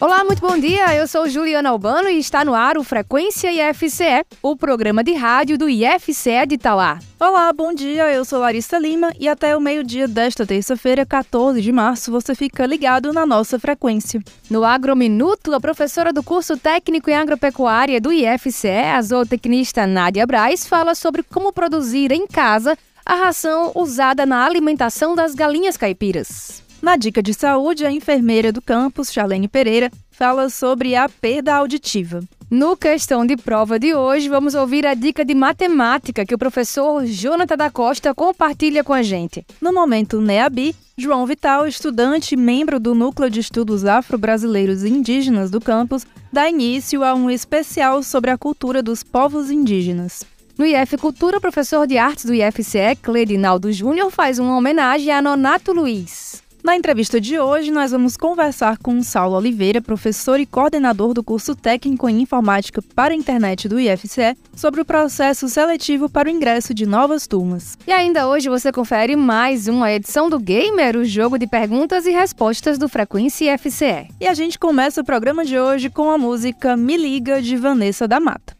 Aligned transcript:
Olá, 0.00 0.24
muito 0.24 0.40
bom 0.40 0.58
dia. 0.58 0.92
Eu 0.92 1.06
sou 1.06 1.28
Juliana 1.28 1.70
Albano 1.70 2.08
e 2.08 2.18
está 2.18 2.44
no 2.44 2.52
ar 2.52 2.76
o 2.76 2.82
Frequência 2.82 3.48
IFCE, 3.70 4.26
o 4.42 4.56
programa 4.56 5.04
de 5.04 5.14
rádio 5.14 5.56
do 5.56 5.68
IFCE 5.68 6.46
de 6.48 6.56
Itauá. 6.56 6.98
Olá, 7.18 7.52
bom 7.52 7.72
dia. 7.72 8.12
Eu 8.12 8.24
sou 8.24 8.40
Larissa 8.40 8.76
Lima 8.76 9.12
e 9.18 9.28
até 9.28 9.56
o 9.56 9.60
meio-dia 9.60 10.08
desta 10.08 10.44
terça-feira, 10.44 11.06
14 11.06 11.62
de 11.62 11.70
março, 11.70 12.10
você 12.10 12.34
fica 12.34 12.66
ligado 12.66 13.12
na 13.12 13.24
nossa 13.24 13.56
frequência. 13.56 14.20
No 14.50 14.64
Agrominuto, 14.64 15.54
a 15.54 15.60
professora 15.60 16.12
do 16.12 16.24
curso 16.24 16.56
técnico 16.56 17.08
em 17.08 17.14
agropecuária 17.14 18.00
do 18.00 18.12
IFCE, 18.12 18.68
a 18.68 19.00
zootecnista 19.00 19.86
Nádia 19.86 20.26
Braz, 20.26 20.66
fala 20.66 20.96
sobre 20.96 21.22
como 21.22 21.52
produzir 21.52 22.10
em 22.10 22.26
casa 22.26 22.76
a 23.06 23.14
ração 23.14 23.70
usada 23.76 24.26
na 24.26 24.44
alimentação 24.44 25.14
das 25.14 25.34
galinhas 25.34 25.76
caipiras. 25.76 26.63
Na 26.84 26.96
dica 26.96 27.22
de 27.22 27.32
saúde, 27.32 27.86
a 27.86 27.90
enfermeira 27.90 28.52
do 28.52 28.60
campus, 28.60 29.10
Charlene 29.10 29.48
Pereira, 29.48 29.90
fala 30.10 30.50
sobre 30.50 30.94
a 30.94 31.08
perda 31.08 31.54
auditiva. 31.54 32.22
No 32.50 32.76
questão 32.76 33.24
de 33.24 33.38
prova 33.38 33.78
de 33.78 33.94
hoje, 33.94 34.28
vamos 34.28 34.54
ouvir 34.54 34.86
a 34.86 34.92
dica 34.92 35.24
de 35.24 35.34
matemática 35.34 36.26
que 36.26 36.34
o 36.34 36.38
professor 36.38 37.02
Jonathan 37.06 37.56
da 37.56 37.70
Costa 37.70 38.14
compartilha 38.14 38.84
com 38.84 38.92
a 38.92 39.02
gente. 39.02 39.46
No 39.62 39.72
momento 39.72 40.20
NEABI, 40.20 40.76
João 40.94 41.24
Vital, 41.24 41.66
estudante 41.66 42.34
e 42.34 42.36
membro 42.36 42.78
do 42.78 42.94
Núcleo 42.94 43.30
de 43.30 43.40
Estudos 43.40 43.86
Afro-Brasileiros 43.86 44.82
e 44.82 44.90
Indígenas 44.90 45.50
do 45.50 45.62
campus, 45.62 46.06
dá 46.30 46.50
início 46.50 47.02
a 47.02 47.14
um 47.14 47.30
especial 47.30 48.02
sobre 48.02 48.30
a 48.30 48.36
cultura 48.36 48.82
dos 48.82 49.02
povos 49.02 49.50
indígenas. 49.50 50.22
No 50.58 50.66
IF 50.66 50.98
Cultura, 50.98 51.38
o 51.38 51.40
professor 51.40 51.86
de 51.86 51.96
artes 51.96 52.26
do 52.26 52.34
IFCE, 52.34 52.94
Cledinaldo 53.02 53.72
Júnior, 53.72 54.10
faz 54.10 54.38
uma 54.38 54.54
homenagem 54.54 55.10
a 55.10 55.22
Nonato 55.22 55.72
Luiz. 55.72 56.43
Na 56.64 56.74
entrevista 56.74 57.20
de 57.20 57.38
hoje, 57.38 57.70
nós 57.70 57.90
vamos 57.90 58.16
conversar 58.16 58.78
com 58.78 59.02
Saulo 59.02 59.36
Oliveira, 59.36 59.82
professor 59.82 60.40
e 60.40 60.46
coordenador 60.46 61.12
do 61.12 61.22
curso 61.22 61.54
técnico 61.54 62.08
em 62.08 62.22
informática 62.22 62.80
para 62.94 63.12
a 63.12 63.16
internet 63.16 63.68
do 63.68 63.78
IFCE, 63.78 64.34
sobre 64.56 64.80
o 64.80 64.84
processo 64.84 65.46
seletivo 65.46 66.08
para 66.08 66.26
o 66.26 66.30
ingresso 66.32 66.72
de 66.72 66.86
novas 66.86 67.26
turmas. 67.26 67.76
E 67.86 67.92
ainda 67.92 68.26
hoje 68.26 68.48
você 68.48 68.72
confere 68.72 69.14
mais 69.14 69.68
uma 69.68 69.92
edição 69.92 70.30
do 70.30 70.38
Gamer, 70.38 70.96
o 70.96 71.04
jogo 71.04 71.38
de 71.38 71.46
perguntas 71.46 72.06
e 72.06 72.12
respostas 72.12 72.78
do 72.78 72.88
Frequência 72.88 73.54
IFCE. 73.54 74.08
E 74.18 74.26
a 74.26 74.32
gente 74.32 74.58
começa 74.58 75.02
o 75.02 75.04
programa 75.04 75.44
de 75.44 75.58
hoje 75.58 75.90
com 75.90 76.10
a 76.10 76.16
música 76.16 76.78
Me 76.78 76.96
Liga 76.96 77.42
de 77.42 77.58
Vanessa 77.58 78.08
da 78.08 78.18
Mata. 78.18 78.56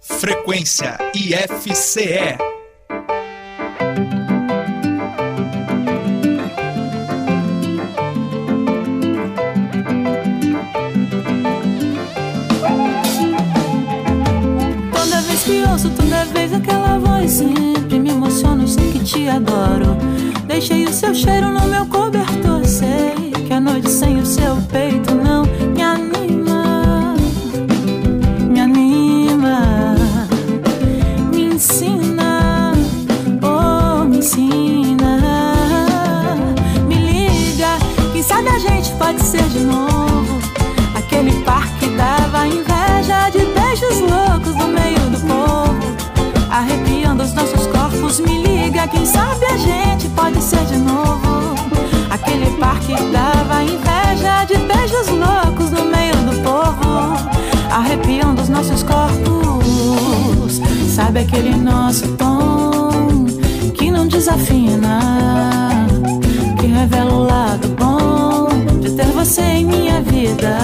Frequência 0.00 0.96
IFCE. 1.16 2.59
Ouço 15.70 15.90
toda 15.90 16.24
vez 16.26 16.52
aquela 16.52 16.98
voz 16.98 17.30
Sempre 17.30 17.98
me 17.98 18.10
emociono, 18.10 18.66
sei 18.66 18.90
que 18.92 18.98
te 19.00 19.28
adoro. 19.28 19.96
Deixei 20.46 20.84
o 20.84 20.92
seu 20.92 21.14
cheiro 21.14 21.48
no 21.48 21.66
meu 21.66 21.86
cobertor 21.86 22.64
Sei 22.64 23.30
que 23.46 23.52
a 23.52 23.60
noite 23.60 23.88
sem 23.88 24.18
o 24.18 24.26
seu 24.26 24.56
peito 24.70 25.14
não 25.14 25.44
Me 48.26 48.42
liga, 48.42 48.86
quem 48.88 49.04
sabe 49.06 49.44
a 49.46 49.56
gente 49.56 50.08
pode 50.10 50.40
ser 50.42 50.64
de 50.66 50.76
novo. 50.76 51.54
Aquele 52.10 52.50
par 52.58 52.78
que 52.80 52.94
dava 53.12 53.62
inveja 53.62 54.44
de 54.44 54.56
beijos 54.58 55.08
loucos 55.08 55.70
no 55.70 55.84
meio 55.86 56.14
do 56.16 56.42
povo, 56.42 57.16
arrepiando 57.70 58.42
os 58.42 58.48
nossos 58.48 58.82
corpos. 58.82 60.60
Sabe 60.94 61.20
aquele 61.20 61.56
nosso 61.56 62.08
tom 62.16 63.26
que 63.74 63.90
não 63.90 64.06
desafina, 64.06 65.00
que 66.58 66.66
revela 66.66 67.12
o 67.12 67.24
lado 67.24 67.68
bom 67.68 68.48
de 68.80 68.90
ter 68.92 69.06
você 69.06 69.42
em 69.42 69.64
minha 69.66 70.00
vida. 70.02 70.58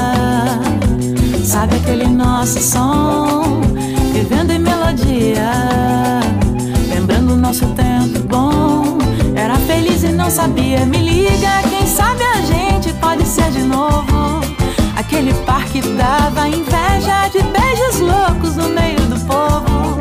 Sabe 1.44 1.76
aquele 1.76 2.06
nosso 2.06 2.60
som 2.60 3.60
vivendo 4.12 4.50
em 4.50 4.58
melodia, 4.58 5.50
nosso 7.46 7.66
tempo 7.74 8.18
bom. 8.26 8.98
Era 9.36 9.54
feliz 9.54 10.02
e 10.02 10.08
não 10.08 10.28
sabia. 10.28 10.84
Me 10.84 10.98
liga, 10.98 11.62
quem 11.70 11.86
sabe 11.86 12.20
a 12.24 12.42
gente 12.42 12.92
pode 12.94 13.24
ser 13.24 13.48
de 13.52 13.62
novo. 13.62 14.40
Aquele 14.96 15.32
par 15.44 15.64
que 15.66 15.80
dava 15.80 16.48
inveja 16.48 17.28
de 17.28 17.42
beijos 17.42 18.00
loucos 18.00 18.56
no 18.56 18.68
meio 18.70 19.00
do 19.02 19.20
povo, 19.26 19.96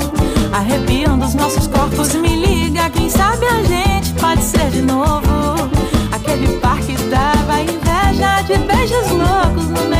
arrepiando 0.51 1.23
os 1.23 1.35
nossos 1.35 1.67
corpos. 1.67 2.16
Me 2.16 2.35
liga, 2.35 2.89
quem 2.89 3.09
sabe 3.09 3.45
a 3.45 3.62
gente 3.63 4.12
pode 4.13 4.41
ser 4.41 4.72
de 4.72 4.81
novo. 4.81 5.69
Aquele 6.12 6.47
par 6.57 6.79
que 6.79 6.95
dava 6.95 7.62
inveja 7.62 8.41
de 8.41 8.57
beijos 8.57 9.12
loucos 9.12 9.69
no 9.69 9.88
meio 9.88 9.94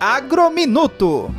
Agrominuto. 0.00 1.32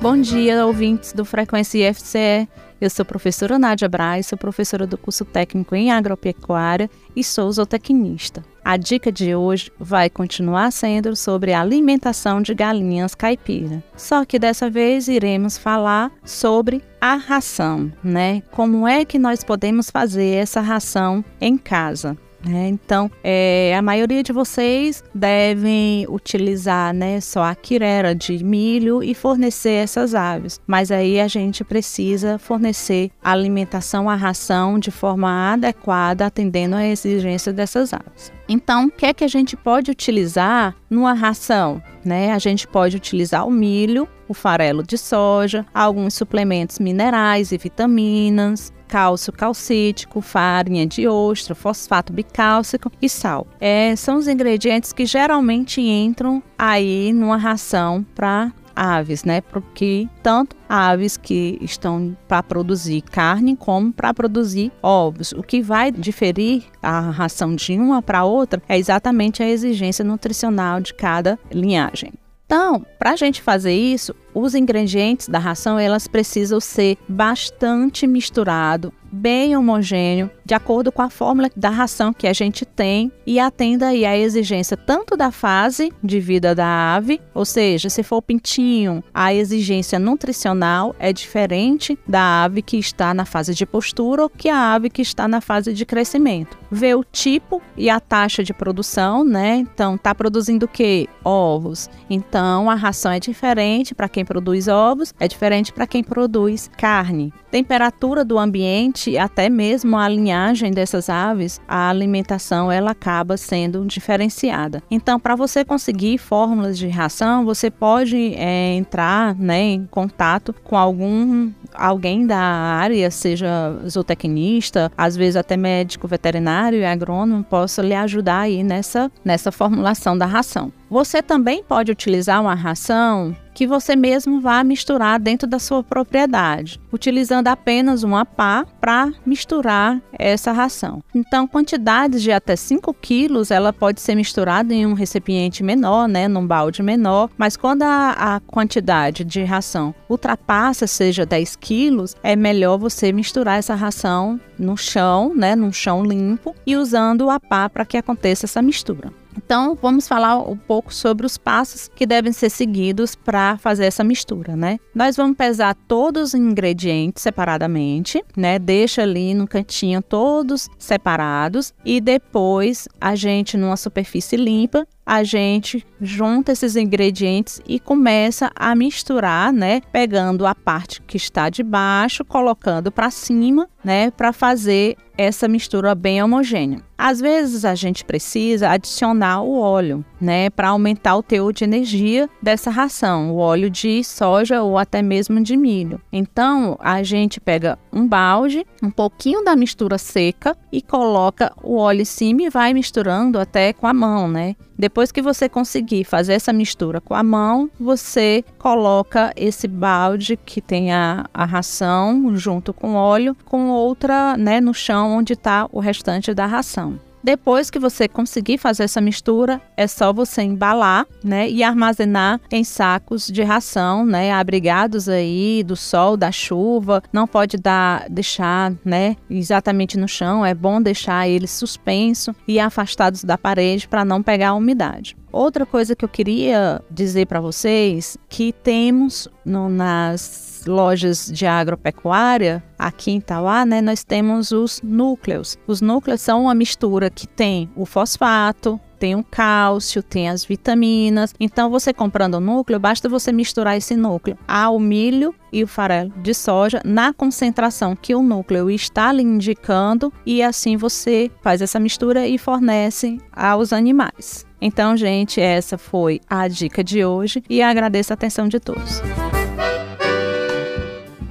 Bom 0.00 0.20
dia, 0.20 0.64
ouvintes 0.66 1.12
do 1.12 1.24
Frequência 1.24 1.88
IFCE. 1.88 2.48
Eu 2.80 2.90
sou 2.90 3.02
a 3.02 3.06
professora 3.06 3.58
Nádia 3.58 3.88
Braz, 3.88 4.26
sou 4.26 4.38
professora 4.38 4.86
do 4.86 4.98
curso 4.98 5.24
técnico 5.24 5.74
em 5.74 5.90
agropecuária 5.90 6.90
e 7.16 7.24
sou 7.24 7.50
zootecnista. 7.50 8.44
A 8.64 8.78
dica 8.78 9.12
de 9.12 9.34
hoje 9.34 9.70
vai 9.78 10.08
continuar 10.08 10.70
sendo 10.70 11.14
sobre 11.14 11.52
a 11.52 11.60
alimentação 11.60 12.40
de 12.40 12.54
galinhas 12.54 13.14
caipira. 13.14 13.84
Só 13.94 14.24
que 14.24 14.38
dessa 14.38 14.70
vez 14.70 15.06
iremos 15.06 15.58
falar 15.58 16.10
sobre 16.24 16.82
a 16.98 17.14
ração, 17.14 17.92
né? 18.02 18.42
Como 18.50 18.88
é 18.88 19.04
que 19.04 19.18
nós 19.18 19.44
podemos 19.44 19.90
fazer 19.90 20.36
essa 20.36 20.62
ração 20.62 21.22
em 21.38 21.58
casa? 21.58 22.16
Né? 22.44 22.68
Então, 22.68 23.10
é, 23.22 23.74
a 23.76 23.82
maioria 23.82 24.22
de 24.22 24.32
vocês 24.32 25.02
devem 25.14 26.06
utilizar 26.08 26.92
né, 26.92 27.20
só 27.20 27.42
a 27.42 27.54
quirera 27.54 28.14
de 28.14 28.44
milho 28.44 29.02
e 29.02 29.14
fornecer 29.14 29.72
essas 29.72 30.14
aves. 30.14 30.60
Mas 30.66 30.90
aí 30.90 31.20
a 31.20 31.28
gente 31.28 31.64
precisa 31.64 32.38
fornecer 32.38 33.10
a 33.22 33.32
alimentação, 33.32 34.10
a 34.10 34.14
ração 34.14 34.78
de 34.78 34.90
forma 34.90 35.52
adequada, 35.52 36.26
atendendo 36.26 36.76
à 36.76 36.86
exigência 36.86 37.52
dessas 37.52 37.92
aves. 37.92 38.32
Então, 38.48 38.86
o 38.86 38.90
que 38.90 39.06
é 39.06 39.14
que 39.14 39.24
a 39.24 39.28
gente 39.28 39.56
pode 39.56 39.90
utilizar 39.90 40.74
numa 40.90 41.14
ração? 41.14 41.82
Né? 42.04 42.32
A 42.32 42.38
gente 42.38 42.68
pode 42.68 42.96
utilizar 42.96 43.46
o 43.46 43.50
milho, 43.50 44.06
o 44.28 44.34
farelo 44.34 44.82
de 44.82 44.98
soja, 44.98 45.64
alguns 45.72 46.14
suplementos 46.14 46.78
minerais 46.78 47.52
e 47.52 47.58
vitaminas, 47.58 48.72
cálcio 48.94 49.32
calcítico, 49.32 50.20
farinha 50.20 50.86
de 50.86 51.08
ostra, 51.08 51.52
fosfato 51.52 52.12
bicálcico 52.12 52.92
e 53.02 53.08
sal. 53.08 53.44
É, 53.60 53.96
são 53.96 54.18
os 54.18 54.28
ingredientes 54.28 54.92
que 54.92 55.04
geralmente 55.04 55.80
entram 55.80 56.40
aí 56.56 57.12
numa 57.12 57.36
ração 57.36 58.06
para 58.14 58.52
aves, 58.76 59.24
né? 59.24 59.40
Porque 59.40 60.08
tanto 60.22 60.54
aves 60.68 61.16
que 61.16 61.58
estão 61.60 62.16
para 62.28 62.40
produzir 62.40 63.00
carne 63.00 63.56
como 63.56 63.92
para 63.92 64.14
produzir 64.14 64.70
ovos. 64.80 65.32
O 65.32 65.42
que 65.42 65.60
vai 65.60 65.90
diferir 65.90 66.62
a 66.80 67.00
ração 67.00 67.56
de 67.56 67.76
uma 67.76 68.00
para 68.00 68.22
outra 68.22 68.62
é 68.68 68.78
exatamente 68.78 69.42
a 69.42 69.48
exigência 69.48 70.04
nutricional 70.04 70.80
de 70.80 70.94
cada 70.94 71.36
linhagem. 71.50 72.12
Então, 72.46 72.86
para 72.98 73.12
a 73.12 73.16
gente 73.16 73.42
fazer 73.42 73.72
isso, 73.72 74.14
os 74.34 74.54
ingredientes 74.54 75.28
da 75.28 75.38
ração 75.38 75.78
elas 75.78 76.08
precisam 76.08 76.60
ser 76.60 76.98
bastante 77.08 78.06
misturado, 78.06 78.92
bem 79.14 79.56
homogêneo, 79.56 80.28
de 80.44 80.54
acordo 80.54 80.90
com 80.90 81.00
a 81.00 81.08
fórmula 81.08 81.48
da 81.56 81.70
ração 81.70 82.12
que 82.12 82.26
a 82.26 82.32
gente 82.32 82.64
tem 82.66 83.12
e 83.24 83.38
atenda 83.38 83.88
aí 83.88 84.04
a 84.04 84.18
exigência 84.18 84.76
tanto 84.76 85.16
da 85.16 85.30
fase 85.30 85.92
de 86.02 86.18
vida 86.18 86.54
da 86.54 86.94
ave, 86.96 87.20
ou 87.32 87.44
seja, 87.44 87.88
se 87.88 88.02
for 88.02 88.20
pintinho, 88.20 89.02
a 89.14 89.32
exigência 89.32 89.98
nutricional 89.98 90.94
é 90.98 91.12
diferente 91.12 91.96
da 92.06 92.44
ave 92.44 92.60
que 92.60 92.76
está 92.76 93.14
na 93.14 93.24
fase 93.24 93.54
de 93.54 93.64
postura 93.64 94.24
ou 94.24 94.28
que 94.28 94.48
a 94.48 94.74
ave 94.74 94.90
que 94.90 95.02
está 95.02 95.28
na 95.28 95.40
fase 95.40 95.72
de 95.72 95.86
crescimento. 95.86 96.58
Ver 96.70 96.96
o 96.96 97.04
tipo 97.04 97.62
e 97.76 97.88
a 97.88 98.00
taxa 98.00 98.42
de 98.42 98.52
produção, 98.52 99.24
né? 99.24 99.56
Então, 99.56 99.96
tá 99.96 100.12
produzindo 100.14 100.66
o 100.66 100.68
que? 100.68 101.08
Ovos. 101.22 101.88
Então, 102.10 102.68
a 102.68 102.74
ração 102.74 103.12
é 103.12 103.20
diferente 103.20 103.94
para 103.94 104.08
quem 104.08 104.23
quem 104.24 104.26
produz 104.26 104.68
ovos 104.68 105.12
é 105.20 105.28
diferente 105.28 105.72
para 105.72 105.86
quem 105.86 106.02
produz 106.02 106.70
carne. 106.78 107.32
Temperatura 107.50 108.24
do 108.24 108.38
ambiente, 108.38 109.18
até 109.18 109.48
mesmo 109.50 109.96
a 109.96 110.08
linhagem 110.08 110.72
dessas 110.72 111.10
aves, 111.10 111.60
a 111.68 111.90
alimentação 111.90 112.72
ela 112.72 112.92
acaba 112.92 113.36
sendo 113.36 113.84
diferenciada. 113.84 114.82
Então, 114.90 115.20
para 115.20 115.36
você 115.36 115.64
conseguir 115.64 116.16
fórmulas 116.18 116.78
de 116.78 116.88
ração, 116.88 117.44
você 117.44 117.70
pode 117.70 118.34
é, 118.34 118.74
entrar 118.74 119.34
né, 119.36 119.60
em 119.60 119.86
contato 119.86 120.54
com 120.64 120.76
algum 120.76 121.52
alguém 121.74 122.24
da 122.26 122.38
área, 122.38 123.10
seja 123.10 123.76
zootecnista, 123.88 124.90
às 124.96 125.16
vezes 125.16 125.36
até 125.36 125.56
médico 125.56 126.06
veterinário 126.06 126.78
e 126.78 126.84
agrônomo, 126.84 127.42
possa 127.42 127.82
lhe 127.82 127.94
ajudar 127.94 128.40
aí 128.40 128.62
nessa, 128.62 129.10
nessa 129.24 129.50
formulação 129.50 130.16
da 130.16 130.24
ração. 130.24 130.72
Você 130.90 131.22
também 131.22 131.62
pode 131.62 131.90
utilizar 131.90 132.40
uma 132.40 132.54
ração 132.54 133.34
que 133.54 133.66
você 133.66 133.94
mesmo 133.94 134.40
vá 134.40 134.64
misturar 134.64 135.18
dentro 135.20 135.46
da 135.46 135.58
sua 135.60 135.82
propriedade, 135.82 136.80
utilizando 136.92 137.46
apenas 137.46 138.02
uma 138.02 138.24
pá 138.26 138.66
para 138.80 139.12
misturar 139.24 140.02
essa 140.18 140.50
ração. 140.50 141.02
Então, 141.14 141.46
quantidades 141.46 142.20
de 142.20 142.32
até 142.32 142.56
5 142.56 142.92
quilos, 142.94 143.52
ela 143.52 143.72
pode 143.72 144.00
ser 144.00 144.16
misturada 144.16 144.74
em 144.74 144.84
um 144.84 144.92
recipiente 144.92 145.62
menor, 145.62 146.08
né, 146.08 146.26
num 146.26 146.44
balde 146.44 146.82
menor, 146.82 147.30
mas 147.38 147.56
quando 147.56 147.82
a, 147.82 148.34
a 148.36 148.40
quantidade 148.40 149.24
de 149.24 149.44
ração 149.44 149.94
ultrapassa, 150.08 150.86
seja 150.86 151.24
10 151.24 151.56
quilos, 151.56 152.16
é 152.22 152.34
melhor 152.34 152.76
você 152.76 153.12
misturar 153.12 153.58
essa 153.58 153.74
ração 153.74 154.40
no 154.58 154.76
chão, 154.76 155.32
né, 155.34 155.54
num 155.54 155.72
chão 155.72 156.04
limpo 156.04 156.54
e 156.66 156.76
usando 156.76 157.30
a 157.30 157.38
pá 157.38 157.68
para 157.68 157.84
que 157.84 157.96
aconteça 157.96 158.46
essa 158.46 158.60
mistura. 158.60 159.12
Então, 159.36 159.76
vamos 159.80 160.06
falar 160.06 160.38
um 160.38 160.56
pouco 160.56 160.92
sobre 160.92 161.26
os 161.26 161.36
passos 161.36 161.90
que 161.94 162.06
devem 162.06 162.32
ser 162.32 162.50
seguidos 162.50 163.14
para 163.14 163.58
fazer 163.58 163.84
essa 163.84 164.04
mistura, 164.04 164.56
né? 164.56 164.78
Nós 164.94 165.16
vamos 165.16 165.36
pesar 165.36 165.74
todos 165.88 166.28
os 166.28 166.34
ingredientes 166.34 167.22
separadamente, 167.22 168.22
né? 168.36 168.58
Deixa 168.58 169.02
ali 169.02 169.34
no 169.34 169.46
cantinho 169.46 170.00
todos 170.02 170.68
separados 170.78 171.72
e 171.84 172.00
depois 172.00 172.88
a 173.00 173.14
gente 173.14 173.56
numa 173.56 173.76
superfície 173.76 174.36
limpa 174.36 174.86
a 175.06 175.22
gente 175.22 175.84
junta 176.04 176.52
esses 176.52 176.76
ingredientes 176.76 177.60
e 177.66 177.80
começa 177.80 178.50
a 178.54 178.74
misturar, 178.74 179.52
né? 179.52 179.80
Pegando 179.92 180.46
a 180.46 180.54
parte 180.54 181.02
que 181.02 181.16
está 181.16 181.48
de 181.48 181.62
baixo, 181.62 182.24
colocando 182.24 182.92
para 182.92 183.10
cima, 183.10 183.68
né? 183.82 184.10
Para 184.10 184.32
fazer 184.32 184.96
essa 185.16 185.46
mistura 185.46 185.94
bem 185.94 186.22
homogênea. 186.22 186.82
Às 186.96 187.20
vezes 187.20 187.64
a 187.64 187.74
gente 187.74 188.04
precisa 188.04 188.70
adicionar 188.70 189.42
o 189.42 189.58
óleo, 189.58 190.04
né, 190.20 190.48
para 190.48 190.68
aumentar 190.68 191.16
o 191.16 191.22
teor 191.22 191.52
de 191.52 191.64
energia 191.64 192.28
dessa 192.40 192.70
ração, 192.70 193.32
o 193.32 193.36
óleo 193.36 193.68
de 193.68 194.02
soja 194.04 194.62
ou 194.62 194.78
até 194.78 195.02
mesmo 195.02 195.42
de 195.42 195.56
milho. 195.56 196.00
Então, 196.12 196.76
a 196.80 197.02
gente 197.02 197.40
pega 197.40 197.78
um 197.92 198.06
balde, 198.06 198.64
um 198.82 198.90
pouquinho 198.90 199.44
da 199.44 199.56
mistura 199.56 199.98
seca 199.98 200.56
e 200.72 200.80
coloca 200.80 201.52
o 201.62 201.76
óleo 201.76 202.02
em 202.02 202.06
cima 202.06 202.42
e 202.42 202.50
vai 202.50 202.72
misturando 202.72 203.38
até 203.38 203.72
com 203.72 203.86
a 203.86 203.94
mão, 203.94 204.28
né? 204.28 204.56
Depois 204.76 205.12
que 205.12 205.22
você 205.22 205.48
conseguir 205.48 205.93
fazer 206.02 206.32
essa 206.32 206.52
mistura 206.52 207.00
com 207.00 207.14
a 207.14 207.22
mão, 207.22 207.70
você 207.78 208.42
coloca 208.58 209.32
esse 209.36 209.68
balde 209.68 210.36
que 210.36 210.60
tem 210.60 210.92
a, 210.92 211.26
a 211.32 211.44
ração 211.44 212.34
junto 212.34 212.72
com 212.72 212.94
óleo 212.94 213.36
com 213.44 213.68
outra, 213.68 214.36
né, 214.36 214.60
no 214.60 214.72
chão 214.72 215.12
onde 215.12 215.34
está 215.34 215.68
o 215.70 215.78
restante 215.78 216.32
da 216.32 216.46
ração. 216.46 216.98
Depois 217.24 217.70
que 217.70 217.78
você 217.78 218.06
conseguir 218.06 218.58
fazer 218.58 218.82
essa 218.82 219.00
mistura, 219.00 219.58
é 219.78 219.86
só 219.86 220.12
você 220.12 220.42
embalar, 220.42 221.06
né, 221.24 221.48
e 221.48 221.62
armazenar 221.62 222.38
em 222.52 222.62
sacos 222.62 223.28
de 223.28 223.42
ração, 223.42 224.04
né, 224.04 224.30
abrigados 224.30 225.08
aí 225.08 225.64
do 225.64 225.74
sol, 225.74 226.18
da 226.18 226.30
chuva. 226.30 227.02
Não 227.10 227.26
pode 227.26 227.56
dar, 227.56 228.06
deixar, 228.10 228.74
né, 228.84 229.16
exatamente 229.30 229.96
no 229.96 230.06
chão. 230.06 230.44
É 230.44 230.52
bom 230.52 230.82
deixar 230.82 231.26
eles 231.26 231.50
suspenso 231.50 232.36
e 232.46 232.60
afastados 232.60 233.24
da 233.24 233.38
parede 233.38 233.88
para 233.88 234.04
não 234.04 234.22
pegar 234.22 234.50
a 234.50 234.54
umidade. 234.54 235.16
Outra 235.32 235.64
coisa 235.64 235.96
que 235.96 236.04
eu 236.04 236.08
queria 236.10 236.80
dizer 236.90 237.26
para 237.26 237.40
vocês 237.40 238.18
que 238.28 238.52
temos 238.52 239.26
no, 239.44 239.70
nas 239.70 240.53
lojas 240.64 241.30
de 241.32 241.46
agropecuária, 241.46 242.62
aqui 242.78 243.10
em 243.10 243.20
Tauá, 243.20 243.64
né, 243.64 243.80
nós 243.80 244.04
temos 244.04 244.52
os 244.52 244.80
núcleos. 244.82 245.56
Os 245.66 245.80
núcleos 245.80 246.20
são 246.20 246.42
uma 246.42 246.54
mistura 246.54 247.10
que 247.10 247.26
tem 247.26 247.70
o 247.76 247.86
fosfato, 247.86 248.80
tem 249.04 249.14
o 249.14 249.22
cálcio, 249.22 250.02
tem 250.02 250.30
as 250.30 250.46
vitaminas. 250.46 251.34
Então, 251.38 251.68
você 251.68 251.92
comprando 251.92 252.36
o 252.36 252.40
núcleo, 252.40 252.80
basta 252.80 253.06
você 253.06 253.32
misturar 253.32 253.76
esse 253.76 253.94
núcleo 253.94 254.38
ao 254.48 254.78
milho 254.78 255.34
e 255.52 255.62
o 255.62 255.66
farelo 255.66 256.10
de 256.22 256.32
soja 256.32 256.80
na 256.84 257.12
concentração 257.12 257.94
que 257.94 258.14
o 258.14 258.22
núcleo 258.22 258.70
está 258.70 259.12
lhe 259.12 259.22
indicando 259.22 260.10
e 260.24 260.42
assim 260.42 260.78
você 260.78 261.30
faz 261.42 261.60
essa 261.60 261.78
mistura 261.78 262.26
e 262.26 262.38
fornece 262.38 263.18
aos 263.30 263.74
animais. 263.74 264.46
Então, 264.58 264.96
gente, 264.96 265.38
essa 265.38 265.76
foi 265.76 266.20
a 266.26 266.48
dica 266.48 266.82
de 266.82 267.04
hoje 267.04 267.42
e 267.50 267.60
agradeço 267.60 268.10
a 268.10 268.14
atenção 268.14 268.48
de 268.48 268.58
todos. 268.58 269.02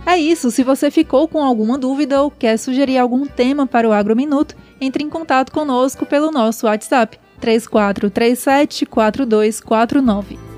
É 0.06 0.18
isso, 0.18 0.52
se 0.52 0.64
você 0.64 0.92
ficou 0.92 1.28
com 1.28 1.42
alguma 1.42 1.78
dúvida 1.78 2.22
ou 2.22 2.30
quer 2.30 2.58
sugerir 2.58 2.98
algum 2.98 3.26
tema 3.26 3.66
para 3.66 3.88
o 3.88 3.94
Agrominuto, 3.94 4.56
entre 4.80 5.04
em 5.04 5.10
contato 5.10 5.52
conosco 5.52 6.06
pelo 6.06 6.30
nosso 6.30 6.66
WhatsApp 6.66 7.18
3437 7.40 8.86
4249. 8.86 10.53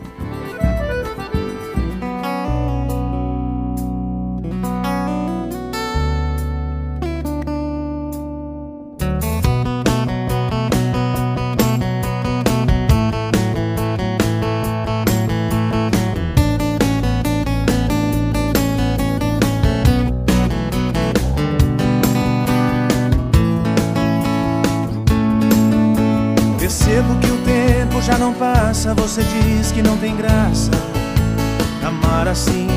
Você 28.93 29.23
diz 29.23 29.71
que 29.71 29.81
não 29.81 29.97
tem 29.97 30.15
graça 30.15 30.69
amar 31.85 32.27
assim. 32.27 32.67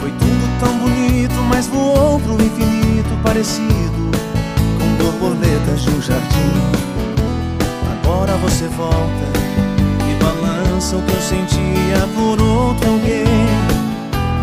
Foi 0.00 0.10
tudo 0.10 0.60
tão 0.60 0.78
bonito, 0.78 1.34
mas 1.48 1.66
voou 1.66 2.18
pro 2.20 2.34
infinito, 2.34 3.10
parecido 3.22 4.10
com 4.78 5.04
borboletas 5.04 5.82
de 5.82 5.90
um 5.90 6.00
jardim. 6.00 6.52
Agora 7.92 8.32
você 8.38 8.66
volta 8.68 9.30
e 10.08 10.22
balança 10.22 10.96
o 10.96 11.02
que 11.02 11.12
eu 11.12 11.20
sentia 11.20 12.08
por 12.14 12.40
outro 12.42 12.90
alguém. 12.90 13.24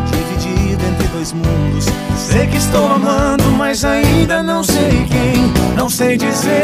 Dividido 0.06 0.86
entre 0.86 1.08
dois 1.08 1.34
mundos. 1.34 1.86
Sei 2.16 2.48
que 2.48 2.58
estou 2.58 2.88
amando, 2.92 3.44
mas 3.58 3.84
ainda 3.84 4.44
não 4.44 4.64
sei 4.64 5.06
quem. 5.10 5.52
Não 5.76 5.90
sei 5.90 6.18
dizer 6.18 6.64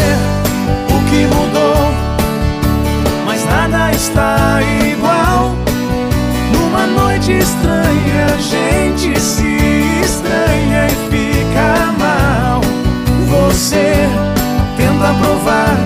o 0.89 1.09
que 1.09 1.25
mudou 1.25 2.12
nada 3.45 3.91
está 3.91 4.59
igual. 4.61 5.55
Numa 6.53 6.85
noite 6.85 7.31
estranha, 7.31 8.25
a 8.25 8.37
gente 8.37 9.19
se 9.19 10.01
estranha 10.03 10.87
e 10.87 10.95
fica 11.09 11.93
mal. 11.97 12.61
Você 13.29 14.07
tenta 14.77 15.13
provar 15.19 15.77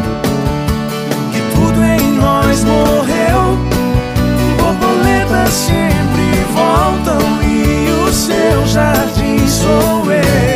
que 1.32 1.42
tudo 1.56 1.84
em 1.84 2.12
nós 2.13 2.63
morreu. 2.63 3.58
Borboletas 4.58 5.54
sempre 5.54 6.46
voltam 6.54 7.44
e 7.44 7.89
o 7.92 8.12
seu 8.12 8.68
jardim 8.68 9.48
sou 9.48 10.12
eu. 10.12 10.47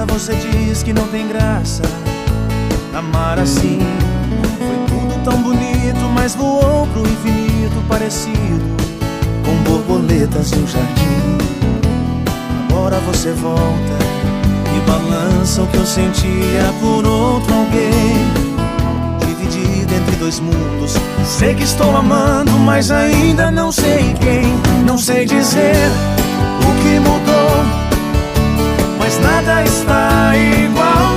Você 0.00 0.34
diz 0.34 0.82
que 0.82 0.92
não 0.92 1.06
tem 1.08 1.28
graça. 1.28 1.82
Amar 2.94 3.38
assim 3.38 3.78
foi 4.58 4.86
tudo 4.86 5.22
tão 5.22 5.42
bonito, 5.42 6.00
mas 6.14 6.34
voou 6.34 6.86
pro 6.86 7.02
infinito 7.02 7.76
parecido 7.88 8.64
com 9.44 9.54
borboletas 9.70 10.50
no 10.52 10.66
jardim. 10.66 11.38
Agora 12.70 12.96
você 13.00 13.32
volta 13.32 13.98
e 14.74 14.90
balança 14.90 15.62
o 15.62 15.66
que 15.66 15.76
eu 15.76 15.84
sentia 15.84 16.72
por 16.80 17.06
outro 17.06 17.54
alguém. 17.54 18.16
Dividido 19.20 19.94
entre 19.94 20.16
dois 20.16 20.40
mundos. 20.40 20.96
Sei 21.22 21.54
que 21.54 21.64
estou 21.64 21.94
amando, 21.94 22.52
mas 22.52 22.90
ainda 22.90 23.50
não 23.50 23.70
sei 23.70 24.14
quem. 24.20 24.54
Não 24.86 24.96
sei 24.96 25.26
dizer 25.26 25.76
o 26.60 26.82
que 26.82 26.98
mudou 26.98 27.31
mas 29.12 29.18
nada 29.18 29.62
está 29.64 30.32
igual. 30.36 31.16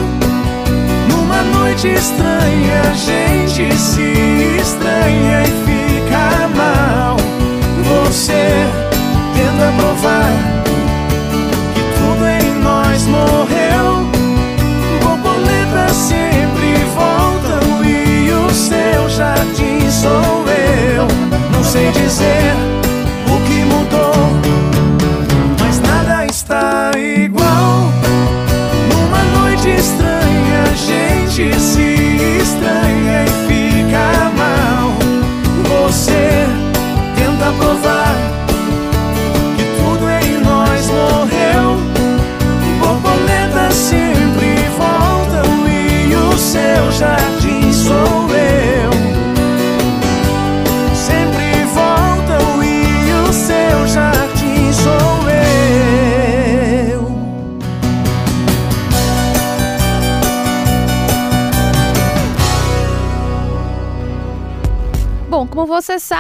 Numa 1.10 1.44
noite 1.44 1.88
estranha, 1.88 2.82
a 2.90 2.94
gente 2.94 3.78
se 3.78 4.58
estranha 4.62 5.44
e 5.44 5.66
fica 5.66 5.75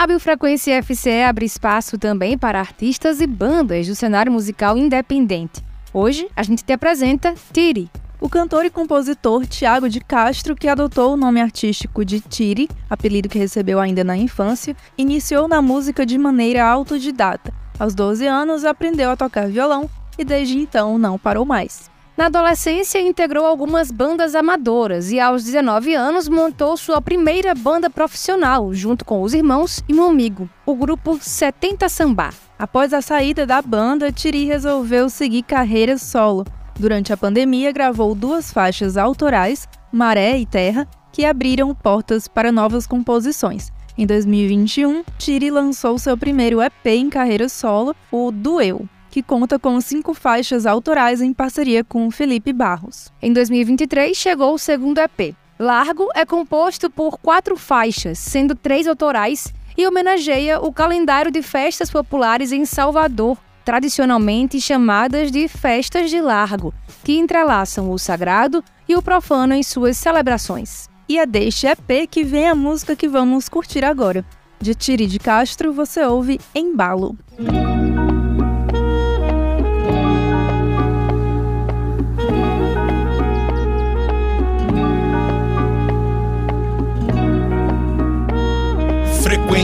você 0.06 0.12
sabe, 0.12 0.16
o 0.16 0.20
Frequência 0.20 0.84
FCE 0.84 1.24
abre 1.24 1.46
espaço 1.46 1.98
também 1.98 2.38
para 2.38 2.60
artistas 2.60 3.20
e 3.20 3.26
bandas 3.26 3.88
do 3.88 3.96
cenário 3.96 4.32
musical 4.32 4.78
independente. 4.78 5.64
Hoje, 5.92 6.28
a 6.36 6.44
gente 6.44 6.64
te 6.64 6.72
apresenta 6.72 7.34
Tiri. 7.52 7.90
O 8.22 8.30
cantor 8.30 8.66
e 8.66 8.70
compositor 8.70 9.48
Tiago 9.48 9.90
de 9.90 10.00
Castro, 10.00 10.56
que 10.56 10.68
adotou 10.68 11.14
o 11.14 11.18
nome 11.18 11.42
artístico 11.42 12.06
de 12.06 12.20
Tiri, 12.20 12.70
apelido 12.88 13.28
que 13.28 13.40
recebeu 13.40 13.80
ainda 13.80 14.04
na 14.04 14.16
infância, 14.16 14.76
iniciou 14.96 15.48
na 15.48 15.60
música 15.60 16.06
de 16.06 16.18
maneira 16.20 16.64
autodidata. 16.64 17.52
Aos 17.80 17.96
12 17.96 18.28
anos, 18.28 18.64
aprendeu 18.64 19.10
a 19.10 19.18
tocar 19.18 19.48
violão 19.48 19.90
e 20.20 20.24
desde 20.24 20.60
então 20.60 21.00
não 21.00 21.18
parou 21.18 21.46
mais. 21.46 21.90
Na 22.18 22.28
adolescência, 22.28 23.02
integrou 23.02 23.46
algumas 23.46 23.92
bandas 23.92 24.36
amadoras 24.36 25.12
e, 25.12 25.20
aos 25.20 25.44
19 25.44 25.94
anos, 25.94 26.30
montou 26.30 26.78
sua 26.78 27.02
primeira 27.02 27.54
banda 27.54 27.90
profissional, 27.90 28.74
junto 28.74 29.04
com 29.04 29.22
os 29.22 29.34
irmãos 29.34 29.84
e 29.88 29.94
um 29.94 30.02
amigo, 30.02 30.50
o 30.66 30.74
grupo 30.76 31.20
70 31.20 31.90
Sambá. 31.90 32.30
Após 32.58 32.94
a 32.94 33.02
saída 33.02 33.46
da 33.46 33.62
banda, 33.62 34.14
Tiri 34.14 34.46
resolveu 34.46 35.10
seguir 35.10 35.44
carreira 35.44 35.98
solo. 35.98 36.46
Durante 36.80 37.12
a 37.12 37.18
pandemia, 37.18 37.74
gravou 37.74 38.16
duas 38.16 38.50
faixas 38.50 38.96
autorais, 38.96 39.68
Maré 39.92 40.38
e 40.38 40.46
Terra, 40.46 40.88
que 41.12 41.26
abriram 41.26 41.76
portas 41.76 42.30
para 42.30 42.50
novas 42.50 42.88
composições. 42.88 43.74
Em 43.98 44.06
2021, 44.06 45.04
Tiri 45.18 45.52
lançou 45.52 46.00
seu 46.00 46.18
primeiro 46.18 46.62
EP 46.62 46.86
em 46.86 47.10
carreira 47.10 47.50
solo, 47.50 47.94
o 48.10 48.32
Duel 48.32 48.88
que 49.16 49.24
conta 49.24 49.58
com 49.58 49.80
cinco 49.80 50.14
faixas 50.14 50.66
autorais 50.66 51.22
em 51.22 51.32
parceria 51.32 51.86
com 51.86 52.12
Felipe 52.12 52.52
Barros. 52.52 53.14
Em 53.22 53.32
2023, 53.32 54.14
chegou 54.14 54.54
o 54.54 54.58
segundo 54.58 54.98
EP. 54.98 55.34
Largo 55.58 56.10
é 56.14 56.26
composto 56.26 56.90
por 56.90 57.18
quatro 57.20 57.56
faixas, 57.56 58.20
sendo 58.20 58.54
três 58.54 58.90
autorais, 58.90 59.54
e 59.78 59.88
homenageia 59.88 60.60
o 60.60 60.74
calendário 60.74 61.32
de 61.32 61.42
festas 61.42 61.90
populares 61.90 62.52
em 62.52 62.66
Salvador, 62.66 63.38
tradicionalmente 63.64 64.60
chamadas 64.60 65.32
de 65.32 65.48
festas 65.48 66.10
de 66.10 66.20
largo, 66.20 66.74
que 67.02 67.18
entrelaçam 67.18 67.92
o 67.92 67.98
sagrado 67.98 68.62
e 68.86 68.98
o 68.98 69.02
profano 69.02 69.54
em 69.54 69.64
suas 69.64 69.96
celebrações. 69.96 70.90
E 71.08 71.18
é 71.18 71.26
deste 71.26 71.68
EP 71.68 72.06
que 72.12 72.26
vem 72.26 72.50
a 72.50 72.54
música 72.54 72.98
que 72.98 73.08
vamos 73.08 73.48
curtir 73.48 73.86
agora. 73.86 74.26
De 74.60 74.76
Tiri 74.76 75.08
de 75.08 75.20
Castro, 75.20 75.72
você 75.72 76.04
ouve 76.04 76.38
Embalo. 76.54 77.18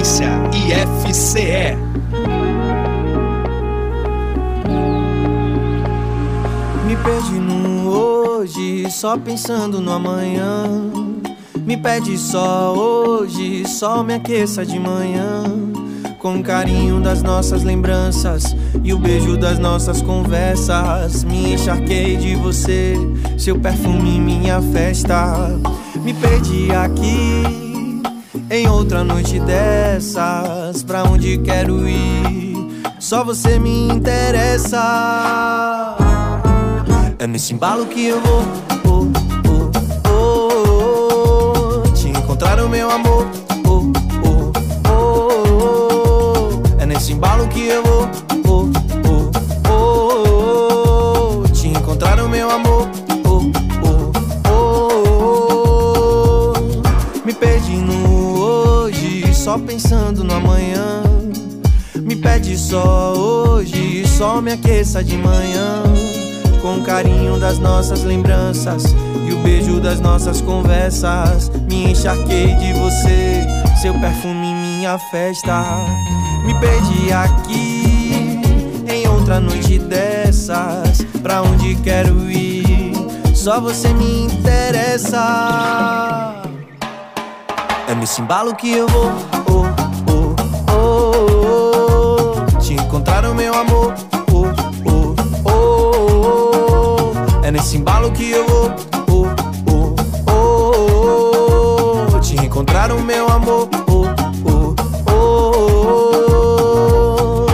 IFCE. 0.01 1.77
Me 6.87 6.95
perdi 6.95 7.39
no 7.39 7.61
só 8.89 9.15
pensando 9.15 9.79
no 9.79 9.91
amanhã. 9.91 10.63
Me 11.65 11.77
pede 11.77 12.17
só 12.17 12.73
hoje, 12.73 13.63
só 13.67 14.03
me 14.03 14.15
aqueça 14.15 14.65
de 14.65 14.79
manhã. 14.79 15.43
Com 16.17 16.41
carinho 16.41 16.99
das 16.99 17.21
nossas 17.21 17.63
lembranças 17.63 18.55
e 18.83 18.93
o 18.93 18.97
beijo 18.97 19.37
das 19.37 19.59
nossas 19.59 20.01
conversas. 20.01 21.23
Me 21.23 21.53
encharquei 21.53 22.17
de 22.17 22.35
você, 22.35 22.95
seu 23.37 23.59
perfume, 23.59 24.19
minha 24.19 24.61
festa. 24.61 25.59
Me 26.03 26.13
perdi 26.13 26.71
aqui, 26.71 27.70
em 28.49 28.67
outra 28.67 29.03
noite 29.03 29.39
dessas. 29.39 30.81
Pra 30.83 31.03
onde 31.03 31.37
quero 31.39 31.87
ir? 31.87 32.55
Só 32.99 33.23
você 33.23 33.59
me 33.59 33.87
interessa. 33.89 35.95
É 37.17 37.25
nesse 37.27 37.53
embalo 37.53 37.85
que 37.85 38.07
eu 38.07 38.19
vou, 38.19 38.43
oh, 38.87 39.07
oh, 40.09 41.83
oh, 41.83 41.87
te 41.93 42.09
encontrar 42.09 42.59
o 42.59 42.67
meu 42.67 42.89
amor. 42.89 43.25
Oh, 43.67 43.91
oh, 44.25 44.51
oh, 44.89 46.49
é 46.81 46.85
nesse 46.85 47.13
embalo 47.13 47.47
que 47.47 47.67
eu 47.67 47.83
vou, 47.83 48.09
te 51.53 51.67
encontrar 51.67 52.19
o 52.19 52.27
meu 52.27 52.49
amor. 52.49 52.89
Me 57.23 57.33
perdi 57.33 57.75
no 57.75 57.90
só 59.41 59.57
pensando 59.57 60.23
no 60.23 60.35
amanhã. 60.35 61.01
Me 61.99 62.15
pede 62.15 62.55
só 62.55 63.13
hoje, 63.13 64.07
só 64.07 64.39
me 64.39 64.51
aqueça 64.51 65.03
de 65.03 65.17
manhã 65.17 65.81
com 66.61 66.83
carinho 66.83 67.39
das 67.39 67.57
nossas 67.57 68.03
lembranças 68.03 68.83
e 69.27 69.33
o 69.33 69.37
beijo 69.39 69.79
das 69.79 69.99
nossas 69.99 70.41
conversas. 70.41 71.49
Me 71.67 71.89
encharquei 71.91 72.53
de 72.53 72.73
você, 72.73 73.43
seu 73.81 73.95
perfume, 73.95 74.53
minha 74.53 74.99
festa. 75.09 75.63
Me 76.45 76.53
perdi 76.59 77.11
aqui 77.11 78.41
em 78.87 79.07
outra 79.07 79.39
noite 79.39 79.79
dessas. 79.79 81.01
Pra 81.23 81.41
onde 81.41 81.73
quero 81.77 82.29
ir? 82.29 82.93
Só 83.33 83.59
você 83.59 83.91
me 83.91 84.25
interessa. 84.25 85.21
É 87.91 87.93
nesse 87.93 88.21
embalo 88.21 88.55
que 88.55 88.71
eu 88.71 88.87
vou, 88.87 89.11
oh, 89.49 89.65
oh, 90.09 90.33
oh, 90.71 90.73
oh, 90.73 92.45
oh, 92.55 92.57
te 92.57 92.73
encontrar 92.73 93.25
o 93.25 93.35
meu 93.35 93.53
amor. 93.53 93.93
É 97.43 97.51
nesse 97.51 97.75
embalo 97.75 98.09
que 98.13 98.31
eu 98.31 98.47
vou, 98.47 98.71
oh, 99.09 99.25
oh, 99.69 99.93
oh, 100.31 102.07
oh, 102.15 102.19
te 102.21 102.37
encontrar 102.37 102.93
o 102.93 103.01
meu 103.01 103.27
amor, 103.27 103.67
oh, 103.89 104.05
oh, 104.45 104.73
oh, 105.11 105.55
oh, 107.41 107.45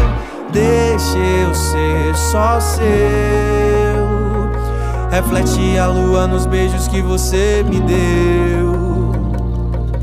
deixa 0.52 1.18
eu 1.18 1.56
ser 1.56 2.16
só 2.16 2.60
seu. 2.60 2.86
Reflete 5.10 5.80
a 5.80 5.88
lua 5.88 6.28
nos 6.28 6.46
beijos 6.46 6.88
que 6.88 7.02
você 7.02 7.66
me 7.68 7.80
deu. 7.80 8.77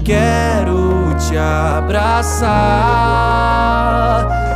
Quero 0.05 1.17
te 1.17 1.35
abraçar. 1.39 2.45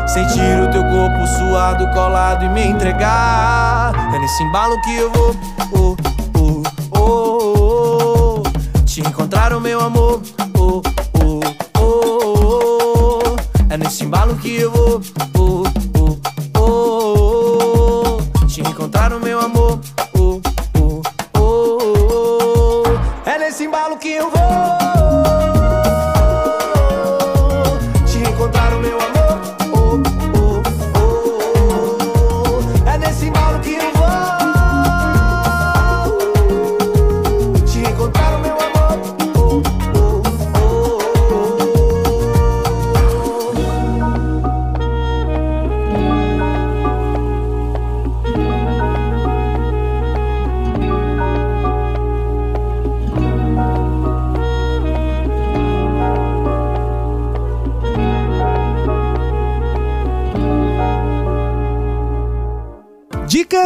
Sentir 0.06 0.60
o 0.60 0.70
teu 0.70 0.84
corpo 0.84 1.26
suado, 1.26 1.88
colado 1.94 2.44
e 2.44 2.48
me 2.50 2.66
entregar. 2.66 3.92
É 4.14 4.18
nesse 4.18 4.42
embalo 4.42 4.78
que 4.82 4.94
eu 4.94 5.10
vou, 5.10 5.34
oh, 5.72 5.96
oh, 6.38 6.62
oh, 6.98 8.42
oh, 8.42 8.42
te 8.84 9.00
encontrar 9.00 9.54
o 9.54 9.60
meu 9.60 9.80
amor, 9.80 10.20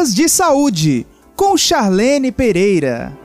Dicas 0.02 0.14
de 0.16 0.28
saúde 0.28 1.06
com 1.36 1.56
Charlene 1.56 2.32
Pereira. 2.32 3.16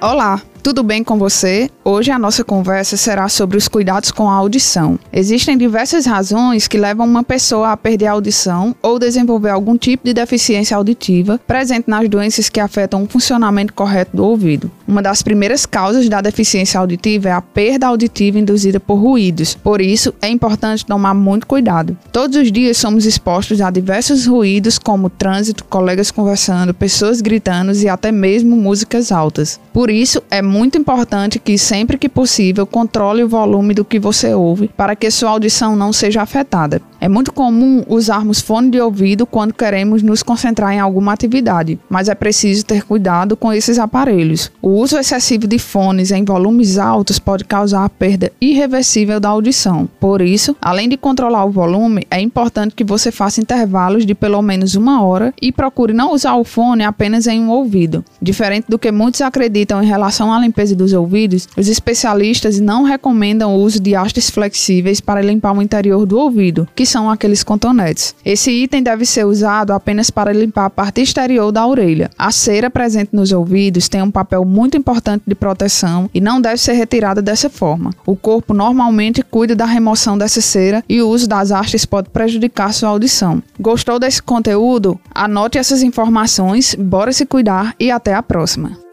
Olá, 0.00 0.40
tudo 0.60 0.82
bem 0.82 1.02
com 1.02 1.18
você? 1.18 1.70
Hoje 1.84 2.10
a 2.10 2.18
nossa 2.18 2.44
conversa 2.44 2.96
será 2.96 3.28
sobre 3.28 3.56
os 3.56 3.66
cuidados 3.66 4.10
com 4.10 4.28
a 4.28 4.34
audição. 4.34 4.98
Existem 5.12 5.56
diversas 5.56 6.06
razões 6.06 6.68
que 6.68 6.78
levam 6.78 7.06
uma 7.06 7.24
pessoa 7.24 7.72
a 7.72 7.76
perder 7.76 8.06
a 8.06 8.12
audição 8.12 8.74
ou 8.82 8.98
desenvolver 8.98 9.50
algum 9.50 9.76
tipo 9.76 10.04
de 10.04 10.12
deficiência 10.12 10.76
auditiva 10.76 11.40
presente 11.46 11.88
nas 11.88 12.08
doenças 12.08 12.48
que 12.48 12.60
afetam 12.60 13.02
o 13.02 13.08
funcionamento 13.08 13.72
correto 13.72 14.16
do 14.16 14.24
ouvido. 14.24 14.70
Uma 14.86 15.00
das 15.00 15.22
primeiras 15.22 15.64
causas 15.64 16.08
da 16.08 16.20
deficiência 16.20 16.78
auditiva 16.78 17.28
é 17.28 17.32
a 17.32 17.40
perda 17.40 17.86
auditiva 17.86 18.38
induzida 18.38 18.78
por 18.78 18.96
ruídos. 18.96 19.54
Por 19.54 19.80
isso, 19.80 20.12
é 20.20 20.28
importante 20.28 20.84
tomar 20.84 21.14
muito 21.14 21.46
cuidado. 21.46 21.96
Todos 22.12 22.36
os 22.36 22.52
dias 22.52 22.76
somos 22.76 23.06
expostos 23.06 23.60
a 23.60 23.70
diversos 23.70 24.26
ruídos 24.26 24.78
como 24.78 25.08
trânsito, 25.08 25.64
colegas 25.64 26.10
conversando, 26.10 26.74
pessoas 26.74 27.20
gritando 27.20 27.72
e 27.72 27.88
até 27.88 28.12
mesmo 28.12 28.56
músicas 28.56 29.10
altas. 29.12 29.60
Por 29.72 29.90
isso, 29.90 30.22
é 30.30 30.42
muito 30.50 30.76
importante 30.76 31.38
que 31.38 31.56
sempre 31.56 31.96
que 31.96 32.08
possível 32.08 32.66
controle 32.66 33.22
o 33.22 33.28
volume 33.28 33.72
do 33.72 33.84
que 33.84 33.98
você 33.98 34.34
ouve 34.34 34.68
para 34.76 34.96
que 34.96 35.10
sua 35.10 35.30
audição 35.30 35.76
não 35.76 35.92
seja 35.92 36.20
afetada. 36.20 36.82
É 37.00 37.08
muito 37.08 37.32
comum 37.32 37.82
usarmos 37.88 38.42
fone 38.42 38.70
de 38.70 38.78
ouvido 38.78 39.24
quando 39.24 39.54
queremos 39.54 40.02
nos 40.02 40.22
concentrar 40.22 40.74
em 40.74 40.80
alguma 40.80 41.14
atividade, 41.14 41.78
mas 41.88 42.10
é 42.10 42.14
preciso 42.14 42.66
ter 42.66 42.84
cuidado 42.84 43.36
com 43.36 43.50
esses 43.50 43.78
aparelhos. 43.78 44.52
O 44.60 44.68
uso 44.68 44.98
excessivo 44.98 45.46
de 45.46 45.58
fones 45.58 46.10
em 46.10 46.24
volumes 46.24 46.76
altos 46.76 47.18
pode 47.18 47.44
causar 47.44 47.86
a 47.86 47.88
perda 47.88 48.30
irreversível 48.38 49.18
da 49.18 49.30
audição. 49.30 49.88
Por 49.98 50.20
isso, 50.20 50.54
além 50.60 50.90
de 50.90 50.98
controlar 50.98 51.46
o 51.46 51.50
volume, 51.50 52.06
é 52.10 52.20
importante 52.20 52.74
que 52.74 52.84
você 52.84 53.10
faça 53.10 53.40
intervalos 53.40 54.04
de 54.04 54.14
pelo 54.14 54.42
menos 54.42 54.74
uma 54.74 55.02
hora 55.02 55.32
e 55.40 55.50
procure 55.50 55.94
não 55.94 56.12
usar 56.12 56.34
o 56.34 56.44
fone 56.44 56.84
apenas 56.84 57.26
em 57.26 57.40
um 57.40 57.48
ouvido. 57.48 58.04
Diferente 58.20 58.66
do 58.68 58.78
que 58.78 58.92
muitos 58.92 59.22
acreditam 59.22 59.82
em 59.82 59.86
relação 59.86 60.32
à 60.32 60.38
limpeza 60.40 60.74
dos 60.74 60.92
ouvidos, 60.92 61.48
os 61.56 61.68
especialistas 61.68 62.58
não 62.58 62.82
recomendam 62.82 63.54
o 63.54 63.58
uso 63.60 63.80
de 63.80 63.94
hastes 63.94 64.30
flexíveis 64.30 65.00
para 65.00 65.22
limpar 65.22 65.52
o 65.52 65.62
interior 65.62 66.06
do 66.06 66.18
ouvido, 66.18 66.68
que 66.74 66.86
são 66.86 67.10
aqueles 67.10 67.44
cotonetes. 67.44 68.14
Esse 68.24 68.50
item 68.50 68.82
deve 68.82 69.04
ser 69.04 69.26
usado 69.26 69.72
apenas 69.72 70.10
para 70.10 70.32
limpar 70.32 70.66
a 70.66 70.70
parte 70.70 71.00
exterior 71.00 71.52
da 71.52 71.66
orelha. 71.66 72.10
A 72.18 72.30
cera 72.30 72.70
presente 72.70 73.10
nos 73.12 73.32
ouvidos 73.32 73.88
tem 73.88 74.02
um 74.02 74.10
papel 74.10 74.44
muito 74.44 74.76
importante 74.76 75.24
de 75.26 75.34
proteção 75.34 76.08
e 76.12 76.20
não 76.20 76.40
deve 76.40 76.58
ser 76.58 76.72
retirada 76.72 77.22
dessa 77.22 77.50
forma. 77.50 77.92
O 78.06 78.16
corpo 78.16 78.54
normalmente 78.54 79.22
cuida 79.22 79.54
da 79.54 79.66
remoção 79.66 80.16
dessa 80.16 80.40
cera 80.40 80.84
e 80.88 81.00
o 81.00 81.08
uso 81.08 81.28
das 81.28 81.50
hastes 81.52 81.84
pode 81.84 82.10
prejudicar 82.10 82.72
sua 82.72 82.88
audição. 82.88 83.42
Gostou 83.58 83.98
desse 83.98 84.22
conteúdo? 84.22 84.98
Anote 85.14 85.58
essas 85.58 85.82
informações, 85.82 86.74
bora 86.74 87.12
se 87.12 87.26
cuidar 87.26 87.74
e 87.78 87.90
até 87.90 88.14
a 88.14 88.22
próxima. 88.22 88.89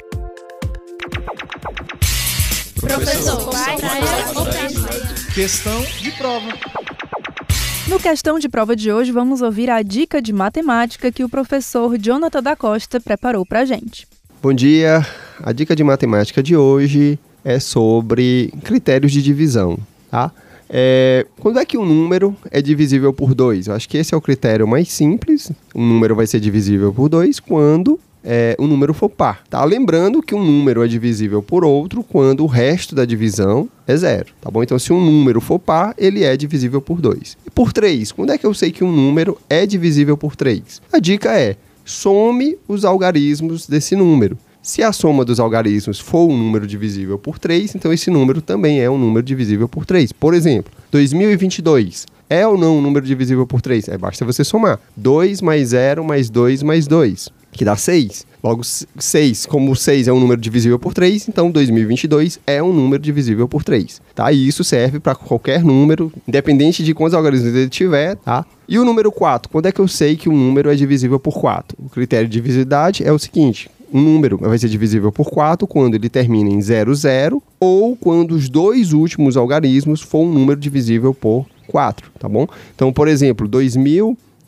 Professor, 2.80 3.50
Questão 5.34 5.82
de 6.02 6.12
prova. 6.12 6.48
No 7.88 8.00
questão 8.00 8.38
de 8.38 8.48
prova 8.48 8.76
de 8.76 8.92
hoje, 8.92 9.12
vamos 9.12 9.42
ouvir 9.42 9.70
a 9.70 9.82
dica 9.82 10.22
de 10.22 10.32
matemática 10.32 11.12
que 11.12 11.24
o 11.24 11.30
professor 11.30 11.98
Jonathan 11.98 12.44
da 12.44 12.56
Costa 12.56 13.00
preparou 13.00 13.46
para 13.46 13.62
a 13.62 13.66
gente. 13.66 14.08
Bom 14.42 14.54
dia! 14.54 15.06
A 15.42 15.52
dica 15.52 15.76
de 15.76 15.84
matemática 15.84 16.44
de 16.44 16.56
hoje 16.56 17.18
é 17.44 17.60
sobre 17.60 18.54
critérios 18.64 19.12
de 19.12 19.22
divisão, 19.22 19.78
tá? 20.12 20.32
É, 20.70 21.26
quando 21.40 21.60
é 21.60 21.66
que 21.66 21.78
um 21.78 21.86
número 21.86 22.36
é 22.52 22.62
divisível 22.62 23.14
por 23.14 23.34
2? 23.34 23.68
Eu 23.68 23.76
acho 23.76 23.88
que 23.88 23.98
esse 23.98 24.14
é 24.14 24.18
o 24.18 24.22
critério 24.22 24.68
mais 24.68 24.90
simples. 24.90 25.52
Um 25.74 25.88
número 25.88 26.16
vai 26.16 26.28
ser 26.28 26.40
divisível 26.40 26.94
por 26.94 27.08
2 27.10 27.40
quando 27.40 28.00
é, 28.30 28.58
o 28.60 28.68
número 28.68 28.94
for 28.94 29.10
par. 29.10 29.44
Tá? 29.50 29.64
Lembrando 29.64 30.22
que 30.22 30.36
um 30.36 30.44
número 30.44 30.84
é 30.84 30.88
divisível 30.88 31.42
por 31.42 31.64
outro 31.64 32.04
quando 32.04 32.44
o 32.44 32.48
resto 32.48 32.94
da 32.94 33.06
divisão 33.06 33.70
é 33.88 33.96
zero. 33.96 34.34
Tá 34.42 34.52
bom? 34.52 34.62
Então, 34.62 34.78
se 34.78 34.92
um 34.92 35.04
número 35.04 35.40
for 35.40 35.58
par, 35.58 35.96
ele 35.98 36.26
é 36.26 36.36
divisível 36.36 36.82
por 36.82 37.00
2. 37.00 37.38
E 37.48 37.50
por 37.50 37.72
3, 37.72 38.12
quando 38.12 38.34
é 38.34 38.38
que 38.38 38.46
eu 38.46 38.54
sei 38.54 38.70
que 38.70 38.84
um 38.84 38.92
número 38.92 39.38
é 39.50 39.66
divisível 39.66 40.18
por 40.18 40.36
3? 40.36 40.82
A 40.92 41.00
dica 41.00 41.40
é 41.40 41.56
some 41.86 42.58
os 42.68 42.84
algarismos 42.84 43.66
desse 43.66 43.96
número. 43.96 44.38
Se 44.62 44.84
a 44.84 44.92
soma 44.92 45.24
dos 45.24 45.40
algarismos 45.40 45.98
for 45.98 46.30
um 46.30 46.38
número 46.38 46.68
divisível 46.68 47.18
por 47.18 47.40
3, 47.40 47.76
então 47.76 47.94
esse 47.94 48.12
número 48.12 48.42
também 48.42 48.82
é 48.82 48.90
um 48.90 48.98
número 48.98 49.26
divisível 49.26 49.70
por 49.70 49.86
3. 49.86 50.12
Por 50.12 50.34
exemplo, 50.34 50.74
2022 50.92 52.06
é 52.30 52.46
ou 52.46 52.58
não 52.58 52.80
um 52.80 52.82
número 52.82 53.06
divisível 53.06 53.48
por 53.48 53.62
3? 53.62 53.88
É, 53.88 53.98
basta 53.98 54.26
você 54.26 54.44
somar. 54.44 54.78
2 54.98 55.42
mais 55.42 55.70
0 55.70 56.04
mais 56.04 56.30
2 56.30 56.64
mais 56.64 56.86
2, 56.86 57.30
que 57.52 57.66
dá 57.66 57.76
6. 57.76 58.26
Logo, 58.44 58.62
6, 58.64 59.46
como 59.48 59.76
6 59.76 60.08
é 60.08 60.14
um 60.14 60.20
número 60.20 60.40
divisível 60.40 60.78
por 60.78 60.94
3, 60.94 61.28
então 61.28 61.52
2022 61.52 62.40
é 62.46 62.62
um 62.62 62.72
número 62.72 63.02
divisível 63.02 63.48
por 63.48 63.64
3. 63.64 64.02
Tá? 64.14 64.32
E 64.32 64.48
isso 64.48 64.64
serve 64.64 65.00
para 65.00 65.16
qualquer 65.16 65.64
número, 65.64 66.12
independente 66.28 66.84
de 66.84 66.94
quantos 66.94 67.14
algarismos 67.14 67.54
ele 67.54 67.70
tiver. 67.70 68.16
Tá? 68.18 68.46
E 68.70 68.78
o 68.78 68.86
número 68.86 69.12
4, 69.12 69.50
quando 69.50 69.66
é 69.66 69.72
que 69.72 69.82
eu 69.82 69.88
sei 69.88 70.16
que 70.16 70.30
um 70.30 70.38
número 70.38 70.70
é 70.70 70.76
divisível 70.76 71.20
por 71.20 71.40
4? 71.40 71.78
O 71.84 71.90
critério 71.90 72.28
de 72.28 72.34
divisibilidade 72.34 73.04
é 73.04 73.12
o 73.12 73.20
seguinte: 73.20 73.70
um 73.92 74.02
número 74.02 74.38
vai 74.38 74.58
ser 74.58 74.70
divisível 74.70 75.12
por 75.12 75.30
4 75.30 75.66
quando 75.66 75.96
ele 75.96 76.10
termina 76.10 76.50
em 76.50 76.62
00 76.62 77.42
ou 77.60 77.96
quando 77.96 78.32
os 78.32 78.50
dois 78.50 78.94
últimos 78.94 79.38
algarismos 79.38 80.02
for 80.02 80.20
um 80.20 80.32
número 80.32 80.60
divisível 80.60 81.14
por 81.14 81.46
4, 81.68 82.12
tá 82.20 82.30
bom? 82.30 82.48
Então, 82.76 82.92
por 82.94 83.08
exemplo, 83.08 83.48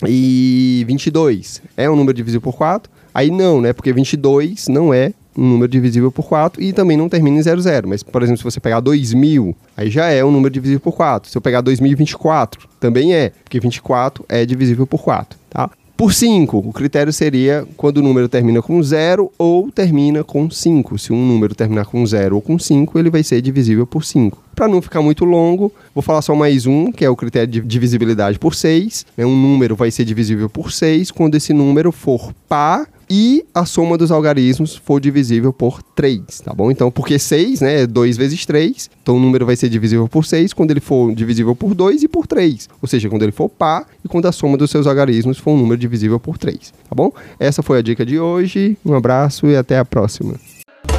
2022 0.01 1.61
é 1.75 1.89
um 1.89 1.95
número 1.95 2.15
divisível 2.15 2.41
por 2.41 2.55
4? 2.55 2.91
Aí 3.13 3.29
não, 3.29 3.59
né? 3.59 3.73
Porque 3.73 3.91
22 3.91 4.67
não 4.67 4.93
é 4.93 5.13
um 5.37 5.47
número 5.47 5.71
divisível 5.71 6.11
por 6.11 6.25
4 6.25 6.61
e 6.61 6.73
também 6.73 6.97
não 6.97 7.09
termina 7.09 7.37
em 7.37 7.41
00. 7.41 7.87
Mas, 7.87 8.03
por 8.03 8.21
exemplo, 8.21 8.37
se 8.37 8.43
você 8.43 8.59
pegar 8.59 8.79
2000, 8.79 9.55
aí 9.75 9.89
já 9.89 10.07
é 10.07 10.23
um 10.23 10.31
número 10.31 10.53
divisível 10.53 10.79
por 10.79 10.93
4. 10.93 11.29
Se 11.29 11.37
eu 11.37 11.41
pegar 11.41 11.61
2024, 11.61 12.67
também 12.79 13.13
é, 13.13 13.31
porque 13.43 13.59
24 13.59 14.25
é 14.27 14.45
divisível 14.45 14.85
por 14.85 15.01
4, 15.01 15.37
tá? 15.49 15.69
Por 15.99 16.13
5, 16.13 16.57
o 16.59 16.71
critério 16.71 17.11
seria 17.11 17.67
quando 17.75 17.97
o 17.97 18.01
número 18.01 18.29
termina 18.29 18.61
com 18.61 18.81
0 18.81 19.29
ou 19.37 19.69
termina 19.69 20.23
com 20.23 20.49
5. 20.49 20.97
Se 20.97 21.11
um 21.11 21.27
número 21.27 21.53
terminar 21.53 21.87
com 21.87 22.05
0 22.05 22.35
ou 22.35 22.41
com 22.41 22.57
5, 22.57 22.97
ele 22.97 23.09
vai 23.09 23.21
ser 23.21 23.41
divisível 23.41 23.85
por 23.85 24.05
5. 24.05 24.41
Para 24.59 24.67
não 24.67 24.81
ficar 24.81 25.01
muito 25.01 25.23
longo, 25.23 25.71
vou 25.95 26.01
falar 26.01 26.21
só 26.21 26.35
mais 26.35 26.65
um, 26.65 26.91
que 26.91 27.05
é 27.05 27.09
o 27.09 27.15
critério 27.15 27.47
de 27.47 27.61
divisibilidade 27.61 28.37
por 28.37 28.53
6. 28.53 29.05
Né? 29.15 29.25
Um 29.25 29.33
número 29.33 29.73
vai 29.73 29.89
ser 29.89 30.03
divisível 30.03 30.49
por 30.49 30.69
6 30.69 31.11
quando 31.11 31.35
esse 31.35 31.53
número 31.53 31.93
for 31.93 32.33
par 32.49 32.85
e 33.09 33.45
a 33.55 33.63
soma 33.63 33.97
dos 33.97 34.11
algarismos 34.11 34.75
for 34.75 34.99
divisível 34.99 35.53
por 35.53 35.81
3, 35.81 36.41
tá 36.43 36.53
bom? 36.53 36.69
Então, 36.69 36.91
porque 36.91 37.17
6, 37.17 37.61
né, 37.61 37.83
é 37.83 37.87
2 37.87 38.17
vezes 38.17 38.45
3, 38.45 38.89
então 39.01 39.15
o 39.15 39.19
número 39.19 39.45
vai 39.45 39.55
ser 39.55 39.69
divisível 39.69 40.09
por 40.09 40.25
6 40.25 40.51
quando 40.51 40.71
ele 40.71 40.81
for 40.81 41.15
divisível 41.15 41.55
por 41.55 41.73
2 41.73 42.03
e 42.03 42.07
por 42.09 42.27
3, 42.27 42.67
ou 42.81 42.87
seja, 42.87 43.09
quando 43.09 43.23
ele 43.23 43.31
for 43.31 43.47
par 43.47 43.87
e 44.03 44.09
quando 44.09 44.25
a 44.25 44.31
soma 44.33 44.57
dos 44.57 44.69
seus 44.69 44.85
algarismos 44.85 45.37
for 45.37 45.51
um 45.51 45.57
número 45.57 45.79
divisível 45.79 46.19
por 46.19 46.37
3, 46.37 46.73
tá 46.89 46.93
bom? 46.93 47.13
Essa 47.39 47.63
foi 47.63 47.79
a 47.79 47.81
dica 47.81 48.05
de 48.05 48.19
hoje, 48.19 48.77
um 48.85 48.93
abraço 48.93 49.47
e 49.47 49.55
até 49.55 49.79
a 49.79 49.85
próxima. 49.85 50.35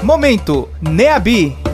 Momento 0.03 0.67
NEABI 0.81 1.70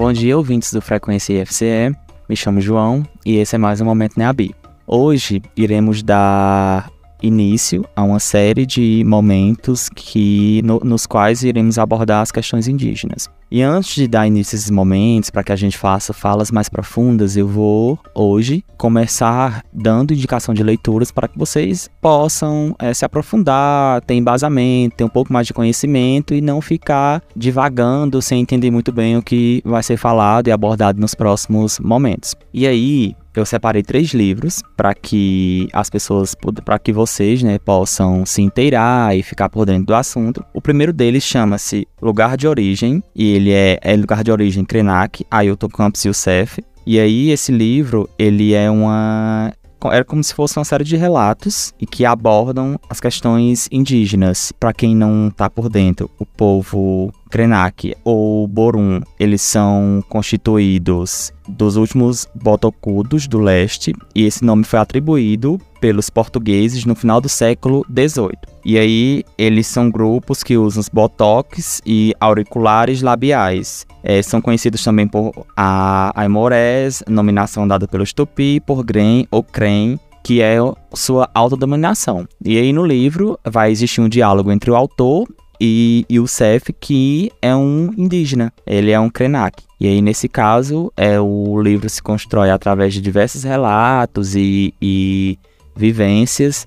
Bom 0.00 0.14
dia, 0.14 0.34
ouvintes 0.34 0.72
do 0.72 0.80
Frequência 0.80 1.42
IFCE, 1.42 1.94
me 2.26 2.34
chamo 2.34 2.58
João 2.58 3.06
e 3.24 3.36
esse 3.36 3.54
é 3.54 3.58
mais 3.58 3.82
um 3.82 3.84
Momento 3.84 4.16
NEABI. 4.16 4.54
Hoje 4.86 5.42
iremos 5.54 6.02
dar 6.02 6.90
início 7.22 7.84
a 7.94 8.02
uma 8.02 8.18
série 8.18 8.66
de 8.66 9.02
momentos 9.06 9.88
que 9.88 10.60
no, 10.64 10.80
nos 10.80 11.06
quais 11.06 11.42
iremos 11.42 11.78
abordar 11.78 12.22
as 12.22 12.32
questões 12.32 12.68
indígenas. 12.68 13.28
E 13.50 13.62
antes 13.62 13.96
de 13.96 14.06
dar 14.06 14.28
início 14.28 14.54
a 14.54 14.58
esses 14.58 14.70
momentos, 14.70 15.28
para 15.28 15.42
que 15.42 15.50
a 15.50 15.56
gente 15.56 15.76
faça 15.76 16.12
falas 16.12 16.52
mais 16.52 16.68
profundas, 16.68 17.36
eu 17.36 17.48
vou 17.48 17.98
hoje 18.14 18.64
começar 18.76 19.64
dando 19.72 20.14
indicação 20.14 20.54
de 20.54 20.62
leituras 20.62 21.10
para 21.10 21.26
que 21.26 21.36
vocês 21.36 21.90
possam 22.00 22.76
é, 22.78 22.94
se 22.94 23.04
aprofundar, 23.04 24.02
ter 24.02 24.14
embasamento, 24.14 24.96
ter 24.96 25.04
um 25.04 25.08
pouco 25.08 25.32
mais 25.32 25.48
de 25.48 25.52
conhecimento 25.52 26.32
e 26.32 26.40
não 26.40 26.60
ficar 26.60 27.22
divagando 27.34 28.22
sem 28.22 28.40
entender 28.40 28.70
muito 28.70 28.92
bem 28.92 29.16
o 29.16 29.22
que 29.22 29.60
vai 29.64 29.82
ser 29.82 29.96
falado 29.96 30.46
e 30.46 30.52
abordado 30.52 31.00
nos 31.00 31.16
próximos 31.16 31.80
momentos. 31.80 32.36
E 32.54 32.68
aí, 32.68 33.16
eu 33.34 33.46
separei 33.46 33.82
três 33.82 34.12
livros 34.12 34.62
para 34.76 34.94
que 34.94 35.68
as 35.72 35.88
pessoas, 35.88 36.34
para 36.64 36.78
que 36.78 36.92
vocês, 36.92 37.42
né, 37.42 37.58
possam 37.58 38.26
se 38.26 38.42
inteirar 38.42 39.16
e 39.16 39.22
ficar 39.22 39.48
por 39.48 39.66
dentro 39.66 39.86
do 39.86 39.94
assunto. 39.94 40.44
O 40.52 40.60
primeiro 40.60 40.92
deles 40.92 41.22
chama-se 41.22 41.86
Lugar 42.00 42.36
de 42.36 42.48
Origem 42.48 43.02
e 43.14 43.34
ele 43.34 43.52
é, 43.52 43.78
é 43.82 43.96
Lugar 43.96 44.24
de 44.24 44.32
Origem 44.32 44.64
Krenak, 44.64 45.24
Ailton 45.30 45.68
Campos 45.68 46.04
Youssef. 46.04 46.62
E 46.86 46.98
aí 46.98 47.30
esse 47.30 47.52
livro, 47.52 48.08
ele 48.18 48.54
é 48.54 48.70
uma 48.70 49.52
era 49.84 50.04
como 50.04 50.22
se 50.22 50.34
fosse 50.34 50.58
uma 50.58 50.64
série 50.64 50.84
de 50.84 50.96
relatos 50.96 51.72
e 51.80 51.86
que 51.86 52.04
abordam 52.04 52.78
as 52.88 53.00
questões 53.00 53.68
indígenas. 53.70 54.52
Para 54.58 54.72
quem 54.72 54.94
não 54.94 55.28
está 55.28 55.48
por 55.48 55.68
dentro, 55.68 56.10
o 56.18 56.26
povo 56.26 57.12
Krenak 57.30 57.94
ou 58.04 58.46
Borum, 58.46 59.00
eles 59.18 59.40
são 59.42 60.02
constituídos 60.08 61.32
dos 61.48 61.76
últimos 61.76 62.26
botocudos 62.34 63.26
do 63.26 63.38
leste 63.38 63.94
e 64.14 64.24
esse 64.24 64.44
nome 64.44 64.64
foi 64.64 64.78
atribuído 64.78 65.60
pelos 65.80 66.10
portugueses 66.10 66.84
no 66.84 66.94
final 66.94 67.20
do 67.20 67.28
século 67.28 67.84
XVIII. 67.88 68.38
E 68.64 68.78
aí 68.78 69.24
eles 69.38 69.66
são 69.66 69.90
grupos 69.90 70.42
que 70.42 70.56
usam 70.56 70.84
botox 70.92 71.80
e 71.86 72.14
auriculares 72.20 73.02
labiais. 73.02 73.86
É, 74.02 74.22
são 74.22 74.40
conhecidos 74.40 74.82
também 74.84 75.06
por 75.06 75.32
a 75.56 76.12
Aimorés, 76.14 77.02
nominação 77.08 77.66
dada 77.66 77.88
pelos 77.88 78.12
Tupi, 78.12 78.60
por 78.60 78.82
Gren 78.84 79.24
ou 79.30 79.42
Crem, 79.42 79.98
que 80.22 80.42
é 80.42 80.56
sua 80.94 81.28
autodominação. 81.34 82.26
E 82.44 82.58
aí 82.58 82.72
no 82.72 82.84
livro 82.84 83.38
vai 83.44 83.70
existir 83.70 84.00
um 84.00 84.08
diálogo 84.08 84.52
entre 84.52 84.70
o 84.70 84.76
autor 84.76 85.26
e, 85.60 86.06
e 86.08 86.18
o 86.18 86.26
Seth, 86.26 86.72
que 86.80 87.30
é 87.42 87.54
um 87.54 87.92
indígena, 87.96 88.52
ele 88.66 88.90
é 88.90 88.98
um 88.98 89.10
Krenak. 89.10 89.62
E 89.78 89.86
aí, 89.86 90.02
nesse 90.02 90.28
caso, 90.28 90.92
é, 90.96 91.20
o 91.20 91.60
livro 91.60 91.88
se 91.88 92.02
constrói 92.02 92.50
através 92.50 92.92
de 92.92 93.00
diversos 93.00 93.44
relatos 93.44 94.34
e, 94.34 94.74
e 94.80 95.38
vivências 95.74 96.66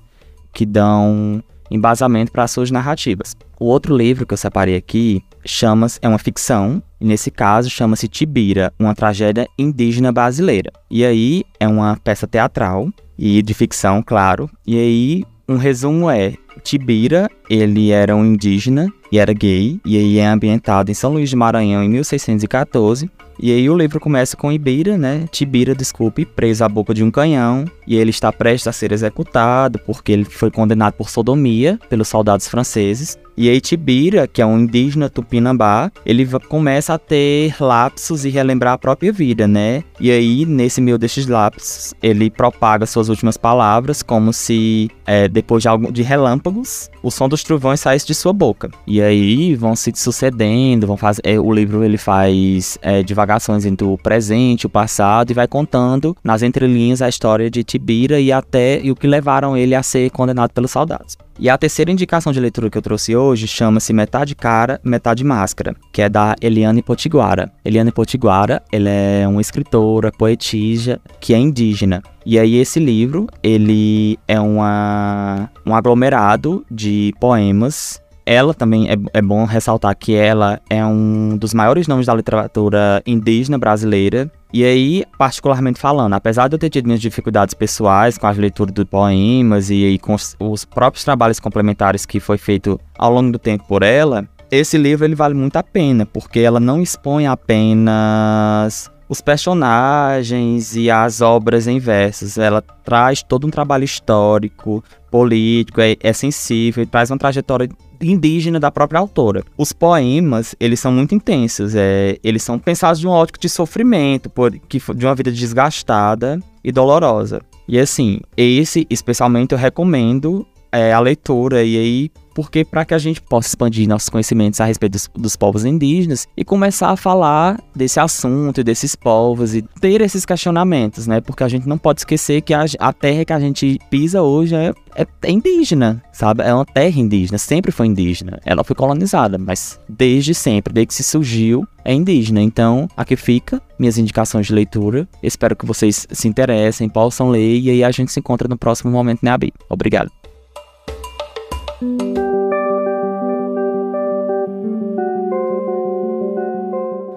que 0.52 0.64
dão 0.64 1.42
embasamento 1.70 2.30
para 2.30 2.46
suas 2.46 2.70
narrativas. 2.70 3.34
O 3.58 3.66
outro 3.66 3.96
livro 3.96 4.26
que 4.26 4.34
eu 4.34 4.38
separei 4.38 4.76
aqui 4.76 5.22
chama 5.44 5.86
é 6.00 6.08
uma 6.08 6.18
ficção, 6.18 6.82
e 7.00 7.04
nesse 7.04 7.30
caso 7.30 7.68
chama-se 7.70 8.08
Tibira, 8.08 8.72
uma 8.78 8.94
tragédia 8.94 9.48
indígena 9.58 10.12
brasileira. 10.12 10.72
E 10.90 11.04
aí 11.04 11.44
é 11.58 11.66
uma 11.66 11.96
peça 11.96 12.26
teatral 12.26 12.88
e 13.18 13.42
de 13.42 13.54
ficção, 13.54 14.02
claro. 14.02 14.50
E 14.66 14.78
aí 14.78 15.24
um 15.48 15.56
resumo 15.56 16.08
é 16.08 16.34
Tibira, 16.62 17.30
ele 17.48 17.90
era 17.90 18.14
um 18.14 18.24
indígena 18.24 18.92
e 19.10 19.18
era 19.18 19.32
gay, 19.32 19.80
e 19.84 19.96
aí 19.96 20.18
é 20.18 20.26
ambientado 20.26 20.90
em 20.90 20.94
São 20.94 21.12
Luís 21.12 21.30
de 21.30 21.36
Maranhão 21.36 21.82
em 21.82 21.88
1614. 21.88 23.08
E 23.38 23.52
aí 23.52 23.68
o 23.68 23.76
livro 23.76 23.98
começa 23.98 24.36
com 24.36 24.52
Ibira, 24.52 24.96
né? 24.96 25.26
Tibira, 25.30 25.74
desculpe, 25.74 26.24
preso 26.24 26.64
à 26.64 26.68
boca 26.68 26.94
de 26.94 27.02
um 27.02 27.10
canhão, 27.10 27.64
e 27.86 27.96
ele 27.96 28.10
está 28.10 28.32
prestes 28.32 28.68
a 28.68 28.72
ser 28.72 28.92
executado 28.92 29.78
porque 29.80 30.12
ele 30.12 30.24
foi 30.24 30.50
condenado 30.50 30.94
por 30.94 31.10
sodomia 31.10 31.78
pelos 31.88 32.08
soldados 32.08 32.48
franceses. 32.48 33.18
E 33.36 33.48
aí 33.48 33.60
Tibira, 33.60 34.28
que 34.28 34.40
é 34.40 34.46
um 34.46 34.60
indígena 34.60 35.10
tupinambá, 35.10 35.90
ele 36.06 36.24
começa 36.48 36.94
a 36.94 36.98
ter 36.98 37.56
lapsos 37.60 38.24
e 38.24 38.30
relembrar 38.30 38.74
a 38.74 38.78
própria 38.78 39.12
vida, 39.12 39.48
né? 39.48 39.82
E 39.98 40.10
aí, 40.10 40.46
nesse 40.46 40.80
meio 40.80 40.96
destes 40.96 41.26
lapsos, 41.26 41.94
ele 42.00 42.30
propaga 42.30 42.86
suas 42.86 43.08
últimas 43.08 43.36
palavras 43.36 44.02
como 44.02 44.32
se, 44.32 44.88
é, 45.04 45.26
depois 45.26 45.62
de, 45.62 45.68
algo, 45.68 45.90
de 45.90 46.02
relâmpagos, 46.44 46.90
o 47.02 47.10
som 47.10 47.28
dos 47.28 47.42
trovões 47.42 47.80
saísse 47.80 48.06
de 48.06 48.14
sua 48.14 48.32
boca. 48.32 48.70
E 48.86 49.00
aí 49.00 49.54
vão 49.54 49.74
se 49.74 49.92
sucedendo, 49.94 50.86
vão 50.86 50.96
fazer... 50.96 51.22
É, 51.24 51.38
o 51.38 51.52
livro 51.52 51.82
ele 51.82 51.96
faz 51.96 52.78
é, 52.82 53.02
divagações 53.02 53.64
entre 53.64 53.86
o 53.86 53.96
presente, 53.96 54.66
o 54.66 54.70
passado, 54.70 55.30
e 55.30 55.34
vai 55.34 55.48
contando 55.48 56.16
nas 56.22 56.42
entrelinhas 56.42 57.00
a 57.00 57.08
história 57.08 57.50
de 57.50 57.64
Tibira 57.64 58.20
e 58.20 58.30
até 58.30 58.80
e 58.82 58.90
o 58.90 58.96
que 58.96 59.06
levaram 59.06 59.56
ele 59.56 59.74
a 59.74 59.82
ser 59.82 60.10
condenado 60.10 60.52
pelos 60.52 60.70
soldados. 60.70 61.16
E 61.38 61.50
a 61.50 61.58
terceira 61.58 61.90
indicação 61.90 62.32
de 62.32 62.38
leitura 62.38 62.70
que 62.70 62.78
eu 62.78 62.82
trouxe 62.82 63.16
hoje 63.16 63.48
chama-se 63.48 63.92
Metade 63.92 64.36
Cara, 64.36 64.80
Metade 64.84 65.24
Máscara, 65.24 65.74
que 65.92 66.00
é 66.00 66.08
da 66.08 66.36
Eliane 66.40 66.80
Potiguara. 66.80 67.50
Eliane 67.64 67.90
Potiguara, 67.90 68.62
ela 68.70 68.88
é 68.88 69.26
uma 69.26 69.40
escritora, 69.40 70.12
poetisa, 70.12 71.00
que 71.20 71.34
é 71.34 71.38
indígena. 71.38 72.02
E 72.24 72.38
aí 72.38 72.56
esse 72.56 72.78
livro, 72.78 73.26
ele 73.42 74.18
é 74.26 74.40
uma, 74.40 75.50
um 75.66 75.74
aglomerado 75.74 76.33
de 76.70 77.12
poemas 77.20 78.02
ela 78.26 78.54
também 78.54 78.88
é, 78.88 78.96
é, 79.12 79.20
bom 79.20 79.44
ressaltar 79.44 79.94
que 79.96 80.14
ela 80.14 80.60
é 80.70 80.84
um 80.84 81.36
dos 81.36 81.52
maiores 81.52 81.86
nomes 81.86 82.06
da 82.06 82.14
literatura 82.14 83.02
indígena 83.06 83.58
brasileira 83.58 84.30
E 84.52 84.64
aí, 84.64 85.04
particularmente 85.18 85.78
falando, 85.78 86.14
apesar 86.14 86.48
de 86.48 86.54
eu 86.54 86.58
ter 86.58 86.70
tido 86.70 86.86
minhas 86.86 87.00
dificuldades 87.00 87.54
pessoais 87.54 88.16
com 88.16 88.26
a 88.26 88.30
leitura 88.30 88.72
de 88.72 88.84
poemas 88.84 89.68
e, 89.68 89.84
e 89.84 89.98
com 89.98 90.14
os, 90.14 90.36
os 90.38 90.64
próprios 90.64 91.04
trabalhos 91.04 91.38
complementares 91.38 92.06
que 92.06 92.18
foi 92.18 92.38
feito 92.38 92.80
ao 92.98 93.12
longo 93.12 93.32
do 93.32 93.38
tempo 93.38 93.64
por 93.68 93.82
ela, 93.82 94.26
esse 94.50 94.78
livro 94.78 95.04
ele 95.04 95.14
vale 95.14 95.34
muito 95.34 95.56
a 95.56 95.62
pena, 95.62 96.06
porque 96.06 96.40
ela 96.40 96.60
não 96.60 96.80
expõe 96.80 97.26
apenas 97.26 98.90
os 99.08 99.20
personagens 99.20 100.76
e 100.76 100.90
as 100.90 101.20
obras 101.20 101.66
em 101.66 101.78
versos. 101.78 102.38
Ela 102.38 102.62
traz 102.84 103.22
todo 103.22 103.46
um 103.46 103.50
trabalho 103.50 103.84
histórico, 103.84 104.82
político, 105.14 105.80
é, 105.80 105.94
é 106.00 106.12
sensível 106.12 106.84
traz 106.84 107.08
uma 107.08 107.16
trajetória 107.16 107.68
indígena 108.00 108.58
da 108.58 108.68
própria 108.68 108.98
autora. 108.98 109.44
Os 109.56 109.72
poemas, 109.72 110.56
eles 110.58 110.80
são 110.80 110.90
muito 110.90 111.14
intensos, 111.14 111.76
é, 111.76 112.18
eles 112.24 112.42
são 112.42 112.58
pensados 112.58 112.98
de 112.98 113.06
um 113.06 113.12
ótico 113.12 113.38
de 113.38 113.48
sofrimento, 113.48 114.28
por, 114.28 114.50
que, 114.68 114.80
de 114.92 115.06
uma 115.06 115.14
vida 115.14 115.30
desgastada 115.30 116.40
e 116.64 116.72
dolorosa. 116.72 117.40
E 117.68 117.78
assim, 117.78 118.18
esse 118.36 118.88
especialmente 118.90 119.52
eu 119.52 119.58
recomendo 119.58 120.44
é, 120.74 120.92
a 120.92 121.00
leitura 121.00 121.62
e 121.62 121.78
aí 121.78 122.10
porque 122.34 122.64
para 122.64 122.84
que 122.84 122.92
a 122.92 122.98
gente 122.98 123.22
possa 123.22 123.48
expandir 123.48 123.88
nossos 123.88 124.08
conhecimentos 124.08 124.60
a 124.60 124.64
respeito 124.64 124.92
dos, 124.92 125.08
dos, 125.14 125.36
povos 125.36 125.64
indígenas 125.64 126.26
e 126.36 126.44
começar 126.44 126.90
a 126.90 126.96
falar 126.96 127.62
desse 127.74 128.00
assunto 128.00 128.60
e 128.60 128.64
desses 128.64 128.96
povos 128.96 129.54
e 129.54 129.62
ter 129.80 130.00
esses 130.00 130.26
questionamentos, 130.26 131.06
né? 131.06 131.20
Porque 131.20 131.44
a 131.44 131.48
gente 131.48 131.68
não 131.68 131.78
pode 131.78 132.00
esquecer 132.00 132.42
que 132.42 132.52
a, 132.52 132.64
a 132.80 132.92
terra 132.92 133.24
que 133.24 133.32
a 133.32 133.38
gente 133.38 133.78
pisa 133.88 134.20
hoje 134.20 134.56
é, 134.56 134.72
é, 134.96 135.06
é, 135.22 135.30
indígena, 135.30 136.02
sabe? 136.12 136.42
É 136.42 136.52
uma 136.52 136.64
terra 136.64 136.98
indígena, 136.98 137.38
sempre 137.38 137.70
foi 137.70 137.86
indígena. 137.86 138.40
Ela 138.44 138.64
foi 138.64 138.74
colonizada, 138.74 139.38
mas 139.38 139.78
desde 139.88 140.34
sempre, 140.34 140.74
desde 140.74 140.88
que 140.88 140.94
se 140.94 141.04
surgiu, 141.04 141.64
é 141.84 141.94
indígena. 141.94 142.42
Então, 142.42 142.88
aqui 142.96 143.14
fica 143.14 143.62
minhas 143.78 143.96
indicações 143.96 144.46
de 144.46 144.52
leitura. 144.52 145.08
Espero 145.22 145.54
que 145.54 145.66
vocês 145.66 146.06
se 146.10 146.26
interessem, 146.26 146.88
possam 146.88 147.30
ler 147.30 147.60
e 147.60 147.70
aí 147.70 147.84
a 147.84 147.90
gente 147.92 148.10
se 148.10 148.18
encontra 148.18 148.48
no 148.48 148.58
próximo 148.58 148.90
momento, 148.90 149.20
né, 149.22 149.30
Abi? 149.30 149.52
Obrigado. 149.68 150.10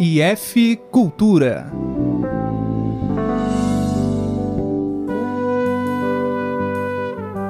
IF 0.09 0.77
Cultura. 0.89 1.69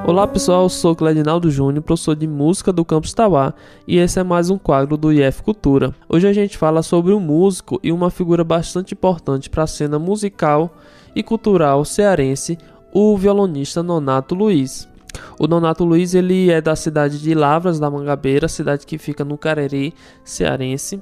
Olá 0.08 0.26
pessoal, 0.26 0.68
sou 0.68 0.96
Cledinaldo 0.96 1.52
Júnior, 1.52 1.84
professor 1.84 2.16
de 2.16 2.26
música 2.26 2.74
do 2.74 2.84
Campus 2.84 3.14
Tauá, 3.14 3.54
e 3.88 3.98
esse 3.98 4.20
é 4.20 4.24
mais 4.24 4.50
um 4.50 4.58
quadro 4.58 4.98
do 4.98 5.14
IF 5.14 5.44
Cultura. 5.44 5.94
Hoje 6.10 6.28
a 6.28 6.34
gente 6.34 6.58
fala 6.58 6.82
sobre 6.82 7.14
um 7.14 7.20
músico 7.20 7.80
e 7.84 7.92
uma 7.92 8.10
figura 8.10 8.44
bastante 8.44 8.96
importante 8.96 9.52
para 9.52 9.62
a 9.62 9.68
cena 9.68 10.00
musical 10.00 10.74
e 11.16 11.22
cultural 11.22 11.86
cearense, 11.86 12.58
o 12.92 13.16
violonista 13.16 13.84
Nonato 13.84 14.34
Luiz. 14.34 14.90
O 15.38 15.46
Nonato 15.46 15.86
Luiz 15.86 16.16
ele 16.16 16.50
é 16.50 16.60
da 16.60 16.76
cidade 16.76 17.22
de 17.22 17.36
Lavras 17.36 17.80
da 17.80 17.92
Mangabeira, 17.92 18.48
cidade 18.48 18.88
que 18.88 18.98
fica 18.98 19.24
no 19.24 19.38
Cariri 19.38 19.94
cearense. 20.24 21.00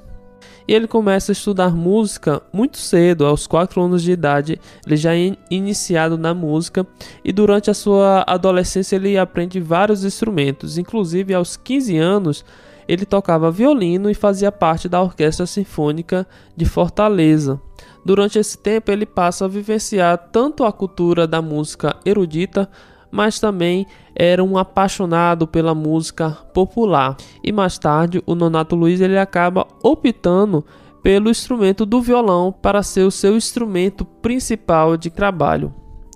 E 0.68 0.74
ele 0.74 0.86
começa 0.86 1.30
a 1.30 1.34
estudar 1.34 1.74
música 1.74 2.42
muito 2.52 2.76
cedo, 2.78 3.24
aos 3.24 3.46
4 3.46 3.80
anos 3.80 4.02
de 4.02 4.12
idade. 4.12 4.60
Ele 4.84 4.96
já 4.96 5.16
é 5.16 5.36
iniciado 5.50 6.18
na 6.18 6.34
música 6.34 6.86
e 7.24 7.32
durante 7.32 7.70
a 7.70 7.74
sua 7.74 8.24
adolescência 8.26 8.96
ele 8.96 9.16
aprende 9.16 9.60
vários 9.60 10.04
instrumentos, 10.04 10.76
inclusive 10.78 11.32
aos 11.32 11.56
15 11.56 11.96
anos 11.96 12.44
ele 12.88 13.04
tocava 13.04 13.50
violino 13.50 14.08
e 14.08 14.14
fazia 14.14 14.52
parte 14.52 14.88
da 14.88 15.02
Orquestra 15.02 15.46
Sinfônica 15.46 16.26
de 16.56 16.64
Fortaleza. 16.64 17.60
Durante 18.04 18.38
esse 18.38 18.56
tempo, 18.56 18.92
ele 18.92 19.04
passa 19.04 19.44
a 19.44 19.48
vivenciar 19.48 20.16
tanto 20.30 20.64
a 20.64 20.72
cultura 20.72 21.26
da 21.26 21.42
música 21.42 21.96
erudita 22.04 22.70
mas 23.16 23.40
também 23.40 23.86
era 24.14 24.44
um 24.44 24.58
apaixonado 24.58 25.46
pela 25.46 25.74
música 25.74 26.30
popular. 26.52 27.16
E 27.42 27.50
mais 27.50 27.78
tarde, 27.78 28.22
o 28.26 28.34
Nonato 28.34 28.76
Luiz 28.76 29.00
ele 29.00 29.18
acaba 29.18 29.66
optando 29.82 30.62
pelo 31.02 31.30
instrumento 31.30 31.86
do 31.86 32.02
violão 32.02 32.52
para 32.52 32.82
ser 32.82 33.04
o 33.04 33.10
seu 33.10 33.34
instrumento 33.34 34.04
principal 34.04 34.98
de 34.98 35.08
trabalho. 35.08 35.72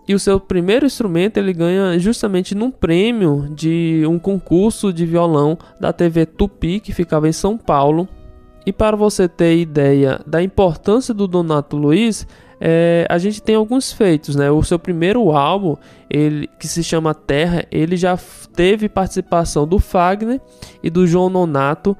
E 0.06 0.14
o 0.14 0.18
seu 0.18 0.38
primeiro 0.38 0.84
instrumento 0.84 1.38
ele 1.38 1.54
ganha 1.54 1.98
justamente 1.98 2.54
num 2.54 2.70
prêmio 2.70 3.48
de 3.54 4.02
um 4.06 4.18
concurso 4.18 4.92
de 4.92 5.06
violão 5.06 5.56
da 5.80 5.94
TV 5.94 6.26
Tupi, 6.26 6.80
que 6.80 6.92
ficava 6.92 7.26
em 7.26 7.32
São 7.32 7.56
Paulo. 7.56 8.06
E 8.66 8.74
para 8.74 8.94
você 8.94 9.26
ter 9.26 9.56
ideia 9.56 10.20
da 10.26 10.42
importância 10.42 11.14
do 11.14 11.26
Donato 11.26 11.78
Luiz, 11.78 12.26
é, 12.60 13.06
a 13.08 13.16
gente 13.16 13.42
tem 13.42 13.54
alguns 13.54 13.90
feitos, 13.90 14.36
né? 14.36 14.50
O 14.50 14.62
seu 14.62 14.78
primeiro 14.78 15.30
álbum, 15.32 15.76
ele 16.10 16.46
que 16.58 16.68
se 16.68 16.84
chama 16.84 17.14
Terra, 17.14 17.64
ele 17.70 17.96
já 17.96 18.18
teve 18.54 18.88
participação 18.88 19.66
do 19.66 19.78
Fagner 19.78 20.40
e 20.82 20.90
do 20.90 21.06
João 21.06 21.30
Nonato. 21.30 21.96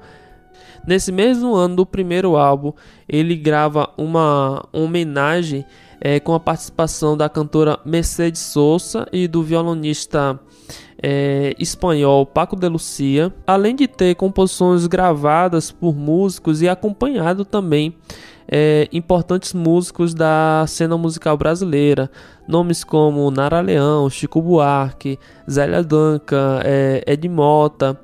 Nesse 0.85 1.11
mesmo 1.11 1.55
ano 1.55 1.77
do 1.77 1.85
primeiro 1.85 2.37
álbum, 2.37 2.73
ele 3.09 3.35
grava 3.35 3.89
uma 3.97 4.63
homenagem 4.71 5.65
é, 5.99 6.19
com 6.19 6.33
a 6.33 6.39
participação 6.39 7.17
da 7.17 7.27
cantora 7.27 7.79
Mercedes 7.83 8.41
Souza 8.41 9.07
e 9.11 9.27
do 9.27 9.43
violonista 9.43 10.39
é, 11.01 11.55
espanhol 11.57 12.25
Paco 12.25 12.55
de 12.55 12.67
Lucia, 12.67 13.33
além 13.45 13.75
de 13.75 13.87
ter 13.87 14.15
composições 14.15 14.85
gravadas 14.85 15.71
por 15.71 15.95
músicos 15.95 16.61
e 16.61 16.69
acompanhado 16.69 17.45
também 17.45 17.95
é, 18.51 18.89
importantes 18.91 19.53
músicos 19.53 20.13
da 20.13 20.65
cena 20.67 20.97
musical 20.97 21.37
brasileira, 21.37 22.11
nomes 22.45 22.83
como 22.83 23.31
Nara 23.31 23.61
Leão, 23.61 24.09
Chico 24.09 24.41
Buarque, 24.41 25.17
Zélia 25.49 25.81
Duncan, 25.81 26.59
é, 26.63 27.01
Ed 27.07 27.29
Mota, 27.29 27.97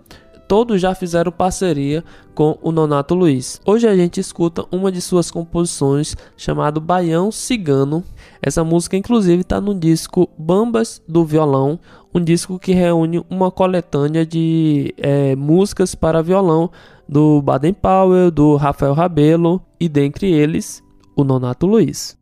todos 0.48 0.80
já 0.80 0.96
fizeram 0.96 1.32
parceria 1.32 2.04
com 2.34 2.58
o 2.62 2.72
Nonato 2.72 3.14
Luiz. 3.14 3.60
Hoje 3.66 3.88
a 3.88 3.96
gente 3.96 4.20
escuta 4.20 4.64
uma 4.72 4.92
de 4.92 5.02
suas 5.02 5.30
composições 5.30 6.16
chamado 6.38 6.80
Baião 6.80 7.32
Cigano. 7.32 8.04
Essa 8.42 8.64
música 8.64 8.96
inclusive 8.96 9.42
está 9.42 9.60
no 9.60 9.76
disco 9.76 10.30
Bambas 10.38 11.02
do 11.08 11.26
Violão, 11.26 11.78
um 12.18 12.24
disco 12.24 12.60
que 12.60 12.74
reúne 12.74 13.24
uma 13.30 13.52
coletânea 13.52 14.26
de 14.26 14.94
é, 14.98 15.36
músicas 15.36 15.96
para 15.96 16.22
violão 16.22 16.70
do 17.08 17.42
Baden 17.42 17.74
Powell, 17.74 18.32
do 18.32 18.56
Rafael 18.56 18.94
Rabelo 18.94 19.62
e 19.80 19.88
dentre 19.88 20.32
eles 20.32 20.84
o 21.16 21.24
Nonato 21.24 21.66
Luiz. 21.66 22.17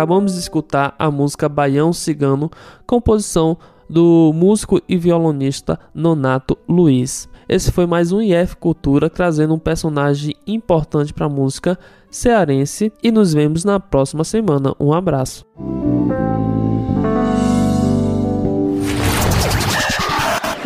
Acabamos 0.00 0.32
de 0.32 0.38
escutar 0.38 0.94
a 0.98 1.10
música 1.10 1.46
Baião 1.46 1.92
Cigano, 1.92 2.50
composição 2.86 3.58
do 3.86 4.32
músico 4.34 4.80
e 4.88 4.96
violonista 4.96 5.78
Nonato 5.94 6.56
Luiz. 6.66 7.28
Esse 7.46 7.70
foi 7.70 7.84
mais 7.84 8.10
um 8.10 8.22
IF 8.22 8.56
Cultura 8.56 9.10
trazendo 9.10 9.52
um 9.52 9.58
personagem 9.58 10.34
importante 10.46 11.12
para 11.12 11.26
a 11.26 11.28
música 11.28 11.78
cearense 12.10 12.90
e 13.02 13.12
nos 13.12 13.34
vemos 13.34 13.62
na 13.62 13.78
próxima 13.78 14.24
semana. 14.24 14.74
Um 14.80 14.90
abraço. 14.90 15.44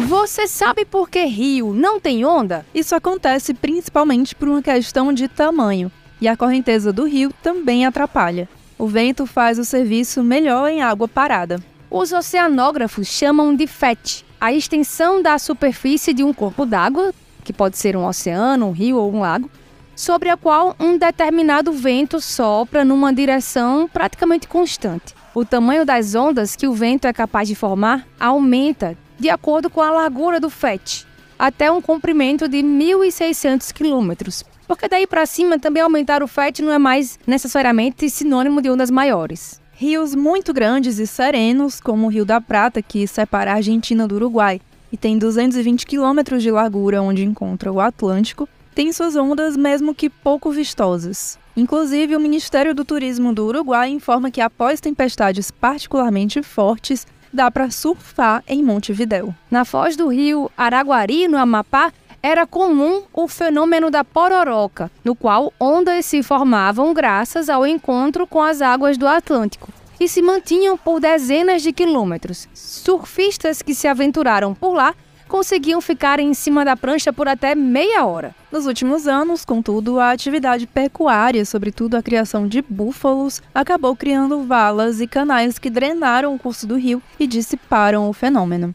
Você 0.06 0.46
sabe 0.46 0.84
por 0.84 1.10
que 1.10 1.24
rio 1.24 1.74
não 1.74 1.98
tem 1.98 2.24
onda? 2.24 2.64
Isso 2.72 2.94
acontece 2.94 3.52
principalmente 3.52 4.32
por 4.32 4.46
uma 4.46 4.62
questão 4.62 5.12
de 5.12 5.26
tamanho, 5.26 5.90
e 6.20 6.28
a 6.28 6.36
correnteza 6.36 6.92
do 6.92 7.04
rio 7.04 7.32
também 7.42 7.84
atrapalha. 7.84 8.48
O 8.76 8.86
vento 8.86 9.24
faz 9.24 9.58
o 9.58 9.64
serviço 9.64 10.22
melhor 10.22 10.68
em 10.68 10.82
água 10.82 11.06
parada. 11.06 11.60
Os 11.90 12.12
oceanógrafos 12.12 13.06
chamam 13.06 13.54
de 13.54 13.66
FET, 13.68 14.24
a 14.40 14.52
extensão 14.52 15.22
da 15.22 15.38
superfície 15.38 16.12
de 16.12 16.24
um 16.24 16.34
corpo 16.34 16.66
d'água, 16.66 17.14
que 17.44 17.52
pode 17.52 17.78
ser 17.78 17.96
um 17.96 18.04
oceano, 18.04 18.66
um 18.66 18.72
rio 18.72 18.96
ou 18.96 19.14
um 19.14 19.20
lago, 19.20 19.48
sobre 19.94 20.28
a 20.28 20.36
qual 20.36 20.74
um 20.80 20.98
determinado 20.98 21.72
vento 21.72 22.20
sopra 22.20 22.84
numa 22.84 23.12
direção 23.12 23.88
praticamente 23.88 24.48
constante. 24.48 25.14
O 25.32 25.44
tamanho 25.44 25.84
das 25.84 26.16
ondas 26.16 26.56
que 26.56 26.66
o 26.66 26.74
vento 26.74 27.06
é 27.06 27.12
capaz 27.12 27.46
de 27.46 27.54
formar 27.54 28.06
aumenta 28.18 28.96
de 29.18 29.30
acordo 29.30 29.70
com 29.70 29.80
a 29.80 29.90
largura 29.90 30.40
do 30.40 30.50
FET, 30.50 31.06
até 31.38 31.70
um 31.70 31.80
comprimento 31.80 32.48
de 32.48 32.58
1.600 32.58 33.72
quilômetros. 33.72 34.44
Porque 34.66 34.88
daí 34.88 35.06
para 35.06 35.26
cima 35.26 35.58
também 35.58 35.82
aumentar 35.82 36.22
o 36.22 36.28
FET 36.28 36.62
não 36.62 36.72
é 36.72 36.78
mais 36.78 37.18
necessariamente 37.26 38.08
sinônimo 38.08 38.62
de 38.62 38.70
ondas 38.70 38.90
maiores. 38.90 39.60
Rios 39.72 40.14
muito 40.14 40.52
grandes 40.52 40.98
e 40.98 41.06
serenos, 41.06 41.80
como 41.80 42.06
o 42.06 42.10
Rio 42.10 42.24
da 42.24 42.40
Prata, 42.40 42.80
que 42.80 43.06
separa 43.06 43.52
a 43.52 43.56
Argentina 43.56 44.06
do 44.06 44.14
Uruguai 44.14 44.60
e 44.92 44.96
tem 44.96 45.18
220 45.18 45.84
quilômetros 45.84 46.42
de 46.42 46.50
largura 46.52 47.02
onde 47.02 47.24
encontra 47.24 47.72
o 47.72 47.80
Atlântico, 47.80 48.48
tem 48.74 48.92
suas 48.92 49.16
ondas 49.16 49.56
mesmo 49.56 49.92
que 49.92 50.08
pouco 50.08 50.52
vistosas. 50.52 51.36
Inclusive, 51.56 52.14
o 52.14 52.20
Ministério 52.20 52.72
do 52.74 52.84
Turismo 52.84 53.34
do 53.34 53.46
Uruguai 53.46 53.88
informa 53.90 54.30
que 54.30 54.40
após 54.40 54.80
tempestades 54.80 55.50
particularmente 55.50 56.42
fortes, 56.42 57.06
dá 57.32 57.50
para 57.50 57.70
surfar 57.70 58.44
em 58.46 58.62
Montevidéu. 58.62 59.34
Na 59.50 59.64
foz 59.64 59.96
do 59.96 60.06
rio 60.06 60.48
Araguari, 60.56 61.26
no 61.26 61.36
Amapá, 61.36 61.92
era 62.24 62.46
comum 62.46 63.02
o 63.12 63.28
fenômeno 63.28 63.90
da 63.90 64.02
pororoca, 64.02 64.90
no 65.04 65.14
qual 65.14 65.52
ondas 65.60 66.06
se 66.06 66.22
formavam 66.22 66.94
graças 66.94 67.50
ao 67.50 67.66
encontro 67.66 68.26
com 68.26 68.40
as 68.40 68.62
águas 68.62 68.96
do 68.96 69.06
Atlântico 69.06 69.70
e 70.00 70.08
se 70.08 70.22
mantinham 70.22 70.78
por 70.78 71.00
dezenas 71.00 71.60
de 71.60 71.70
quilômetros. 71.70 72.48
Surfistas 72.54 73.60
que 73.60 73.74
se 73.74 73.86
aventuraram 73.86 74.54
por 74.54 74.72
lá 74.72 74.94
conseguiam 75.28 75.82
ficar 75.82 76.18
em 76.18 76.32
cima 76.32 76.64
da 76.64 76.74
prancha 76.74 77.12
por 77.12 77.28
até 77.28 77.54
meia 77.54 78.06
hora. 78.06 78.34
Nos 78.50 78.64
últimos 78.64 79.06
anos, 79.06 79.44
contudo, 79.44 80.00
a 80.00 80.10
atividade 80.10 80.66
pecuária, 80.66 81.44
sobretudo 81.44 81.94
a 81.94 82.02
criação 82.02 82.48
de 82.48 82.62
búfalos, 82.62 83.42
acabou 83.54 83.94
criando 83.94 84.44
valas 84.44 84.98
e 84.98 85.06
canais 85.06 85.58
que 85.58 85.68
drenaram 85.68 86.34
o 86.34 86.38
curso 86.38 86.66
do 86.66 86.76
rio 86.76 87.02
e 87.20 87.26
dissiparam 87.26 88.08
o 88.08 88.14
fenômeno. 88.14 88.74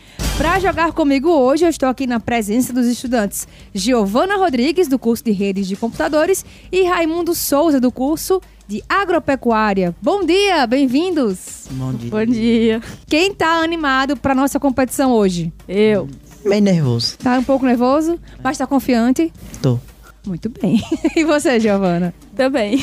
Para 0.37 0.59
jogar 0.59 0.91
comigo 0.91 1.29
hoje, 1.29 1.65
eu 1.65 1.69
estou 1.69 1.87
aqui 1.87 2.07
na 2.07 2.19
presença 2.19 2.73
dos 2.73 2.87
estudantes 2.87 3.47
Giovana 3.73 4.37
Rodrigues, 4.37 4.87
do 4.87 4.97
curso 4.97 5.23
de 5.23 5.31
Redes 5.31 5.67
de 5.67 5.75
Computadores, 5.75 6.43
e 6.71 6.83
Raimundo 6.83 7.35
Souza, 7.35 7.79
do 7.79 7.91
curso 7.91 8.41
de 8.67 8.83
Agropecuária. 8.89 9.95
Bom 10.01 10.25
dia, 10.25 10.65
bem-vindos! 10.65 11.67
Bom 11.71 11.93
dia. 11.93 12.09
Bom 12.09 12.25
dia. 12.25 12.81
Quem 13.07 13.33
tá 13.33 13.61
animado 13.61 14.17
para 14.17 14.33
nossa 14.33 14.59
competição 14.59 15.11
hoje? 15.11 15.53
Eu. 15.67 16.09
Bem 16.43 16.59
nervoso. 16.61 17.17
Tá 17.19 17.37
um 17.37 17.43
pouco 17.43 17.65
nervoso, 17.65 18.19
mas 18.43 18.57
tá 18.57 18.65
confiante? 18.65 19.31
Tô. 19.61 19.79
Muito 20.25 20.49
bem. 20.49 20.81
E 21.15 21.23
você, 21.23 21.59
Giovana? 21.59 22.13
Também. 22.35 22.81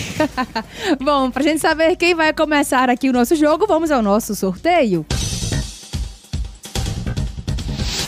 Bom, 1.03 1.31
pra 1.31 1.43
gente 1.43 1.61
saber 1.61 1.97
quem 1.97 2.15
vai 2.15 2.33
começar 2.33 2.91
aqui 2.91 3.09
o 3.09 3.13
nosso 3.13 3.35
jogo, 3.35 3.67
vamos 3.67 3.91
ao 3.91 4.03
nosso 4.03 4.35
sorteio. 4.35 5.05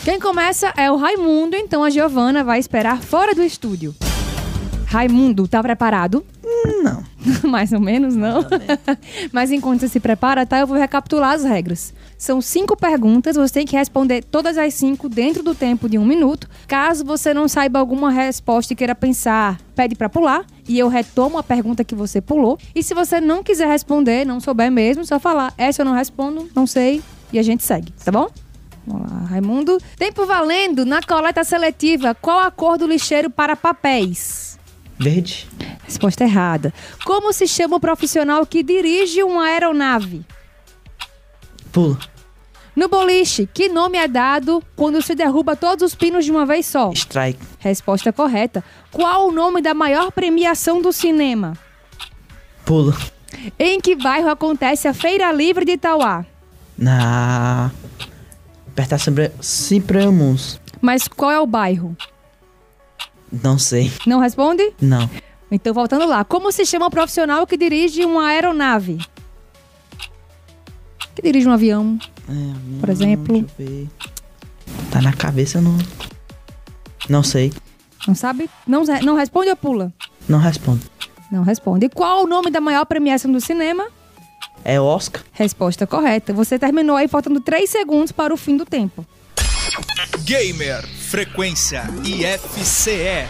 Quem 0.03 0.19
começa 0.19 0.73
é 0.75 0.91
o 0.91 0.95
Raimundo, 0.95 1.55
então 1.55 1.83
a 1.83 1.89
Giovana 1.91 2.43
vai 2.43 2.57
esperar 2.57 2.99
fora 2.99 3.35
do 3.35 3.43
estúdio. 3.43 3.93
Raimundo, 4.87 5.47
tá 5.47 5.61
preparado? 5.61 6.25
Não. 6.83 7.03
Mais 7.47 7.71
ou 7.71 7.79
menos, 7.79 8.15
não? 8.15 8.43
Mas 9.31 9.51
enquanto 9.51 9.81
você 9.81 9.87
se 9.87 9.99
prepara, 9.99 10.43
tá? 10.43 10.59
Eu 10.59 10.65
vou 10.65 10.75
recapitular 10.75 11.33
as 11.33 11.43
regras. 11.43 11.93
São 12.17 12.41
cinco 12.41 12.75
perguntas, 12.75 13.35
você 13.35 13.53
tem 13.53 13.65
que 13.65 13.77
responder 13.77 14.23
todas 14.23 14.57
as 14.57 14.73
cinco 14.73 15.07
dentro 15.07 15.43
do 15.43 15.53
tempo 15.53 15.87
de 15.87 15.99
um 15.99 16.05
minuto. 16.05 16.49
Caso 16.67 17.05
você 17.05 17.31
não 17.31 17.47
saiba 17.47 17.77
alguma 17.77 18.09
resposta 18.09 18.73
e 18.73 18.75
queira 18.75 18.95
pensar, 18.95 19.61
pede 19.75 19.93
para 19.93 20.09
pular 20.09 20.43
e 20.67 20.79
eu 20.79 20.87
retomo 20.87 21.37
a 21.37 21.43
pergunta 21.43 21.83
que 21.83 21.93
você 21.93 22.19
pulou. 22.19 22.57
E 22.73 22.81
se 22.81 22.95
você 22.95 23.21
não 23.21 23.43
quiser 23.43 23.67
responder, 23.67 24.25
não 24.25 24.39
souber 24.39 24.71
mesmo, 24.71 25.05
só 25.05 25.19
falar, 25.19 25.53
essa 25.59 25.83
eu 25.83 25.85
não 25.85 25.93
respondo, 25.93 26.49
não 26.55 26.65
sei, 26.65 27.03
e 27.31 27.37
a 27.37 27.43
gente 27.43 27.61
segue, 27.61 27.93
tá 28.03 28.11
bom? 28.11 28.27
Vamos 28.85 29.11
lá, 29.11 29.19
Raimundo. 29.27 29.77
Tempo 29.97 30.25
valendo 30.25 30.85
na 30.85 31.01
coleta 31.01 31.43
seletiva. 31.43 32.15
Qual 32.15 32.39
a 32.39 32.51
cor 32.51 32.77
do 32.77 32.87
lixeiro 32.87 33.29
para 33.29 33.55
papéis? 33.55 34.59
Verde. 34.97 35.47
Resposta 35.83 36.23
errada. 36.23 36.73
Como 37.05 37.33
se 37.33 37.47
chama 37.47 37.77
o 37.77 37.79
profissional 37.79 38.45
que 38.45 38.63
dirige 38.63 39.23
uma 39.23 39.45
aeronave? 39.45 40.25
Pula. 41.71 41.97
No 42.75 42.87
boliche, 42.87 43.49
que 43.53 43.67
nome 43.67 43.97
é 43.97 44.07
dado 44.07 44.63
quando 44.75 45.01
se 45.01 45.13
derruba 45.13 45.55
todos 45.55 45.83
os 45.91 45.95
pinos 45.95 46.23
de 46.23 46.31
uma 46.31 46.45
vez 46.45 46.65
só? 46.65 46.91
Strike. 46.93 47.39
Resposta 47.59 48.13
correta. 48.13 48.63
Qual 48.91 49.27
o 49.27 49.31
nome 49.31 49.61
da 49.61 49.73
maior 49.73 50.11
premiação 50.11 50.81
do 50.81 50.93
cinema? 50.93 51.57
Pula. 52.65 52.95
Em 53.59 53.79
que 53.81 53.95
bairro 53.95 54.29
acontece 54.29 54.87
a 54.87 54.93
Feira 54.93 55.31
Livre 55.31 55.65
de 55.65 55.73
Itauá? 55.73 56.25
Na. 56.77 57.71
Perto 58.81 58.89
da 58.89 58.97
Cibre- 58.97 59.31
Cipremus. 59.39 60.59
Mas 60.81 61.07
qual 61.07 61.29
é 61.29 61.39
o 61.39 61.45
bairro? 61.45 61.95
Não 63.31 63.59
sei. 63.59 63.91
Não 64.07 64.19
responde? 64.19 64.73
Não. 64.81 65.07
Então, 65.51 65.71
voltando 65.71 66.07
lá. 66.07 66.23
Como 66.25 66.51
se 66.51 66.65
chama 66.65 66.87
o 66.87 66.89
profissional 66.89 67.45
que 67.45 67.55
dirige 67.57 68.03
uma 68.03 68.25
aeronave? 68.29 68.97
Que 71.15 71.21
dirige 71.21 71.47
um 71.47 71.51
avião? 71.51 71.99
É, 72.27 72.79
Por 72.79 72.89
exemplo? 72.89 73.41
Deixa 73.41 73.53
eu 73.59 73.67
ver. 73.67 73.89
Tá 74.89 74.99
na 74.99 75.13
cabeça, 75.13 75.61
não. 75.61 75.77
Não 77.07 77.21
sei. 77.21 77.53
Não 78.07 78.15
sabe? 78.15 78.49
Não, 78.65 78.83
não 79.03 79.15
responde 79.15 79.51
ou 79.51 79.55
pula? 79.55 79.93
Não 80.27 80.39
respondo. 80.39 80.81
Não 81.31 81.43
responde. 81.43 81.85
E 81.85 81.89
qual 81.89 82.23
o 82.23 82.27
nome 82.27 82.49
da 82.49 82.59
maior 82.59 82.85
premiação 82.85 83.31
do 83.31 83.39
cinema? 83.39 83.85
É 84.63 84.79
Oscar? 84.79 85.23
Resposta 85.31 85.87
correta. 85.87 86.33
Você 86.33 86.57
terminou 86.59 86.95
aí 86.95 87.07
faltando 87.07 87.39
3 87.39 87.69
segundos 87.69 88.11
para 88.11 88.33
o 88.33 88.37
fim 88.37 88.57
do 88.57 88.65
tempo. 88.65 89.05
Gamer 90.23 90.85
Frequência 90.87 91.83
IFCE. 92.03 93.27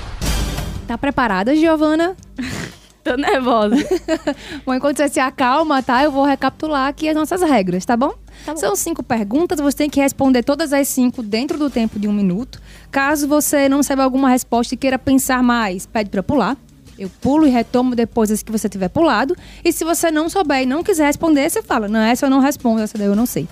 Tá 0.87 0.97
preparada, 0.97 1.55
Giovana? 1.55 2.15
Tô 3.03 3.15
nervosa. 3.15 3.75
Bom, 4.63 4.75
enquanto 4.75 4.97
você 4.97 5.09
se 5.09 5.19
acalma, 5.19 5.81
tá? 5.81 6.03
Eu 6.03 6.11
vou 6.11 6.23
recapitular 6.23 6.87
aqui 6.87 7.09
as 7.09 7.15
nossas 7.15 7.41
regras, 7.41 7.83
tá 7.83 7.97
bom? 7.97 8.13
São 8.55 8.75
cinco 8.75 9.01
perguntas, 9.01 9.59
você 9.59 9.77
tem 9.77 9.89
que 9.89 9.99
responder 9.99 10.43
todas 10.43 10.71
as 10.71 10.87
cinco 10.87 11.23
dentro 11.23 11.57
do 11.57 11.69
tempo 11.69 11.99
de 11.99 12.07
um 12.07 12.13
minuto. 12.13 12.61
Caso 12.91 13.27
você 13.27 13.67
não 13.67 13.81
saiba 13.81 14.03
alguma 14.03 14.29
resposta 14.29 14.75
e 14.75 14.77
queira 14.77 14.99
pensar 14.99 15.41
mais, 15.41 15.87
pede 15.87 16.11
pra 16.11 16.21
pular. 16.21 16.55
Eu 17.01 17.09
pulo 17.19 17.47
e 17.47 17.49
retomo 17.49 17.95
depois 17.95 18.29
as 18.29 18.43
que 18.43 18.51
você 18.51 18.69
tiver 18.69 18.87
pulado. 18.87 19.35
E 19.65 19.73
se 19.73 19.83
você 19.83 20.11
não 20.11 20.29
souber 20.29 20.61
e 20.61 20.65
não 20.67 20.83
quiser 20.83 21.07
responder, 21.07 21.49
você 21.49 21.63
fala: 21.63 21.87
Não, 21.87 21.99
essa 21.99 22.27
eu 22.27 22.29
não 22.29 22.39
respondo, 22.39 22.79
essa 22.79 22.95
daí 22.95 23.07
eu 23.07 23.15
não 23.15 23.25
sei. 23.25 23.47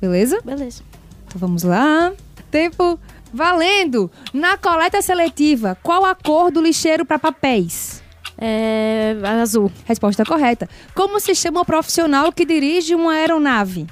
Beleza? 0.00 0.40
Beleza. 0.44 0.84
Então 1.26 1.40
vamos 1.40 1.64
lá. 1.64 2.12
Tempo 2.48 2.96
valendo! 3.32 4.08
Na 4.32 4.56
coleta 4.56 5.02
seletiva, 5.02 5.76
qual 5.82 6.04
a 6.04 6.14
cor 6.14 6.52
do 6.52 6.62
lixeiro 6.62 7.04
para 7.04 7.18
papéis? 7.18 8.00
É. 8.38 9.16
Azul. 9.42 9.72
Resposta 9.84 10.24
correta. 10.24 10.68
Como 10.94 11.18
se 11.18 11.34
chama 11.34 11.60
o 11.60 11.64
profissional 11.64 12.30
que 12.30 12.44
dirige 12.44 12.94
uma 12.94 13.14
aeronave? 13.14 13.88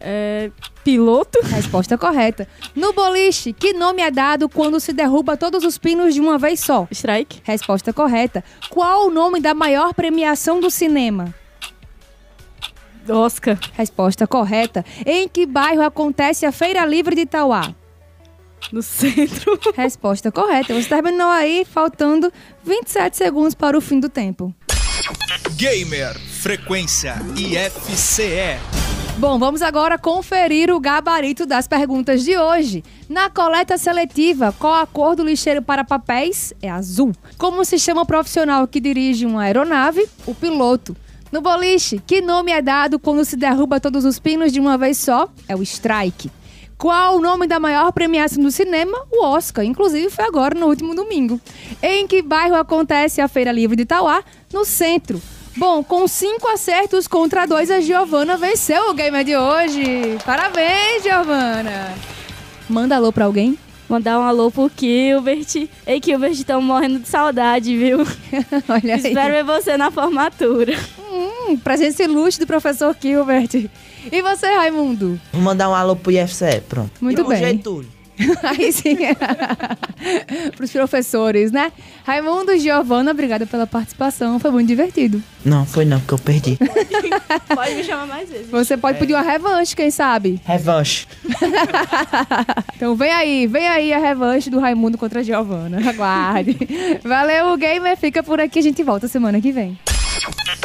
É. 0.00 0.50
Piloto? 0.84 1.38
Resposta 1.42 1.98
correta. 1.98 2.48
No 2.74 2.92
boliche, 2.92 3.52
que 3.52 3.72
nome 3.72 4.02
é 4.02 4.10
dado 4.10 4.48
quando 4.48 4.80
se 4.80 4.92
derruba 4.92 5.36
todos 5.36 5.64
os 5.64 5.76
pinos 5.76 6.14
de 6.14 6.20
uma 6.20 6.38
vez 6.38 6.60
só? 6.60 6.88
Strike? 6.90 7.40
Resposta 7.44 7.92
correta. 7.92 8.42
Qual 8.70 9.06
o 9.06 9.10
nome 9.10 9.40
da 9.40 9.54
maior 9.54 9.92
premiação 9.92 10.60
do 10.60 10.70
cinema? 10.70 11.34
Oscar. 13.08 13.58
Resposta 13.72 14.26
correta. 14.26 14.84
Em 15.04 15.28
que 15.28 15.46
bairro 15.46 15.82
acontece 15.82 16.46
a 16.46 16.52
Feira 16.52 16.84
Livre 16.84 17.14
de 17.14 17.22
Itauá? 17.22 17.74
No 18.72 18.82
centro. 18.82 19.58
Resposta 19.74 20.30
correta. 20.30 20.74
Você 20.74 20.88
terminou 20.88 21.28
aí, 21.28 21.64
faltando 21.64 22.32
27 22.64 23.16
segundos 23.16 23.54
para 23.54 23.76
o 23.76 23.80
fim 23.80 23.98
do 23.98 24.08
tempo. 24.08 24.54
Gamer 25.56 26.18
Frequência 26.18 27.14
IFCE. 27.36 28.58
Bom, 29.18 29.38
vamos 29.38 29.60
agora 29.60 29.98
conferir 29.98 30.70
o 30.70 30.80
gabarito 30.80 31.44
das 31.44 31.68
perguntas 31.68 32.24
de 32.24 32.38
hoje. 32.38 32.82
Na 33.08 33.28
coleta 33.28 33.76
seletiva, 33.76 34.54
qual 34.58 34.74
a 34.74 34.86
cor 34.86 35.14
do 35.14 35.24
lixeiro 35.24 35.60
para 35.60 35.84
papéis? 35.84 36.54
É 36.62 36.70
azul. 36.70 37.12
Como 37.36 37.64
se 37.64 37.78
chama 37.78 38.02
o 38.02 38.06
profissional 38.06 38.66
que 38.66 38.80
dirige 38.80 39.26
uma 39.26 39.42
aeronave? 39.42 40.08
O 40.26 40.34
piloto. 40.34 40.96
No 41.30 41.40
boliche, 41.40 42.02
que 42.06 42.20
nome 42.20 42.50
é 42.50 42.62
dado 42.62 42.98
quando 42.98 43.24
se 43.24 43.36
derruba 43.36 43.78
todos 43.78 44.04
os 44.04 44.18
pinos 44.18 44.52
de 44.52 44.58
uma 44.58 44.78
vez 44.78 44.96
só? 44.98 45.28
É 45.46 45.54
o 45.54 45.62
strike. 45.62 46.30
Qual 46.80 47.18
o 47.18 47.20
nome 47.20 47.46
da 47.46 47.60
maior 47.60 47.92
premiação 47.92 48.42
do 48.42 48.50
cinema? 48.50 48.96
O 49.12 49.22
Oscar. 49.22 49.62
Inclusive 49.62 50.08
foi 50.08 50.24
agora 50.24 50.58
no 50.58 50.64
último 50.66 50.94
domingo. 50.94 51.38
Em 51.82 52.06
que 52.06 52.22
bairro 52.22 52.56
acontece 52.56 53.20
a 53.20 53.28
Feira 53.28 53.52
Livre 53.52 53.76
de 53.76 53.82
Itauá? 53.82 54.24
No 54.50 54.64
centro. 54.64 55.20
Bom, 55.58 55.84
com 55.84 56.08
cinco 56.08 56.48
acertos 56.48 57.06
contra 57.06 57.44
dois, 57.44 57.70
a 57.70 57.82
Giovana 57.82 58.38
venceu 58.38 58.88
o 58.88 58.94
gamer 58.94 59.24
de 59.24 59.36
hoje. 59.36 59.84
Parabéns, 60.24 61.02
Giovana. 61.02 61.94
Manda 62.66 62.96
alô 62.96 63.12
pra 63.12 63.26
alguém. 63.26 63.58
Mandar 63.86 64.18
um 64.18 64.22
alô 64.22 64.50
pro 64.50 64.70
Gilbert. 64.74 65.68
Ei, 65.86 66.00
Gilbert, 66.02 66.32
estamos 66.32 66.64
morrendo 66.64 66.98
de 67.00 67.08
saudade, 67.08 67.76
viu? 67.76 67.98
Olha 68.66 68.94
aí. 68.94 69.06
Espero 69.06 69.34
ver 69.34 69.44
você 69.44 69.76
na 69.76 69.90
formatura. 69.90 70.72
Hum, 71.12 71.58
presença 71.58 72.04
ilustre 72.04 72.46
do 72.46 72.48
professor 72.48 72.96
Gilbert. 72.98 73.68
E 74.10 74.22
você, 74.22 74.46
Raimundo? 74.46 75.20
Vou 75.32 75.42
mandar 75.42 75.68
um 75.68 75.74
alô 75.74 75.96
pro 75.96 76.12
IFCE, 76.12 76.62
pronto. 76.68 76.92
Muito 77.00 77.20
e 77.20 77.24
bem. 77.24 77.56
Getúlio. 77.56 78.00
Aí 78.42 78.72
sim. 78.72 78.96
Pros 80.56 80.70
professores, 80.70 81.50
né? 81.50 81.72
Raimundo 82.04 82.56
Giovana, 82.58 83.10
obrigada 83.10 83.46
pela 83.46 83.66
participação. 83.66 84.38
Foi 84.38 84.50
muito 84.50 84.68
divertido. 84.68 85.22
Não, 85.44 85.64
foi 85.64 85.84
não, 85.84 85.98
porque 86.00 86.14
eu 86.14 86.18
perdi. 86.18 86.58
Pode 87.54 87.74
me 87.74 87.84
chamar 87.84 88.06
mais 88.06 88.28
vezes. 88.28 88.50
Você 88.50 88.76
pode 88.76 88.98
pedir 88.98 89.14
uma 89.14 89.22
revanche, 89.22 89.74
quem 89.74 89.90
sabe? 89.90 90.40
Revanche. 90.44 91.06
Então 92.76 92.94
vem 92.94 93.12
aí, 93.12 93.46
vem 93.46 93.68
aí 93.68 93.92
a 93.92 93.98
revanche 93.98 94.50
do 94.50 94.58
Raimundo 94.58 94.98
contra 94.98 95.20
a 95.20 95.22
Giovana. 95.22 95.78
Aguarde. 95.88 96.56
Valeu, 97.02 97.56
gamer. 97.56 97.96
Fica 97.96 98.22
por 98.22 98.40
aqui, 98.40 98.58
a 98.58 98.62
gente 98.62 98.82
volta 98.82 99.08
semana 99.08 99.40
que 99.40 99.52
vem. 99.52 99.78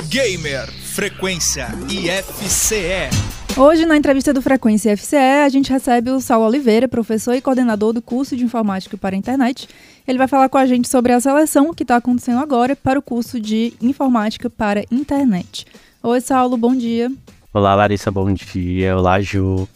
Gamer 0.09 0.69
Frequência 0.95 1.67
IFCE. 1.89 3.09
Hoje, 3.57 3.85
na 3.85 3.97
entrevista 3.97 4.31
do 4.31 4.41
Frequência 4.41 4.95
FCE, 4.95 5.43
a 5.43 5.49
gente 5.49 5.69
recebe 5.69 6.09
o 6.09 6.21
Saulo 6.21 6.45
Oliveira, 6.45 6.87
professor 6.87 7.33
e 7.33 7.41
coordenador 7.41 7.91
do 7.91 8.01
curso 8.01 8.33
de 8.33 8.45
Informática 8.45 8.95
para 8.95 9.13
a 9.13 9.19
Internet. 9.19 9.67
Ele 10.07 10.17
vai 10.17 10.29
falar 10.29 10.47
com 10.47 10.57
a 10.57 10.65
gente 10.65 10.87
sobre 10.87 11.11
a 11.11 11.19
seleção 11.19 11.73
que 11.73 11.83
está 11.83 11.97
acontecendo 11.97 12.39
agora 12.39 12.77
para 12.77 12.97
o 12.97 13.01
curso 13.01 13.41
de 13.41 13.73
Informática 13.81 14.49
para 14.49 14.79
a 14.79 14.83
Internet. 14.89 15.65
Oi, 16.01 16.21
Saulo, 16.21 16.55
bom 16.55 16.73
dia. 16.73 17.11
Olá, 17.53 17.75
Larissa, 17.75 18.09
bom 18.09 18.31
dia. 18.31 18.95
Olá, 18.95 19.19
Ju. 19.19 19.67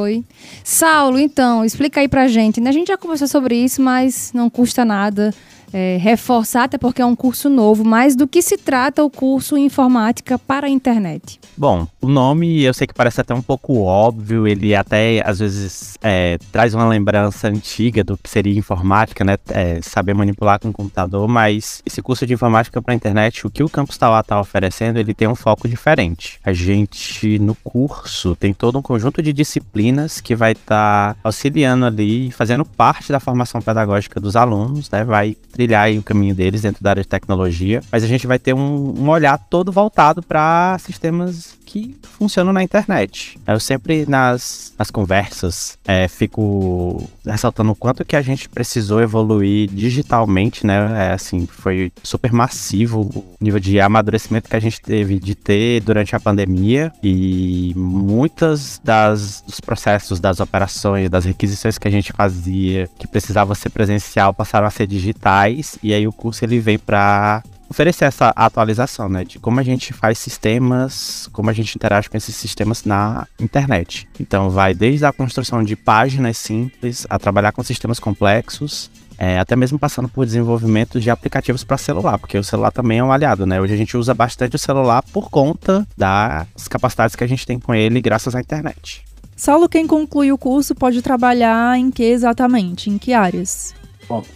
Oi. 0.00 0.24
Saulo, 0.64 1.20
então, 1.20 1.64
explica 1.64 2.00
aí 2.00 2.08
pra 2.08 2.26
gente. 2.26 2.60
né? 2.60 2.70
A 2.70 2.72
gente 2.72 2.88
já 2.88 2.96
conversou 2.96 3.28
sobre 3.28 3.54
isso, 3.54 3.80
mas 3.80 4.32
não 4.34 4.50
custa 4.50 4.84
nada 4.84 5.32
é, 5.72 5.98
reforçar, 6.00 6.64
até 6.64 6.78
porque 6.78 7.02
é 7.02 7.06
um 7.06 7.16
curso 7.16 7.48
novo. 7.48 7.84
Mas 7.84 8.16
do 8.16 8.26
que 8.26 8.42
se 8.42 8.56
trata 8.56 9.02
o 9.02 9.10
curso 9.10 9.56
Informática 9.56 10.38
para 10.38 10.66
a 10.66 10.70
Internet? 10.70 11.40
Bom, 11.56 11.86
o 12.00 12.08
nome 12.08 12.62
eu 12.62 12.72
sei 12.72 12.86
que 12.86 12.94
parece 12.94 13.20
até 13.20 13.34
um 13.34 13.42
pouco 13.42 13.82
óbvio, 13.82 14.46
ele 14.46 14.74
até 14.74 15.22
às 15.24 15.38
vezes 15.38 15.98
é, 16.02 16.38
traz 16.52 16.74
uma 16.74 16.86
lembrança 16.86 17.48
antiga 17.48 18.04
do 18.04 18.16
que 18.16 18.28
seria 18.28 18.58
informática, 18.58 19.24
né? 19.24 19.36
É, 19.50 19.80
saber 19.82 20.14
manipular 20.14 20.58
com 20.60 20.68
o 20.68 20.72
computador, 20.72 21.26
mas 21.28 21.82
esse 21.84 22.00
curso 22.00 22.26
de 22.26 22.34
informática 22.34 22.80
para 22.80 22.92
a 22.92 22.96
internet, 22.96 23.46
o 23.46 23.50
que 23.50 23.62
o 23.62 23.68
Campus 23.68 23.98
Tauá 23.98 24.20
está 24.20 24.40
oferecendo, 24.40 24.98
ele 24.98 25.14
tem 25.14 25.28
um 25.28 25.34
foco 25.34 25.68
diferente. 25.68 26.38
A 26.44 26.52
gente, 26.52 27.38
no 27.38 27.54
curso, 27.54 28.36
tem 28.36 28.52
todo 28.52 28.78
um 28.78 28.82
conjunto 28.82 29.22
de 29.22 29.32
disciplinas 29.32 30.20
que 30.20 30.34
vai 30.34 30.52
estar 30.52 31.16
auxiliando 31.22 31.86
ali, 31.86 32.30
fazendo 32.30 32.64
parte 32.64 33.10
da 33.10 33.20
formação 33.20 33.60
pedagógica 33.60 34.20
dos 34.20 34.36
alunos, 34.36 34.90
né? 34.90 35.04
Vai 35.04 35.36
trilhar 35.58 35.90
o 35.90 36.02
caminho 36.04 36.36
deles 36.36 36.62
dentro 36.62 36.84
da 36.84 36.90
área 36.90 37.02
de 37.02 37.08
tecnologia, 37.08 37.80
mas 37.90 38.04
a 38.04 38.06
gente 38.06 38.28
vai 38.28 38.38
ter 38.38 38.54
um, 38.54 38.94
um 38.96 39.08
olhar 39.08 39.36
todo 39.36 39.72
voltado 39.72 40.22
para 40.22 40.78
sistemas 40.78 41.58
que 41.66 41.96
funcionam 42.02 42.52
na 42.52 42.62
internet. 42.62 43.38
Eu 43.46 43.58
sempre 43.58 44.06
nas, 44.08 44.72
nas 44.78 44.90
conversas 44.90 45.76
é, 45.84 46.06
fico 46.06 47.06
ressaltando 47.26 47.72
o 47.72 47.74
quanto 47.74 48.04
que 48.04 48.16
a 48.16 48.22
gente 48.22 48.48
precisou 48.48 49.02
evoluir 49.02 49.68
digitalmente, 49.68 50.64
né? 50.64 51.08
É, 51.08 51.12
assim, 51.12 51.46
foi 51.46 51.92
super 52.02 52.32
massivo 52.32 53.02
o 53.02 53.24
nível 53.40 53.60
de 53.60 53.78
amadurecimento 53.80 54.48
que 54.48 54.56
a 54.56 54.60
gente 54.60 54.80
teve 54.80 55.18
de 55.18 55.34
ter 55.34 55.82
durante 55.82 56.14
a 56.16 56.20
pandemia 56.20 56.90
e 57.02 57.74
muitas 57.76 58.80
das 58.82 59.42
dos 59.46 59.60
processos, 59.60 60.20
das 60.20 60.40
operações, 60.40 61.10
das 61.10 61.24
requisições 61.24 61.76
que 61.76 61.88
a 61.88 61.90
gente 61.90 62.12
fazia 62.12 62.88
que 62.98 63.06
precisava 63.06 63.54
ser 63.54 63.70
presencial 63.70 64.32
passaram 64.32 64.66
a 64.66 64.70
ser 64.70 64.86
digitais 64.86 65.47
e 65.82 65.94
aí 65.94 66.06
o 66.06 66.12
curso 66.12 66.44
ele 66.44 66.58
vem 66.58 66.78
para 66.78 67.42
oferecer 67.70 68.06
essa 68.06 68.32
atualização, 68.34 69.08
né, 69.08 69.24
de 69.24 69.38
como 69.38 69.60
a 69.60 69.62
gente 69.62 69.92
faz 69.92 70.18
sistemas, 70.18 71.28
como 71.32 71.50
a 71.50 71.52
gente 71.52 71.74
interage 71.74 72.08
com 72.08 72.16
esses 72.16 72.34
sistemas 72.34 72.84
na 72.84 73.26
internet. 73.38 74.08
Então, 74.18 74.48
vai 74.48 74.72
desde 74.72 75.04
a 75.04 75.12
construção 75.12 75.62
de 75.62 75.76
páginas 75.76 76.38
simples 76.38 77.06
a 77.10 77.18
trabalhar 77.18 77.52
com 77.52 77.62
sistemas 77.62 78.00
complexos, 78.00 78.90
é, 79.18 79.38
até 79.38 79.56
mesmo 79.56 79.78
passando 79.78 80.08
por 80.08 80.24
desenvolvimento 80.24 81.00
de 81.00 81.10
aplicativos 81.10 81.64
para 81.64 81.76
celular, 81.76 82.18
porque 82.18 82.38
o 82.38 82.44
celular 82.44 82.70
também 82.70 83.00
é 83.00 83.04
um 83.04 83.12
aliado, 83.12 83.44
né? 83.44 83.60
Hoje 83.60 83.74
a 83.74 83.76
gente 83.76 83.96
usa 83.96 84.14
bastante 84.14 84.54
o 84.54 84.58
celular 84.58 85.02
por 85.12 85.28
conta 85.28 85.86
das 85.96 86.68
capacidades 86.68 87.16
que 87.16 87.24
a 87.24 87.26
gente 87.26 87.44
tem 87.44 87.58
com 87.58 87.74
ele 87.74 88.00
graças 88.00 88.34
à 88.34 88.40
internet. 88.40 89.04
Saulo, 89.34 89.68
quem 89.68 89.86
conclui 89.86 90.32
o 90.32 90.38
curso 90.38 90.74
pode 90.74 91.02
trabalhar 91.02 91.78
em 91.78 91.90
que 91.90 92.04
exatamente? 92.04 92.90
Em 92.90 92.98
que 92.98 93.12
áreas? 93.12 93.74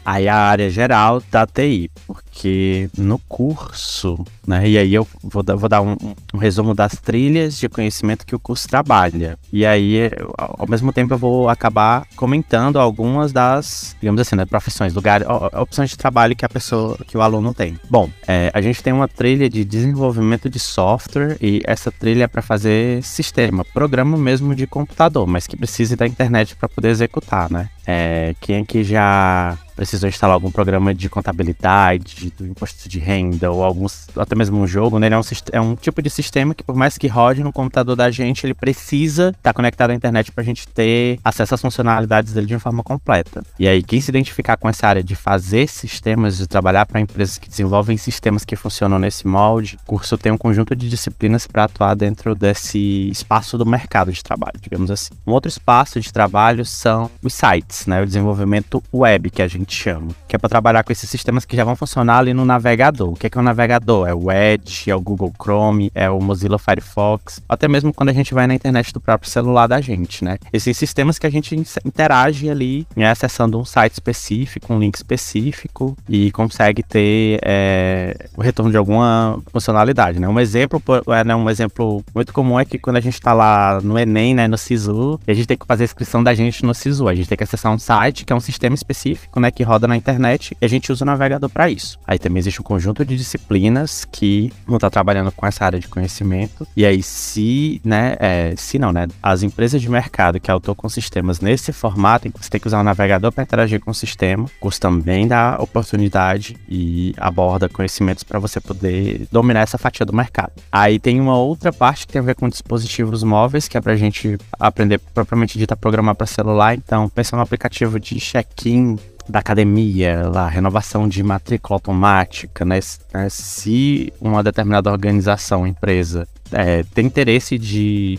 Aí 0.05 0.29
a 0.29 0.37
área 0.37 0.71
geral 0.71 1.23
da 1.31 1.47
TI, 1.47 1.91
porque 2.07 2.91
no 2.97 3.19
curso, 3.19 4.25
né, 4.47 4.69
e 4.69 4.79
aí 4.79 4.95
eu 4.95 5.07
vou 5.23 5.43
dar, 5.43 5.57
vou 5.57 5.69
dar 5.69 5.81
um, 5.81 5.97
um 6.35 6.39
resumo 6.39 6.75
das 6.75 6.93
trilhas 6.93 7.59
de 7.59 7.69
conhecimento 7.69 8.27
que 8.27 8.35
o 8.35 8.39
curso 8.39 8.69
trabalha. 8.69 9.39
E 9.53 9.65
aí, 9.65 10.11
ao 10.37 10.69
mesmo 10.69 10.93
tempo, 10.93 11.15
eu 11.15 11.19
vou 11.19 11.49
acabar 11.49 12.07
comentando 12.17 12.79
algumas 12.79 13.33
das, 13.33 13.97
digamos 14.01 14.21
assim, 14.21 14.37
né, 14.37 14.45
profissões, 14.45 14.95
lugares, 14.95 15.27
opções 15.55 15.91
de 15.91 15.97
trabalho 15.97 16.37
que 16.37 16.45
a 16.45 16.49
pessoa, 16.49 16.99
que 17.07 17.17
o 17.17 17.23
aluno 17.23 17.55
tem. 17.55 17.79
Bom, 17.89 18.11
é, 18.27 18.51
a 18.53 18.61
gente 18.61 18.83
tem 18.83 18.93
uma 18.93 19.09
trilha 19.09 19.49
de 19.49 19.65
desenvolvimento 19.65 20.49
de 20.51 20.59
software 20.59 21.37
e 21.41 21.63
essa 21.65 21.91
trilha 21.91 22.25
é 22.25 22.29
para 22.29 22.43
fazer 22.43 23.03
sistema, 23.03 23.65
programa 23.65 24.17
mesmo 24.17 24.55
de 24.55 24.67
computador, 24.67 25.27
mas 25.27 25.47
que 25.47 25.57
precise 25.57 25.97
da 25.97 26.07
internet 26.07 26.57
para 26.57 26.69
poder 26.69 26.89
executar, 26.89 27.51
né? 27.51 27.69
É, 27.87 28.35
quem 28.41 28.63
aqui 28.63 28.85
já 28.85 29.59
precisou 29.75 30.09
instalar 30.09 30.35
algum 30.35 30.51
programa 30.51 30.95
de 30.95 31.09
contabilidade, 31.09 32.33
do 32.39 32.47
imposto 32.47 32.89
de 32.89 32.99
renda, 32.99 33.51
ou 33.51 33.65
alguns, 33.65 34.07
até 34.17 34.35
mesmo 34.35 34.59
um 34.59 34.67
jogo, 34.67 34.99
né? 34.99 35.07
Ele 35.07 35.15
é 35.15 35.19
um, 35.19 35.23
é 35.53 35.61
um 35.61 35.75
tipo 35.75 36.03
de 36.03 36.11
sistema 36.11 36.55
que, 36.55 36.63
por 36.63 36.75
mais 36.75 36.99
que 36.99 37.07
rode 37.07 37.43
no 37.43 37.53
computador 37.53 37.97
da 37.97 38.11
gente, 38.11 38.47
ele 38.47 38.55
precisa 38.55 39.35
estar 39.37 39.53
conectado 39.53 39.91
à 39.91 39.95
internet 39.95 40.31
para 40.33 40.43
a 40.43 40.45
gente 40.45 40.67
ter 40.69 41.19
acesso 41.25 41.55
às 41.55 41.61
funcionalidades 41.61 42.33
dele 42.33 42.47
de 42.47 42.55
uma 42.55 42.61
forma 42.61 42.83
completa. 42.83 43.43
E 43.59 43.67
aí, 43.67 43.83
quem 43.83 44.01
se 44.01 44.11
identificar 44.11 44.57
com 44.57 44.69
essa 44.69 44.87
área 44.87 45.03
de 45.03 45.15
fazer 45.15 45.69
sistemas, 45.69 46.39
de 46.39 46.47
trabalhar 46.47 46.87
para 46.87 47.01
empresas 47.01 47.39
que 47.39 47.49
desenvolvem 47.49 47.97
sistemas 47.97 48.45
que 48.45 48.57
funcionam 48.57 48.99
nesse 48.99 49.27
molde, 49.27 49.79
o 49.83 49.87
curso 49.87 50.19
tem 50.19 50.33
um 50.33 50.39
conjunto 50.39 50.75
de 50.75 50.89
disciplinas 50.89 51.47
para 51.47 51.65
atuar 51.65 51.95
dentro 51.95 52.35
desse 52.35 53.09
espaço 53.11 53.57
do 53.57 53.67
mercado 53.67 54.13
de 54.13 54.23
trabalho, 54.23 54.59
digamos 54.61 54.91
assim. 54.91 55.13
Um 55.27 55.33
outro 55.33 55.49
espaço 55.49 56.01
de 56.01 56.13
trabalho 56.13 56.65
são 56.65 57.11
os 57.23 57.35
sites, 57.35 57.87
né? 57.87 58.03
O 58.03 58.07
desenvolvimento 58.07 58.83
web 58.93 59.31
que 59.31 59.43
a 59.43 59.49
gente 59.49 59.62
gente 59.63 59.75
chama, 59.75 60.09
que 60.29 60.37
é 60.37 60.39
para 60.39 60.49
trabalhar 60.49 60.83
com 60.83 60.93
esses 60.93 61.09
sistemas 61.09 61.45
que 61.45 61.57
já 61.57 61.65
vão 61.65 61.75
funcionar 61.77 62.19
ali 62.19 62.35
no 62.35 62.45
navegador. 62.45 63.13
O 63.13 63.17
que 63.17 63.27
é, 63.27 63.31
que 63.31 63.39
é 63.39 63.41
o 63.41 63.45
navegador? 63.45 64.09
É 64.09 64.15
o 64.15 64.31
Edge, 64.31 64.91
é 64.91 64.95
o 64.95 65.01
Google 65.01 65.33
Chrome, 65.41 65.91
é 65.95 66.11
o 66.11 66.21
Mozilla 66.21 66.59
Firefox, 66.59 67.41
até 67.49 67.69
mesmo 67.69 67.93
quando 67.93 68.11
a 68.11 68.13
gente 68.13 68.35
vai 68.35 68.47
na 68.47 68.55
internet 68.55 68.93
do 68.93 69.01
próprio 69.01 69.31
celular 69.31 69.67
da 69.67 69.81
gente, 69.81 70.25
né? 70.25 70.39
Esses 70.53 70.77
sistemas 70.77 71.19
que 71.19 71.27
a 71.27 71.31
gente 71.31 71.55
interage 71.85 72.51
ali, 72.51 72.87
né, 72.97 73.11
acessando 73.11 73.59
um 73.59 73.65
site 73.65 73.95
específico, 73.95 74.73
um 74.73 74.79
link 74.79 74.95
específico 74.95 75.97
e 76.09 76.31
consegue 76.33 76.83
ter 76.83 77.39
é, 77.43 78.29
o 78.37 78.43
retorno 78.43 78.71
de 78.71 78.77
alguma 78.77 79.41
funcionalidade, 79.53 80.19
né? 80.19 80.29
Um 80.29 80.41
exemplo, 80.41 80.83
é, 81.09 81.25
né, 81.25 81.35
um 81.35 81.49
exemplo 81.49 82.05
muito 82.15 82.33
comum 82.33 82.59
é 82.59 82.65
que 82.65 82.79
quando 82.79 82.97
a 82.97 83.01
gente 83.01 83.15
está 83.15 83.33
lá 83.33 83.81
no 83.83 83.99
Enem, 83.99 84.35
né, 84.35 84.49
no 84.49 84.59
SISU, 84.59 85.21
a 85.27 85.33
gente 85.33 85.47
tem 85.47 85.57
que 85.57 85.67
fazer 85.67 85.85
a 85.85 85.87
inscrição 85.87 86.23
da 86.23 86.35
gente 86.35 86.65
no 86.65 86.75
SISU, 86.75 87.09
a 87.09 87.15
gente 87.15 87.29
tem 87.29 87.39
que 87.39 87.45
acessar 87.45 87.73
um 87.73 87.79
site 87.79 88.25
que 88.25 88.33
é 88.33 88.37
um 88.37 88.41
sistema 88.41 88.75
específico, 88.75 89.39
né, 89.39 89.51
que 89.53 89.63
roda 89.63 89.87
na 89.87 89.97
internet 89.97 90.57
e 90.61 90.65
a 90.65 90.69
gente 90.69 90.91
usa 90.91 91.05
o 91.05 91.07
navegador 91.07 91.49
para 91.51 91.71
isso. 91.71 91.99
Aí 92.07 92.19
também 92.19 92.41
existe 92.41 92.61
um 92.61 92.65
conjunto 92.65 93.05
de 93.05 93.17
disciplinas 93.17 94.05
que 94.05 94.53
vão 94.67 94.77
estar 94.77 94.91
tá 94.91 94.95
trabalhando 94.95 95.31
com 95.33 95.47
essa 95.47 95.65
área 95.65 95.79
de 95.79 95.89
conhecimento 95.89 96.67
e 96.77 96.85
aí 96.85 97.03
se, 97.03 97.81
né, 97.85 98.17
é, 98.19 98.55
se 98.57 98.79
não, 98.79 98.93
né, 98.93 99.07
as 99.23 99.43
empresas 99.43 99.81
de 99.81 99.89
mercado 99.89 100.41
que 100.41 100.51
atuam 100.51 100.75
com 100.75 100.89
sistemas 100.89 101.41
nesse 101.41 101.73
formato, 101.73 102.31
você 102.41 102.51
tem 102.51 102.61
que 102.61 102.67
usar 102.67 102.81
o 102.81 102.85
navegador 102.85 103.33
para 103.33 103.45
interagir 103.45 103.81
com 103.81 103.91
o 103.91 103.95
sistema, 103.95 104.45
o 104.45 104.51
curso 104.61 104.81
também 104.81 105.27
dá 105.27 105.57
oportunidade 105.59 106.57
e 106.69 107.15
aborda 107.17 107.69
conhecimentos 107.69 108.25
para 108.25 108.39
você 108.39 108.61
poder 108.61 109.27
dominar 109.31 109.61
essa 109.61 109.79
fatia 109.79 110.07
do 110.07 110.13
mercado. 110.13 110.53
Aí 110.71 110.99
tem 110.99 111.21
uma 111.21 111.37
outra 111.37 111.73
parte 111.73 112.07
que 112.07 112.13
tem 112.13 112.21
a 112.21 112.25
ver 112.25 112.35
com 112.35 112.49
dispositivos 112.49 113.23
móveis, 113.23 113.69
que 113.69 113.77
é 113.77 113.81
para 113.81 113.93
a 113.93 113.97
gente 113.97 114.39
aprender 114.59 114.99
propriamente 114.99 115.59
dita 115.59 115.77
programar 115.77 116.15
para 116.15 116.27
celular. 116.27 116.75
Então, 116.75 117.09
pensa 117.09 117.37
no 117.37 117.43
aplicativo 117.43 117.99
de 117.99 118.19
check-in 118.19 118.97
da 119.29 119.39
academia, 119.39 120.29
lá, 120.29 120.49
renovação 120.49 121.09
de 121.09 121.23
matrícula 121.23 121.77
automática, 121.77 122.65
né? 122.65 122.81
né 123.13 123.29
se 123.29 124.13
uma 124.21 124.43
determinada 124.43 124.91
organização, 124.91 125.67
empresa, 125.67 126.27
é, 126.53 126.83
tem 126.95 127.07
interesse 127.07 127.59
de. 127.59 128.19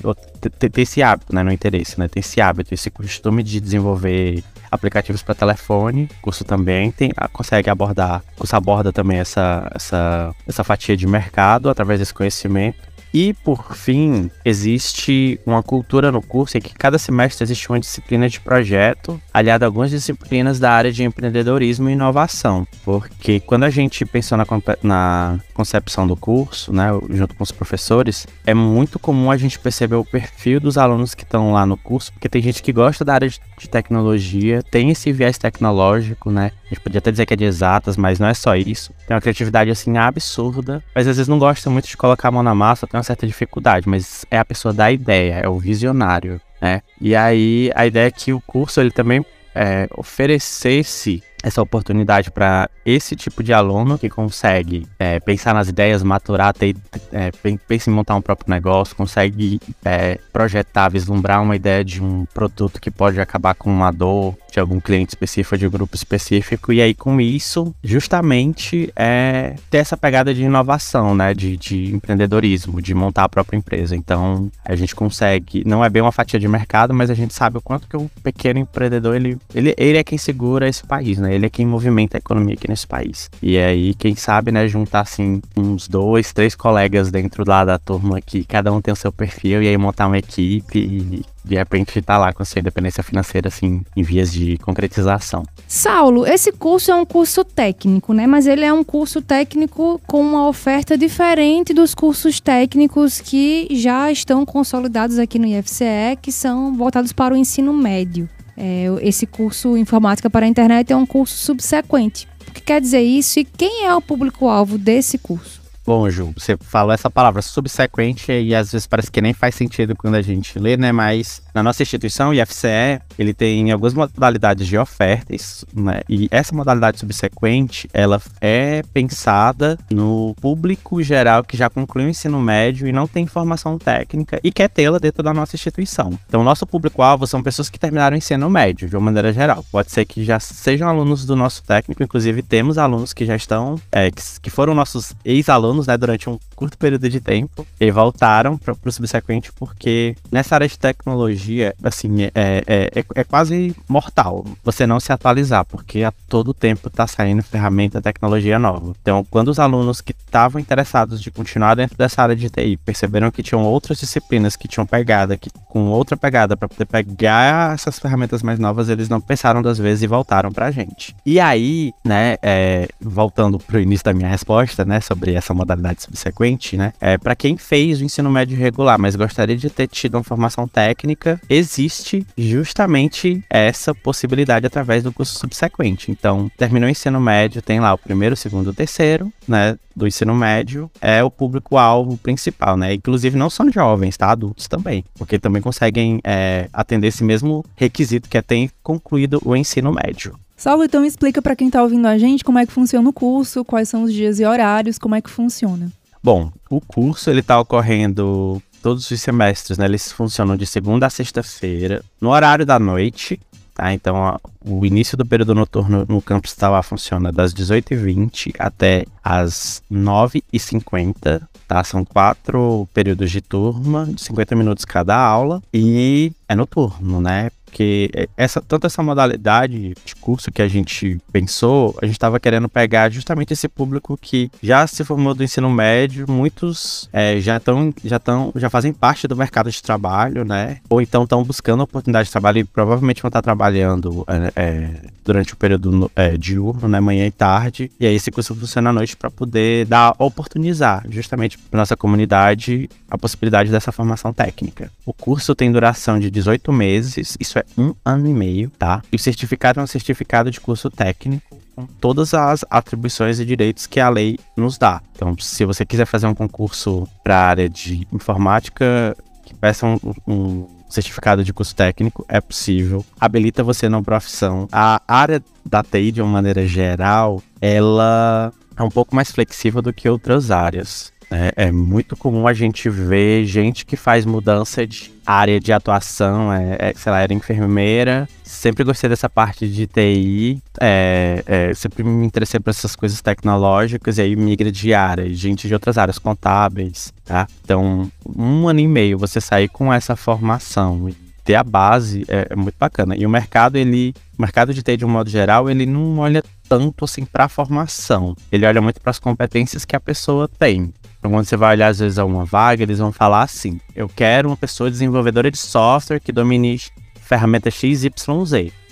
ter, 0.60 0.80
esse 0.80 1.04
hábito, 1.04 1.34
né? 1.36 1.43
Não 1.43 1.51
interesse, 1.51 1.99
né? 1.99 2.08
Tem 2.08 2.20
esse 2.20 2.41
hábito, 2.41 2.74
esse 2.74 2.89
costume 2.89 3.43
de 3.43 3.60
desenvolver 3.60 4.43
aplicativos 4.72 5.22
para 5.22 5.36
telefone, 5.36 6.10
curso 6.20 6.43
também 6.43 6.89
tem, 6.89 7.12
consegue 7.32 7.70
abordar, 7.70 8.24
curso 8.36 8.56
aborda 8.56 8.91
também 8.91 9.20
essa, 9.20 9.70
essa, 9.76 10.34
essa 10.47 10.64
fatia 10.64 10.97
de 10.97 11.06
mercado 11.06 11.70
através 11.70 11.99
desse 11.99 12.14
conhecimento. 12.14 12.92
E, 13.14 13.34
por 13.34 13.76
fim, 13.76 14.32
existe 14.43 15.39
uma 15.45 15.61
cultura 15.61 16.11
no 16.11 16.22
curso 16.22 16.57
em 16.57 16.61
que 16.61 16.74
cada 16.74 16.97
semestre 16.97 17.43
existe 17.43 17.70
uma 17.70 17.80
disciplina 17.80 18.28
de 18.28 18.39
projeto, 18.39 19.22
aliada 19.32 19.66
a 19.66 19.68
algumas 19.68 19.91
disciplinas 19.91 20.59
da 20.59 20.72
área 20.72 20.91
de 20.91 21.03
empreendedorismo 21.03 21.89
e 21.89 21.93
inovação. 21.93 22.68
Porque 22.84 23.39
quando 23.39 23.66
a 23.66 23.70
gente 23.70 24.03
pensou 24.03 24.36
na, 24.36 24.45
na 24.82 25.39
concepção 25.53 26.07
do 26.07 26.16
curso, 26.16 26.74
né, 26.74 26.89
junto 27.11 27.36
com 27.36 27.43
os 27.43 27.51
professores, 27.51 28.26
é 28.47 28.53
muito 28.53 28.97
comum 28.97 29.30
a 29.30 29.38
gente 29.38 29.59
perceber 29.59 29.95
o 29.95 30.05
perfil 30.05 30.59
dos 30.59 30.78
alunos 30.78 31.14
que 31.14 31.24
estão 31.24 31.53
lá 31.53 31.68
no 31.68 31.78
curso, 31.78 32.11
porque 32.14 32.28
tem 32.28 32.41
gente 32.41 32.64
que 32.64 32.74
gosta 32.74 33.05
da 33.05 33.14
área 33.14 33.30
de, 33.30 33.39
tecnologia, 33.70 34.61
tem 34.61 34.89
esse 34.89 35.11
viés 35.14 35.38
tecnológico, 35.38 36.30
né? 36.30 36.51
Gente 36.74 36.82
podia 36.82 36.97
até 36.97 37.11
dizer 37.11 37.28
que 37.28 37.36
é 37.36 37.38
de 37.38 37.43
exatas, 37.43 37.95
mas 37.95 38.17
não 38.17 38.28
é 38.28 38.34
só 38.34 38.55
isso. 38.55 38.91
Tem 39.07 39.13
uma 39.13 39.21
criatividade 39.21 39.69
assim 39.69 39.95
absurda, 39.95 40.84
mas 40.95 41.07
às 41.07 41.17
vezes 41.17 41.28
não 41.28 41.38
gosta 41.38 41.69
muito 41.69 41.88
de 41.88 41.95
colocar 41.95 42.30
a 42.30 42.32
mão 42.32 42.41
na 42.41 42.55
massa, 42.55 42.88
tem 42.88 42.97
uma 42.97 43.03
certa 43.03 43.28
dificuldade, 43.28 43.88
mas 43.88 44.26
é 44.32 44.39
a 44.39 44.45
pessoa 44.45 44.74
da 44.74 44.91
ideia, 44.91 45.36
é 45.36 45.47
o 45.47 45.59
visionário, 45.59 46.41
né? 46.59 46.82
E 46.99 47.15
aí 47.15 47.71
a 47.76 47.86
ideia 47.86 48.07
é 48.07 48.11
que 48.11 48.34
o 48.34 48.41
curso 48.41 48.82
ele 48.82 48.89
também 48.89 49.24
é, 49.53 49.88
oferecesse 49.95 51.21
essa 51.43 51.61
oportunidade 51.61 52.31
para 52.31 52.69
esse 52.85 53.15
tipo 53.15 53.43
de 53.43 53.53
aluno 53.53 53.99
que 53.99 54.09
consegue 54.09 54.87
é, 54.97 55.19
pensar 55.19 55.53
nas 55.53 55.67
ideias, 55.67 56.01
maturar, 56.01 56.53
ter, 56.53 56.75
é, 57.11 57.31
pensa 57.67 57.89
em 57.89 57.93
montar 57.93 58.15
um 58.15 58.21
próprio 58.21 58.49
negócio, 58.49 58.95
consegue 58.95 59.59
é, 59.83 60.17
projetar, 60.31 60.89
vislumbrar 60.89 61.43
uma 61.43 61.55
ideia 61.55 61.83
de 61.83 62.01
um 62.01 62.25
produto 62.33 62.79
que 62.79 62.89
pode 62.89 63.19
acabar 63.19 63.53
com 63.53 63.69
uma 63.69 63.91
dor 63.91 64.35
de 64.53 64.59
algum 64.59 64.79
cliente 64.79 65.09
específico, 65.09 65.57
de 65.57 65.65
um 65.65 65.69
grupo 65.69 65.95
específico, 65.95 66.71
e 66.71 66.79
aí 66.79 66.93
com 66.93 67.19
isso, 67.19 67.73
justamente, 67.83 68.93
é 68.95 69.55
ter 69.69 69.79
essa 69.79 69.97
pegada 69.97 70.31
de 70.31 70.43
inovação, 70.43 71.15
né, 71.15 71.33
de, 71.33 71.57
de 71.57 71.93
empreendedorismo, 71.93 72.79
de 72.79 72.93
montar 72.93 73.23
a 73.23 73.29
própria 73.29 73.57
empresa. 73.57 73.95
Então, 73.95 74.51
a 74.63 74.75
gente 74.75 74.93
consegue, 74.93 75.63
não 75.65 75.83
é 75.83 75.89
bem 75.89 76.03
uma 76.03 76.11
fatia 76.11 76.39
de 76.39 76.47
mercado, 76.47 76.93
mas 76.93 77.09
a 77.09 77.15
gente 77.15 77.33
sabe 77.33 77.57
o 77.57 77.61
quanto 77.61 77.87
que 77.87 77.97
o 77.97 78.09
pequeno 78.21 78.59
empreendedor, 78.59 79.15
ele, 79.15 79.37
ele, 79.55 79.73
ele 79.75 79.97
é 79.97 80.03
quem 80.03 80.19
segura 80.19 80.69
esse 80.69 80.85
país, 80.85 81.17
né, 81.17 81.32
ele 81.34 81.45
é 81.45 81.49
quem 81.49 81.65
movimenta 81.65 82.17
a 82.17 82.19
economia 82.19 82.53
aqui 82.53 82.69
nesse 82.69 82.88
país. 82.88 83.29
E 83.41 83.57
aí, 83.57 83.93
quem 83.93 84.15
sabe, 84.15 84.51
né, 84.51 84.67
juntar 84.67 85.01
assim 85.01 85.41
uns 85.55 85.88
dois, 85.88 86.34
três 86.34 86.55
colegas 86.55 87.11
dentro 87.11 87.43
lá 87.47 87.65
da 87.65 87.77
turma 87.77 88.21
que 88.21 88.43
cada 88.43 88.71
um 88.71 88.81
tem 88.81 88.91
o 88.91 88.97
seu 88.97 89.11
perfil 89.11 89.61
e 89.61 89.67
aí 89.67 89.77
montar 89.77 90.07
uma 90.07 90.17
equipe 90.17 90.79
e 90.79 91.25
de 91.43 91.55
repente 91.55 92.01
tá 92.01 92.17
lá 92.17 92.31
com 92.31 92.41
a 92.41 92.45
sua 92.45 92.59
independência 92.59 93.03
financeira 93.03 93.49
assim 93.49 93.81
em 93.95 94.01
vias 94.01 94.31
de 94.31 94.57
concretização. 94.59 95.43
Saulo, 95.67 96.25
esse 96.25 96.51
curso 96.51 96.91
é 96.91 96.95
um 96.95 97.05
curso 97.05 97.43
técnico, 97.43 98.13
né? 98.13 98.25
Mas 98.25 98.47
ele 98.47 98.63
é 98.63 98.71
um 98.71 98.84
curso 98.84 99.21
técnico 99.21 99.99
com 100.07 100.21
uma 100.21 100.47
oferta 100.47 100.97
diferente 100.97 101.73
dos 101.73 101.93
cursos 101.93 102.39
técnicos 102.39 103.19
que 103.19 103.67
já 103.71 104.11
estão 104.11 104.45
consolidados 104.45 105.19
aqui 105.19 105.38
no 105.38 105.45
IFCE, 105.45 106.17
que 106.21 106.31
são 106.31 106.75
voltados 106.75 107.11
para 107.11 107.34
o 107.34 107.38
ensino 107.38 107.73
médio. 107.73 108.29
É, 108.56 108.86
esse 109.01 109.26
curso 109.26 109.76
Informática 109.78 110.30
para 110.30 110.45
a 110.45 110.49
Internet 110.49 110.93
é 110.93 110.95
um 110.95 111.06
curso 111.06 111.36
subsequente. 111.36 112.28
O 112.47 112.51
que 112.51 112.62
quer 112.62 112.80
dizer 112.80 113.01
isso 113.01 113.39
e 113.39 113.45
quem 113.45 113.86
é 113.86 113.95
o 113.95 114.01
público-alvo 114.01 114.78
desse 114.78 115.18
curso? 115.18 115.62
Bom, 115.86 116.09
Ju, 116.09 116.34
você 116.38 116.55
falou 116.57 116.93
essa 116.93 117.09
palavra 117.09 117.41
subsequente 117.41 118.31
e 118.31 118.55
às 118.55 118.71
vezes 118.71 118.88
parece 118.88 119.11
que 119.11 119.19
nem 119.19 119.34
faz 119.34 119.53
sentido 119.53 119.95
quando 119.95 120.15
a 120.15 120.21
gente 120.21 120.57
lê, 120.57 120.77
né? 120.77 120.93
Mas 120.93 121.41
na 121.53 121.61
nossa 121.61 121.84
instituição, 121.84 122.29
o 122.29 122.34
IFCE, 122.34 123.01
ele 123.19 123.34
tem 123.34 123.69
algumas 123.69 123.93
modalidades 123.93 124.65
de 124.65 124.77
ofertas, 124.77 125.65
né? 125.73 125.99
E 126.07 126.29
essa 126.31 126.55
modalidade 126.55 126.99
subsequente, 126.99 127.89
ela 127.93 128.21
é 128.39 128.81
pensada 128.93 129.77
no 129.91 130.34
público 130.39 131.03
geral 131.03 131.43
que 131.43 131.57
já 131.57 131.69
concluiu 131.69 132.07
o 132.07 132.09
ensino 132.09 132.39
médio 132.39 132.88
e 132.88 132.93
não 132.93 133.05
tem 133.05 133.27
formação 133.27 133.77
técnica 133.77 134.39
e 134.41 134.53
quer 134.53 134.69
tê-la 134.69 134.99
dentro 134.99 135.21
da 135.21 135.34
nossa 135.34 135.57
instituição. 135.57 136.17
Então, 136.27 136.45
nosso 136.45 136.65
público-alvo 136.65 137.27
são 137.27 137.43
pessoas 137.43 137.69
que 137.69 137.77
terminaram 137.77 138.15
o 138.15 138.17
ensino 138.17 138.49
médio, 138.49 138.88
de 138.88 138.95
uma 138.95 139.03
maneira 139.03 139.34
geral. 139.34 139.65
Pode 139.69 139.91
ser 139.91 140.05
que 140.05 140.23
já 140.23 140.39
sejam 140.39 140.88
alunos 140.88 141.25
do 141.25 141.36
nosso 141.36 141.61
técnico, 141.61 142.01
inclusive 142.01 142.41
temos 142.41 142.77
alunos 142.77 143.11
que 143.11 143.25
já 143.25 143.36
estão, 143.36 143.75
é, 143.91 144.09
que, 144.09 144.21
que 144.41 144.49
foram 144.49 144.73
nossos 144.73 145.13
ex-alunos 145.25 145.72
né, 145.88 145.97
durante 145.97 146.30
um 146.30 146.38
curto 146.54 146.78
período 146.78 147.10
de 147.10 147.20
tempo, 147.20 147.66
e 147.80 147.91
voltaram 147.91 148.58
para 148.58 148.76
o 148.86 148.91
subsequente 148.91 149.51
porque 149.54 150.16
nessa 150.32 150.56
área 150.56 150.68
de 150.68 150.78
tecnologia, 150.78 151.76
assim, 151.84 152.24
é, 152.24 152.32
é, 152.36 152.91
é, 152.95 153.06
é, 153.16 153.24
quase 153.24 153.76
mortal 153.88 154.45
você 154.64 154.86
não 154.88 154.99
se 154.99 155.12
atualizar, 155.12 155.66
porque 155.66 156.04
a 156.04 156.14
todo 156.28 156.54
tempo 156.54 156.88
está 156.88 157.06
saindo 157.08 157.43
ferramenta, 157.43 158.01
tecnologia 158.01 158.58
nova. 158.58 158.93
Então, 159.01 159.26
quando 159.30 159.49
os 159.49 159.60
alunos 159.60 160.01
que 160.01 160.12
estavam 160.12 160.60
interessados 160.60 161.22
de 161.22 161.32
continuar 161.32 161.76
dentro 161.76 161.97
dessa 161.97 162.22
área 162.22 162.36
de 162.36 162.49
TI 162.49 162.78
perceberam 162.78 163.32
que 163.32 163.43
tinham 163.43 163.64
outras 163.64 163.99
disciplinas 163.99 164.56
que 164.56 164.68
tinham 164.68 164.86
pegada, 164.86 165.38
que 165.38 165.49
com 165.68 165.88
outra 165.88 166.16
pegada 166.16 166.56
para 166.56 166.68
poder 166.68 166.86
pegar 166.86 167.74
essas 167.74 167.99
ferramentas 167.99 168.43
mais 168.43 168.60
novas, 168.60 168.89
eles 168.89 169.10
não 169.10 169.20
pensaram 169.20 169.62
duas 169.62 169.78
vezes 169.78 170.04
e 170.04 170.08
voltaram 170.08 170.51
para 170.51 170.68
a 170.68 170.72
gente. 170.72 171.16
E 171.26 171.39
aí, 171.39 171.91
né, 172.06 172.38
é, 172.41 172.88
voltando 173.01 173.58
para 173.60 173.78
o 173.78 173.80
início 173.80 174.06
da 174.06 174.14
minha 174.14 174.30
resposta, 174.30 174.86
né, 174.86 174.99
sobre 175.01 175.34
essa 175.34 175.54
modalidade 175.54 176.04
subsequente, 176.04 176.34
né? 176.78 176.93
É, 176.99 177.18
para 177.18 177.36
quem 177.36 177.58
fez 177.58 178.01
o 178.01 178.04
ensino 178.04 178.30
médio 178.30 178.58
regular, 178.58 178.99
mas 178.99 179.16
gostaria 179.16 179.56
de 179.56 179.70
ter 179.70 179.88
tido 179.88 180.16
uma 180.16 180.24
formação 180.24 180.68
técnica, 180.68 181.39
existe 181.49 182.26
justamente 182.38 183.43
essa 183.49 183.93
possibilidade 183.93 184.66
através 184.66 185.04
do 185.04 185.12
curso 185.12 185.38
subsequente. 185.38 186.12
Então, 186.12 186.49
terminou 186.58 186.88
o 186.88 186.91
ensino 186.91 187.20
médio, 187.20 187.62
tem 187.62 187.80
lá 187.80 187.93
o 187.93 187.97
primeiro, 187.97 188.34
o 188.34 188.38
segundo, 188.38 188.70
o 188.70 188.74
terceiro, 188.74 189.32
né? 189.47 189.78
Do 189.95 190.08
ensino 190.08 190.34
médio, 190.34 190.89
é 190.99 191.24
o 191.24 191.30
público-alvo 191.30 192.18
principal, 192.18 192.76
né? 192.76 192.93
Inclusive, 192.93 193.38
não 193.38 193.49
são 193.49 193.72
jovens, 193.72 194.18
tá? 194.18 194.32
Adultos 194.32 194.68
também, 194.68 195.06
porque 195.16 195.38
também 195.38 195.62
conseguem 195.62 196.20
é, 196.24 196.68
atender 196.74 197.08
esse 197.08 197.24
mesmo 197.24 197.64
requisito 197.76 198.28
que 198.28 198.38
é 198.38 198.41
ter 198.41 198.72
concluído 198.82 199.39
o 199.45 199.56
ensino 199.56 199.91
médio. 199.91 200.36
Saulo, 200.56 200.86
então 200.86 201.04
explica 201.04 201.41
para 201.41 201.56
quem 201.56 201.68
está 201.68 201.84
ouvindo 201.84 202.08
a 202.08 202.18
gente 202.18 202.43
como 202.43 202.58
é 202.58 202.66
que 202.66 202.72
funciona 202.72 203.10
o 203.10 203.14
curso, 203.14 203.66
quais 203.66 203.89
são 203.89 204.04
os 204.04 204.14
dias 204.14 204.39
e 204.39 204.45
horários, 204.45 204.97
como 204.97 205.14
é 205.14 205.22
que 205.22 205.30
funciona. 205.30 205.91
Bom, 206.24 206.49
o 206.69 206.80
curso 206.80 207.30
ele 207.30 207.41
está 207.41 207.59
ocorrendo 207.59 208.63
todos 208.82 209.11
os 209.11 209.21
semestres, 209.21 209.78
né? 209.78 209.84
Eles 209.84 210.09
funcionam 210.09 210.55
de 210.55 210.65
segunda 210.65 211.07
a 211.07 211.09
sexta-feira, 211.09 212.01
no 212.21 212.30
horário 212.30 212.65
da 212.65 212.80
noite, 212.80 213.38
tá? 213.76 213.93
Então, 213.93 214.39
o 214.63 214.86
início 214.86 215.17
do 215.17 215.26
período 215.26 215.53
noturno 215.53 216.05
no 216.07 216.21
campus 216.21 216.53
Tauá 216.53 216.82
funciona 216.82 217.30
das 217.30 217.53
18h20 217.53 218.53
até 218.57 219.05
as 219.21 219.84
9h50, 219.91 221.41
tá? 221.67 221.84
São 221.84 222.05
quatro 222.05 222.88
períodos 222.93 223.30
de 223.30 223.41
turma, 223.41 224.05
de 224.05 224.21
50 224.21 224.55
minutos 224.55 224.86
cada 224.86 225.17
aula, 225.17 225.61
e 225.74 226.32
é 226.47 226.55
noturno, 226.55 227.19
né? 227.19 227.51
Porque 227.74 228.30
essa, 228.38 228.61
tanto 228.61 228.86
essa 228.86 229.01
modalidade 229.01 229.95
de 230.05 230.15
curso 230.21 230.51
que 230.51 230.61
a 230.61 230.67
gente 230.67 231.19
pensou, 231.32 231.97
a 231.99 232.05
gente 232.05 232.13
estava 232.13 232.39
querendo 232.39 232.69
pegar 232.69 233.09
justamente 233.09 233.51
esse 233.51 233.67
público 233.67 234.15
que 234.15 234.51
já 234.61 234.86
se 234.86 235.03
formou 235.03 235.34
do 235.34 235.43
ensino 235.43 235.71
médio, 235.71 236.30
muitos 236.30 237.09
é, 237.11 237.39
já 237.39 237.57
estão, 237.57 237.91
já 238.05 238.17
estão, 238.17 238.53
já 238.55 238.69
fazem 238.69 238.93
parte 238.93 239.28
do 239.28 239.36
mercado 239.36 239.71
de 239.71 239.82
trabalho, 239.82 240.45
né? 240.45 240.78
Ou 240.88 241.01
então 241.01 241.24
estão 241.24 241.43
buscando 241.43 241.82
oportunidade 241.82 242.28
de 242.28 242.32
trabalho 242.32 242.59
e 242.59 242.63
provavelmente 242.63 243.24
vão 243.24 243.30
estar 243.30 243.41
trabalhando 243.41 244.24
é, 244.28 244.51
é, 244.55 244.89
durante 245.26 245.53
o 245.53 245.57
período 245.57 246.11
é, 246.15 246.38
diurno, 246.38 246.88
né? 246.88 246.99
Manhã 246.99 247.26
e 247.26 247.32
tarde. 247.32 247.91
E 247.99 248.05
aí 248.05 248.13
esse 248.13 248.30
curso 248.30 248.53
funciona 248.53 248.91
à 248.91 248.93
noite 248.93 249.17
para 249.17 249.32
poder 249.32 249.88
dar, 249.88 250.13
oportunizar 250.19 251.03
justamente 251.09 251.57
para 251.57 251.80
nossa 251.80 251.97
comunidade 251.97 252.88
a 253.09 253.17
possibilidade 253.17 253.71
dessa 253.71 253.91
formação 253.91 254.32
técnica. 254.32 254.91
O 255.05 255.13
curso 255.13 255.55
tem 255.55 255.71
duração 255.71 256.19
de 256.19 256.30
18 256.30 256.71
meses, 256.71 257.36
isso 257.39 257.62
um 257.78 257.93
ano 258.03 258.28
e 258.28 258.34
meio, 258.34 258.70
tá? 258.72 259.01
E 259.11 259.16
o 259.16 259.20
certificado 259.20 259.80
é 259.80 259.84
um 259.84 259.88
certificado 259.88 260.51
de 260.51 260.59
curso 260.59 260.89
técnico 260.89 261.57
com 261.76 261.86
todas 261.86 262.34
as 262.34 262.64
atribuições 262.70 263.39
e 263.39 263.45
direitos 263.45 263.88
que 263.88 263.99
a 263.99 264.09
lei 264.09 264.38
nos 264.55 264.78
dá. 264.78 265.01
Então, 265.16 265.36
se 265.39 265.66
você 265.66 265.86
quiser 265.86 266.05
fazer 266.05 266.28
um 266.28 266.36
concurso 266.36 267.07
para 267.24 267.36
a 267.36 267.47
área 267.47 267.70
de 267.70 268.07
informática, 268.11 269.16
que 269.43 269.53
peça 269.55 269.86
um, 269.86 269.99
um 270.28 270.68
certificado 270.89 271.43
de 271.43 271.51
curso 271.51 271.76
técnico, 271.76 272.24
é 272.30 272.39
possível. 272.39 273.03
Habilita 273.20 273.64
você 273.64 273.89
na 273.89 274.01
profissão. 274.01 274.68
A 274.72 275.01
área 275.07 275.43
da 275.66 275.82
TI, 275.82 276.11
de 276.11 276.22
uma 276.22 276.32
maneira 276.32 276.68
geral, 276.68 277.41
ela 277.59 278.53
é 278.78 278.84
um 278.84 278.89
pouco 278.89 279.16
mais 279.16 279.32
flexível 279.32 279.82
do 279.82 279.93
que 279.93 280.07
outras 280.07 280.51
áreas. 280.51 281.12
É, 281.36 281.65
é, 281.65 281.71
muito 281.71 282.15
comum 282.15 282.47
a 282.47 282.53
gente 282.53 282.88
ver 282.91 283.43
gente 283.45 283.88
que 283.88 283.97
faz 283.97 284.23
mudança 284.23 284.86
de 284.86 285.11
área 285.25 285.59
de 285.59 285.73
atuação, 285.73 286.53
é, 286.53 286.77
é, 286.79 286.93
sei 286.95 287.11
lá, 287.11 287.21
era 287.21 287.34
enfermeira. 287.34 288.29
Sempre 288.43 288.84
gostei 288.84 289.09
dessa 289.09 289.27
parte 289.27 289.67
de 289.67 289.88
TI, 289.88 290.61
é, 290.79 291.43
é, 291.47 291.73
sempre 291.73 292.03
me 292.03 292.23
interessei 292.23 292.59
por 292.59 292.69
essas 292.69 292.95
coisas 292.95 293.19
tecnológicas 293.19 294.19
e 294.19 294.21
aí 294.21 294.36
migra 294.36 294.71
de 294.71 294.93
área, 294.93 295.27
gente 295.34 295.67
de 295.67 295.73
outras 295.73 295.97
áreas, 295.97 296.19
contábeis, 296.19 297.11
tá? 297.25 297.47
Então, 297.63 298.11
um 298.23 298.67
ano 298.67 298.79
e 298.79 298.88
meio 298.88 299.17
você 299.17 299.41
sair 299.41 299.69
com 299.69 299.91
essa 299.91 300.15
formação 300.15 301.09
e 301.09 301.13
ter 301.43 301.55
a 301.55 301.63
base 301.63 302.25
é, 302.27 302.47
é 302.51 302.55
muito 302.55 302.75
bacana. 302.79 303.15
E 303.17 303.25
o 303.25 303.29
mercado, 303.29 303.75
ele, 303.75 304.13
o 304.38 304.41
mercado 304.41 304.71
de 304.71 304.84
TI 304.84 304.97
de 304.97 305.05
um 305.05 305.09
modo 305.09 305.31
geral, 305.31 305.67
ele 305.67 305.88
não 305.88 306.19
olha 306.19 306.43
tanto 306.69 307.05
assim 307.05 307.25
para 307.25 307.45
a 307.45 307.49
formação. 307.49 308.36
Ele 308.51 308.67
olha 308.67 308.81
muito 308.81 309.01
para 309.01 309.09
as 309.09 309.19
competências 309.19 309.84
que 309.84 309.95
a 309.95 309.99
pessoa 309.99 310.47
tem. 310.47 310.93
Então, 311.24 311.32
quando 311.32 311.45
você 311.45 311.55
vai 311.55 311.76
olhar, 311.76 311.88
às 311.88 311.99
vezes, 311.99 312.19
a 312.19 312.26
uma 312.26 312.43
vaga, 312.43 312.84
eles 312.84 312.99
vão 312.99 313.13
falar 313.13 313.43
assim: 313.43 313.80
eu 313.95 314.09
quero 314.09 314.49
uma 314.49 314.57
pessoa 314.57 314.91
desenvolvedora 314.91 315.49
de 315.49 315.57
software 315.57 316.19
que 316.19 316.34
domine 316.34 316.78
ferramenta 317.15 317.71
XYZ. 317.71 318.09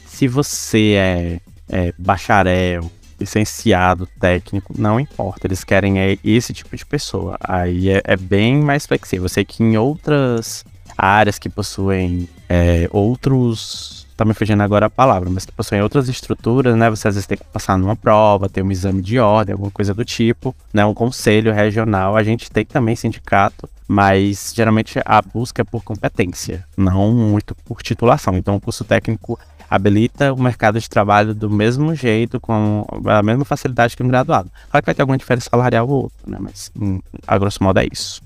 Se 0.05 0.29
você 0.29 0.93
é, 0.95 1.39
é 1.67 1.93
bacharel, 1.97 2.89
licenciado, 3.19 4.07
técnico, 4.17 4.73
não 4.77 4.97
importa. 4.97 5.45
Eles 5.45 5.65
querem 5.65 5.99
é 5.99 6.17
esse 6.23 6.53
tipo 6.53 6.73
de 6.73 6.86
pessoa. 6.86 7.36
Aí 7.41 7.89
é, 7.89 8.01
é 8.05 8.15
bem 8.15 8.61
mais 8.61 8.86
flexível. 8.86 9.25
Eu 9.25 9.29
sei 9.29 9.43
que 9.43 9.61
em 9.61 9.75
outras 9.75 10.63
áreas 10.97 11.38
que 11.38 11.49
possuem 11.49 12.29
é, 12.47 12.88
outros 12.91 14.00
tá 14.16 14.26
me 14.26 14.34
fugindo 14.34 14.62
agora 14.62 14.86
a 14.86 14.89
palavra, 14.89 15.30
mas 15.30 15.45
que 15.45 15.51
possuem 15.51 15.82
outras 15.82 16.07
estruturas, 16.07 16.76
né? 16.76 16.89
Você 16.89 17.07
às 17.07 17.16
vezes 17.16 17.28
tem 17.28 17.38
que 17.38 17.43
passar 17.45 17.78
numa 17.78 17.95
prova, 17.95 18.49
ter 18.49 18.62
um 18.62 18.72
exame 18.72 19.01
de 19.01 19.20
ordem, 19.20 19.53
alguma 19.53 19.72
coisa 19.72 19.93
do 19.93 20.05
tipo, 20.05 20.55
né? 20.74 20.86
Um 20.86 20.93
conselho 20.93 21.53
regional. 21.53 22.16
A 22.16 22.24
gente 22.24 22.51
tem 22.51 22.66
também 22.66 22.95
sindicato, 22.95 23.70
mas 23.88 24.53
geralmente 24.55 24.99
a 25.03 25.22
busca 25.22 25.62
é 25.62 25.66
por 25.66 25.84
competência, 25.84 26.66
não 26.78 27.12
muito 27.12 27.55
por 27.66 27.82
titulação. 27.82 28.38
Então 28.38 28.55
o 28.55 28.62
curso 28.62 28.84
técnico 28.84 29.39
habilita 29.70 30.34
o 30.34 30.41
mercado 30.41 30.80
de 30.80 30.89
trabalho 30.89 31.34
do 31.34 31.49
mesmo 31.49 31.95
jeito, 31.95 32.41
com 32.41 32.86
a 33.05 33.24
mesma 33.24 33.45
facilidade 33.45 33.95
que 33.95 34.03
um 34.03 34.07
graduado. 34.07 34.51
Claro 34.70 34.84
que 34.84 34.86
vai 34.86 34.95
ter 34.95 35.01
alguma 35.01 35.18
diferença 35.18 35.49
salarial 35.49 35.88
ou 35.88 36.03
outra, 36.03 36.20
né? 36.28 36.38
Mas 36.41 36.70
hum, 36.80 36.99
a 37.26 37.38
grosso 37.38 37.64
modo 37.64 37.80
é 37.80 37.88
isso. 37.89 38.22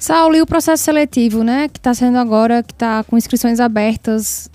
Saulo, 0.00 0.34
e 0.34 0.42
o 0.42 0.46
processo 0.46 0.82
seletivo, 0.82 1.44
né? 1.44 1.68
Que 1.68 1.78
está 1.78 1.94
sendo 1.94 2.18
agora, 2.18 2.62
que 2.62 2.72
está 2.72 3.04
com 3.04 3.16
inscrições 3.16 3.60
abertas 3.60 4.50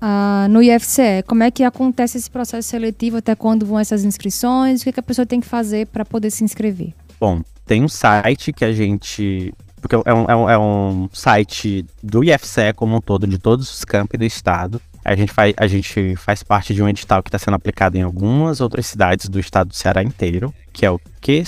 ah, 0.00 0.46
no 0.48 0.62
IFCE. 0.62 1.22
Como 1.26 1.42
é 1.42 1.50
que 1.50 1.62
acontece 1.62 2.18
esse 2.18 2.30
processo 2.30 2.68
seletivo? 2.68 3.18
Até 3.18 3.34
quando 3.34 3.66
vão 3.66 3.78
essas 3.78 4.04
inscrições? 4.04 4.80
O 4.80 4.84
que, 4.84 4.92
que 4.92 5.00
a 5.00 5.02
pessoa 5.02 5.26
tem 5.26 5.40
que 5.40 5.46
fazer 5.46 5.86
para 5.86 6.04
poder 6.04 6.30
se 6.30 6.42
inscrever? 6.42 6.94
Bom, 7.20 7.42
tem 7.66 7.84
um 7.84 7.88
site 7.88 8.52
que 8.52 8.64
a 8.64 8.72
gente. 8.72 9.52
Porque 9.80 9.94
é 9.94 10.14
um, 10.14 10.24
é 10.24 10.36
um, 10.36 10.50
é 10.50 10.58
um 10.58 11.08
site 11.12 11.86
do 12.02 12.22
IFCE 12.22 12.72
como 12.74 12.96
um 12.96 13.00
todo, 13.00 13.26
de 13.26 13.38
todos 13.38 13.70
os 13.72 13.84
campi 13.84 14.16
do 14.16 14.24
estado. 14.24 14.80
A 15.02 15.16
gente, 15.16 15.32
faz, 15.32 15.54
a 15.56 15.66
gente 15.66 16.14
faz 16.16 16.42
parte 16.42 16.74
de 16.74 16.82
um 16.82 16.88
edital 16.88 17.22
que 17.22 17.28
está 17.28 17.38
sendo 17.38 17.54
aplicado 17.54 17.96
em 17.96 18.02
algumas 18.02 18.60
outras 18.60 18.86
cidades 18.86 19.28
do 19.28 19.40
estado 19.40 19.68
do 19.68 19.74
Ceará 19.74 20.02
inteiro, 20.02 20.52
que 20.72 20.84
é 20.84 20.90
o 20.90 21.00
que 21.20 21.42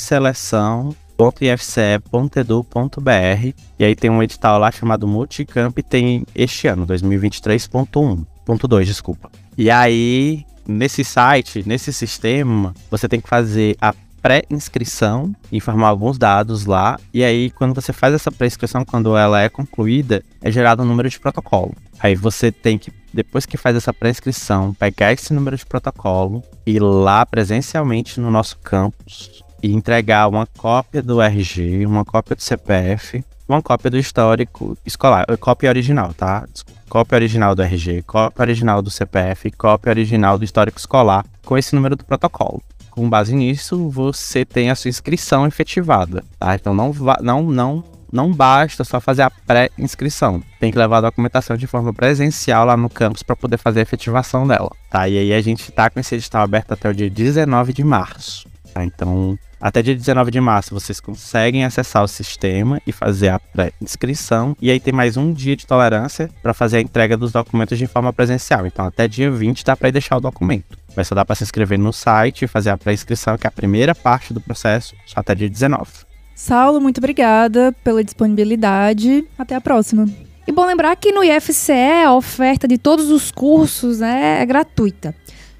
e 3.78 3.84
aí 3.84 3.94
tem 3.94 4.10
um 4.10 4.22
edital 4.22 4.58
lá 4.58 4.70
chamado 4.72 5.06
Multicamp 5.06 5.78
tem 5.88 6.24
este 6.34 6.66
ano, 6.66 6.86
2023.1. 6.86 8.26
2, 8.46 8.86
desculpa. 8.86 9.30
E 9.56 9.70
aí, 9.70 10.44
nesse 10.66 11.04
site, 11.04 11.62
nesse 11.66 11.92
sistema, 11.92 12.74
você 12.90 13.08
tem 13.08 13.20
que 13.20 13.28
fazer 13.28 13.76
a 13.80 13.94
pré-inscrição, 14.22 15.34
informar 15.50 15.88
alguns 15.88 16.16
dados 16.16 16.64
lá, 16.64 16.98
e 17.12 17.24
aí 17.24 17.50
quando 17.50 17.74
você 17.74 17.92
faz 17.92 18.14
essa 18.14 18.30
pré-inscrição, 18.30 18.84
quando 18.84 19.16
ela 19.16 19.42
é 19.42 19.48
concluída, 19.48 20.22
é 20.40 20.50
gerado 20.50 20.82
um 20.82 20.86
número 20.86 21.10
de 21.10 21.18
protocolo. 21.18 21.74
Aí 21.98 22.14
você 22.14 22.52
tem 22.52 22.78
que, 22.78 22.92
depois 23.12 23.44
que 23.44 23.56
faz 23.56 23.74
essa 23.74 23.92
pré-inscrição, 23.92 24.72
pegar 24.74 25.12
esse 25.12 25.34
número 25.34 25.56
de 25.56 25.66
protocolo 25.66 26.42
e 26.64 26.76
ir 26.76 26.80
lá 26.80 27.26
presencialmente 27.26 28.20
no 28.20 28.30
nosso 28.30 28.56
campus 28.58 29.42
e 29.60 29.72
entregar 29.72 30.28
uma 30.28 30.46
cópia 30.46 31.02
do 31.02 31.20
RG, 31.20 31.84
uma 31.84 32.04
cópia 32.04 32.36
do 32.36 32.42
CPF, 32.42 33.24
uma 33.48 33.60
cópia 33.60 33.90
do 33.90 33.98
histórico 33.98 34.78
escolar, 34.86 35.26
cópia 35.38 35.68
original, 35.68 36.14
tá? 36.14 36.46
Desculpa 36.50 36.81
cópia 36.92 37.16
original 37.16 37.54
do 37.54 37.62
RG, 37.62 38.02
cópia 38.02 38.42
original 38.42 38.82
do 38.82 38.90
CPF, 38.90 39.50
cópia 39.52 39.88
original 39.88 40.36
do 40.36 40.44
histórico 40.44 40.78
escolar, 40.78 41.24
com 41.42 41.56
esse 41.56 41.74
número 41.74 41.96
do 41.96 42.04
protocolo. 42.04 42.62
Com 42.90 43.08
base 43.08 43.34
nisso, 43.34 43.88
você 43.88 44.44
tem 44.44 44.68
a 44.68 44.74
sua 44.74 44.90
inscrição 44.90 45.46
efetivada, 45.46 46.22
tá? 46.38 46.54
Então 46.54 46.74
não, 46.74 46.92
não, 47.22 47.42
não, 47.44 47.84
não 48.12 48.30
basta 48.30 48.84
só 48.84 49.00
fazer 49.00 49.22
a 49.22 49.30
pré-inscrição. 49.30 50.42
Tem 50.60 50.70
que 50.70 50.76
levar 50.76 50.98
a 50.98 51.08
documentação 51.08 51.56
de 51.56 51.66
forma 51.66 51.94
presencial 51.94 52.66
lá 52.66 52.76
no 52.76 52.90
campus 52.90 53.22
para 53.22 53.36
poder 53.36 53.56
fazer 53.56 53.80
a 53.80 53.84
efetivação 53.84 54.46
dela, 54.46 54.70
tá? 54.90 55.08
E 55.08 55.16
aí 55.16 55.32
a 55.32 55.40
gente 55.40 55.70
está 55.70 55.88
com 55.88 55.98
esse 55.98 56.14
edital 56.14 56.42
aberto 56.42 56.72
até 56.72 56.90
o 56.90 56.94
dia 56.94 57.08
19 57.08 57.72
de 57.72 57.82
março. 57.82 58.46
Tá? 58.74 58.84
Então, 58.84 59.38
até 59.62 59.80
dia 59.80 59.94
19 59.94 60.32
de 60.32 60.40
março, 60.40 60.74
vocês 60.74 60.98
conseguem 60.98 61.64
acessar 61.64 62.02
o 62.02 62.08
sistema 62.08 62.82
e 62.84 62.90
fazer 62.90 63.28
a 63.28 63.38
pré-inscrição. 63.38 64.56
E 64.60 64.72
aí 64.72 64.80
tem 64.80 64.92
mais 64.92 65.16
um 65.16 65.32
dia 65.32 65.54
de 65.54 65.64
tolerância 65.64 66.28
para 66.42 66.52
fazer 66.52 66.78
a 66.78 66.80
entrega 66.80 67.16
dos 67.16 67.30
documentos 67.30 67.78
de 67.78 67.86
forma 67.86 68.12
presencial. 68.12 68.66
Então, 68.66 68.84
até 68.84 69.06
dia 69.06 69.30
20 69.30 69.64
dá 69.64 69.76
para 69.76 69.88
ir 69.88 69.92
deixar 69.92 70.16
o 70.16 70.20
documento. 70.20 70.76
Vai 70.96 71.04
só 71.04 71.14
dar 71.14 71.24
para 71.24 71.36
se 71.36 71.44
inscrever 71.44 71.78
no 71.78 71.92
site 71.92 72.44
e 72.44 72.48
fazer 72.48 72.70
a 72.70 72.76
pré-inscrição, 72.76 73.38
que 73.38 73.46
é 73.46 73.48
a 73.48 73.52
primeira 73.52 73.94
parte 73.94 74.34
do 74.34 74.40
processo, 74.40 74.96
só 75.06 75.20
até 75.20 75.32
dia 75.32 75.48
19. 75.48 75.86
Saulo, 76.34 76.80
muito 76.80 76.98
obrigada 76.98 77.72
pela 77.84 78.02
disponibilidade. 78.02 79.24
Até 79.38 79.54
a 79.54 79.60
próxima. 79.60 80.08
E 80.44 80.50
bom 80.50 80.66
lembrar 80.66 80.96
que 80.96 81.12
no 81.12 81.22
IFCE 81.22 82.02
a 82.04 82.12
oferta 82.12 82.66
de 82.66 82.78
todos 82.78 83.12
os 83.12 83.30
cursos 83.30 84.00
né, 84.00 84.42
é 84.42 84.44
gratuita. 84.44 85.14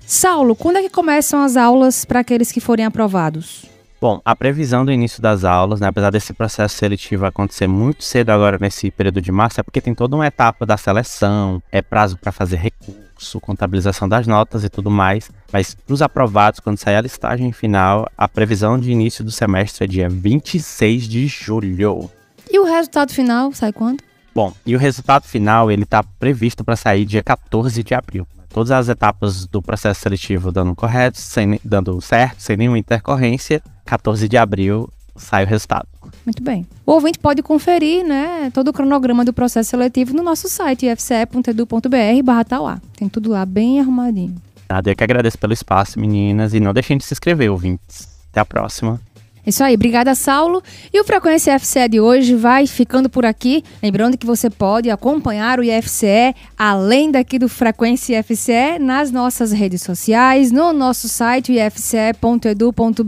Saulo, 0.05 0.57
quando 0.57 0.79
é 0.79 0.83
que 0.83 0.91
começam 0.91 1.41
as 1.41 1.57
aulas 1.57 2.05
para 2.05 2.19
aqueles 2.19 2.51
que 2.51 2.61
forem 2.61 2.85
aprovados? 2.85 3.71
Bom, 4.03 4.21
a 4.25 4.35
previsão 4.35 4.85
do 4.85 4.91
início 4.91 5.23
das 5.23 5.45
aulas, 5.45 5.79
né, 5.79 5.87
apesar 5.87 6.11
desse 6.11 6.33
processo 6.33 6.75
seletivo 6.77 7.25
acontecer 7.25 7.69
muito 7.69 8.03
cedo 8.03 8.31
agora 8.31 8.59
nesse 8.61 8.91
período 8.91 9.21
de 9.21 9.31
março, 9.31 9.61
é 9.61 9.63
porque 9.63 9.81
tem 9.81 9.95
toda 9.95 10.17
uma 10.17 10.27
etapa 10.27 10.67
da 10.67 10.77
seleção, 10.77 11.63
é 11.71 11.81
prazo 11.81 12.19
para 12.19 12.33
fazer 12.33 12.57
recurso, 12.57 13.41
contabilização 13.41 14.09
das 14.09 14.27
notas 14.27 14.65
e 14.65 14.69
tudo 14.69 14.91
mais. 14.91 15.31
Mas 15.53 15.77
para 15.77 15.95
os 15.95 16.03
aprovados, 16.03 16.59
quando 16.59 16.79
sair 16.79 16.97
a 16.97 17.01
listagem 17.01 17.53
final, 17.53 18.11
a 18.19 18.27
previsão 18.27 18.77
de 18.77 18.91
início 18.91 19.23
do 19.23 19.31
semestre 19.31 19.85
é 19.85 19.87
dia 19.87 20.09
26 20.09 21.07
de 21.07 21.29
julho. 21.29 22.11
E 22.51 22.59
o 22.59 22.65
resultado 22.65 23.13
final 23.13 23.53
sai 23.53 23.73
quando? 23.73 24.03
Bom, 24.35 24.53
e 24.67 24.75
o 24.75 24.81
resultado 24.81 25.29
final 25.29 25.71
ele 25.71 25.85
está 25.85 26.03
previsto 26.03 26.65
para 26.65 26.75
sair 26.75 27.05
dia 27.05 27.23
14 27.23 27.85
de 27.85 27.95
abril 27.95 28.27
todas 28.53 28.71
as 28.71 28.89
etapas 28.89 29.47
do 29.47 29.63
processo 29.63 30.01
seletivo 30.01 30.53
dando 30.53 30.75
correto, 30.75 31.19
sem, 31.19 31.59
dando 31.65 32.01
certo, 32.01 32.41
sem 32.41 32.57
nenhuma 32.57 32.79
intercorrência. 32.79 33.63
14 33.85 34.29
de 34.29 34.37
abril 34.37 34.89
sai 35.17 35.45
o 35.45 35.47
resultado. 35.47 35.87
Muito 36.25 36.43
bem. 36.43 36.67
O 36.87 36.93
ouvinte 36.93 37.19
pode 37.19 37.43
conferir 37.43 38.05
né, 38.05 38.51
todo 38.53 38.69
o 38.69 38.73
cronograma 38.73 39.25
do 39.25 39.33
processo 39.33 39.71
seletivo 39.71 40.15
no 40.15 40.23
nosso 40.23 40.49
site 40.49 40.87
fce.edu.br 40.95 42.23
barra. 42.25 42.81
Tem 42.97 43.09
tudo 43.09 43.31
lá 43.31 43.45
bem 43.45 43.81
arrumadinho. 43.81 44.37
Nada, 44.69 44.91
eu 44.91 44.97
que 44.97 45.05
agradeço 45.05 45.39
pelo 45.39 45.53
espaço, 45.53 46.01
meninas, 46.01 46.55
e 46.55 46.61
não 46.61 46.73
deixem 46.73 46.97
de 46.97 47.05
se 47.05 47.13
inscrever, 47.13 47.51
ouvintes. 47.51 48.09
Até 48.31 48.41
a 48.41 48.45
próxima. 48.45 49.01
Isso 49.45 49.65
aí, 49.65 49.75
obrigada, 49.75 50.15
Saulo. 50.15 50.63
E 50.93 51.01
o 51.01 51.05
Frequência 51.05 51.57
IFCE 51.57 51.89
de 51.89 52.01
hoje 52.01 52.37
vai 52.37 52.65
ficando 52.67 53.11
por 53.11 53.27
aqui. 53.27 53.65
Lembrando 53.83 54.17
que 54.17 54.25
você 54.25 54.49
pode 54.49 54.89
acompanhar 54.89 55.59
o 55.59 55.65
IFCE, 55.65 56.35
além 56.57 57.11
daqui 57.11 57.41
do 57.41 57.49
Frequência 57.49 58.21
IFCE, 58.21 58.79
nas 58.79 59.11
nossas 59.11 59.51
redes 59.51 59.83
sociais, 59.83 60.53
no 60.53 60.73
nosso 60.73 61.09
site 61.09 61.55
ifce.edu.br 61.55 63.03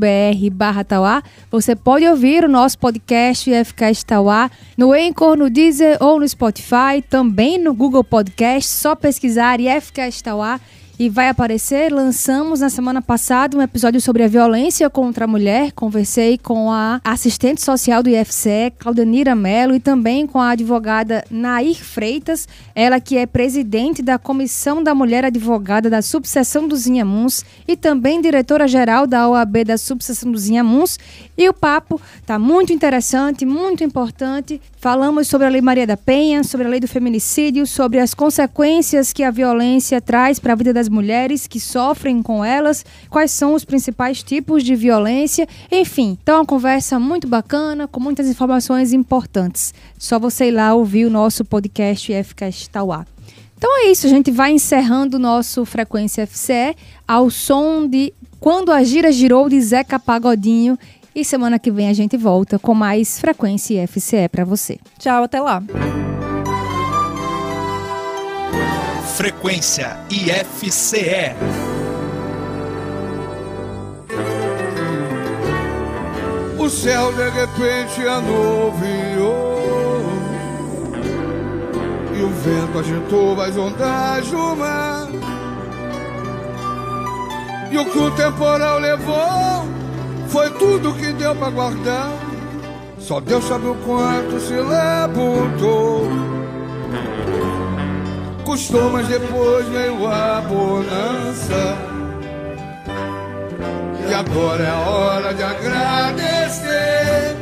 barra 0.52 0.82
Tauá. 0.82 1.22
Você 1.52 1.76
pode 1.76 2.04
ouvir 2.06 2.44
o 2.44 2.48
nosso 2.48 2.78
podcast 2.78 3.48
IFCast 3.48 4.04
Tauá 4.04 4.50
no 4.76 4.92
Anchor, 4.92 5.36
no 5.36 5.48
Deezer 5.48 5.98
ou 6.00 6.18
no 6.18 6.28
Spotify, 6.28 7.00
também 7.08 7.58
no 7.58 7.72
Google 7.72 8.02
Podcast, 8.02 8.68
só 8.68 8.96
pesquisar 8.96 9.60
IFCast 9.60 10.24
Tauá 10.24 10.60
e 10.98 11.08
vai 11.08 11.28
aparecer. 11.28 11.92
Lançamos 11.92 12.60
na 12.60 12.70
semana 12.70 13.02
passada 13.02 13.56
um 13.56 13.62
episódio 13.62 14.00
sobre 14.00 14.22
a 14.22 14.28
violência 14.28 14.88
contra 14.88 15.24
a 15.24 15.28
mulher. 15.28 15.72
Conversei 15.72 16.38
com 16.38 16.70
a 16.70 17.00
assistente 17.04 17.62
social 17.62 18.02
do 18.02 18.10
IFCE, 18.10 18.72
Claudanira 18.78 19.34
Mello, 19.34 19.74
e 19.74 19.80
também 19.80 20.26
com 20.26 20.38
a 20.38 20.50
advogada 20.50 21.24
Nair 21.30 21.76
Freitas, 21.76 22.48
ela 22.74 23.00
que 23.00 23.16
é 23.16 23.26
presidente 23.26 24.02
da 24.02 24.18
Comissão 24.18 24.82
da 24.82 24.94
Mulher 24.94 25.24
Advogada 25.24 25.90
da 25.90 26.02
Subseção 26.02 26.68
dos 26.68 26.86
Inhamuns 26.86 27.44
e 27.66 27.76
também 27.76 28.20
diretora-geral 28.20 29.06
da 29.06 29.28
OAB 29.28 29.64
da 29.64 29.78
Subseção 29.78 30.30
dos 30.30 30.48
Inhamuns. 30.48 30.98
E 31.36 31.48
o 31.48 31.52
papo 31.52 32.00
está 32.20 32.38
muito 32.38 32.72
interessante, 32.72 33.44
muito 33.44 33.82
importante. 33.82 34.60
Falamos 34.76 35.26
sobre 35.28 35.46
a 35.46 35.50
Lei 35.50 35.60
Maria 35.60 35.86
da 35.86 35.96
Penha, 35.96 36.44
sobre 36.44 36.66
a 36.66 36.70
Lei 36.70 36.78
do 36.78 36.86
Feminicídio, 36.86 37.66
sobre 37.66 37.98
as 37.98 38.14
consequências 38.14 39.12
que 39.12 39.24
a 39.24 39.30
violência 39.30 40.00
traz 40.00 40.38
para 40.38 40.52
a 40.52 40.56
vida 40.56 40.72
das 40.72 40.83
mulheres 40.88 41.46
que 41.46 41.60
sofrem 41.60 42.22
com 42.22 42.44
elas, 42.44 42.84
quais 43.10 43.30
são 43.30 43.54
os 43.54 43.64
principais 43.64 44.22
tipos 44.22 44.62
de 44.62 44.74
violência, 44.74 45.48
enfim. 45.70 46.18
Então, 46.22 46.36
uma 46.36 46.46
conversa 46.46 46.98
muito 46.98 47.26
bacana, 47.26 47.86
com 47.86 48.00
muitas 48.00 48.28
informações 48.28 48.92
importantes. 48.92 49.74
Só 49.98 50.18
você 50.18 50.48
ir 50.48 50.52
lá 50.52 50.74
ouvir 50.74 51.06
o 51.06 51.10
nosso 51.10 51.44
podcast 51.44 52.12
FCast 52.12 52.70
Tauá. 52.70 53.06
Então 53.56 53.80
é 53.80 53.90
isso, 53.90 54.06
a 54.06 54.10
gente 54.10 54.30
vai 54.30 54.52
encerrando 54.52 55.16
o 55.16 55.20
nosso 55.20 55.64
Frequência 55.64 56.26
FCE 56.26 56.76
ao 57.08 57.30
som 57.30 57.88
de 57.88 58.12
Quando 58.38 58.70
a 58.70 58.82
Gira 58.82 59.10
Girou 59.10 59.48
de 59.48 59.58
Zeca 59.58 59.98
Pagodinho. 59.98 60.78
E 61.14 61.24
semana 61.24 61.58
que 61.58 61.70
vem 61.70 61.88
a 61.88 61.94
gente 61.94 62.16
volta 62.16 62.58
com 62.58 62.74
mais 62.74 63.18
Frequência 63.18 63.86
FCE 63.88 64.28
para 64.28 64.44
você. 64.44 64.78
Tchau, 64.98 65.24
até 65.24 65.40
lá. 65.40 65.62
Frequência 69.14 69.96
IFCE. 70.10 71.36
O 76.58 76.68
céu 76.68 77.12
de 77.12 77.28
repente 77.30 78.08
anuviou 78.08 79.60
E 82.12 82.22
o 82.24 82.28
vento 82.28 82.78
agitou 82.80 83.40
as 83.40 83.56
ondas 83.56 84.26
do 84.26 84.56
mar. 84.56 85.06
E 87.70 87.78
o 87.78 87.84
que 87.84 87.98
o 87.98 88.10
temporal 88.10 88.80
levou 88.80 89.68
Foi 90.26 90.50
tudo 90.58 90.92
que 90.92 91.12
deu 91.12 91.36
pra 91.36 91.50
guardar. 91.50 92.10
Só 92.98 93.20
Deus 93.20 93.44
sabe 93.44 93.68
o 93.68 93.76
quanto 93.76 94.40
se 94.40 94.54
levantou 94.54 96.34
Custou, 98.44 98.90
mas 98.90 99.08
depois 99.08 99.66
veio 99.68 100.06
a 100.06 100.40
bonança 100.42 101.94
e 104.08 104.12
agora 104.12 104.62
é 104.62 104.70
a 104.70 104.80
hora 104.80 105.34
de 105.34 105.42
agradecer. 105.42 107.36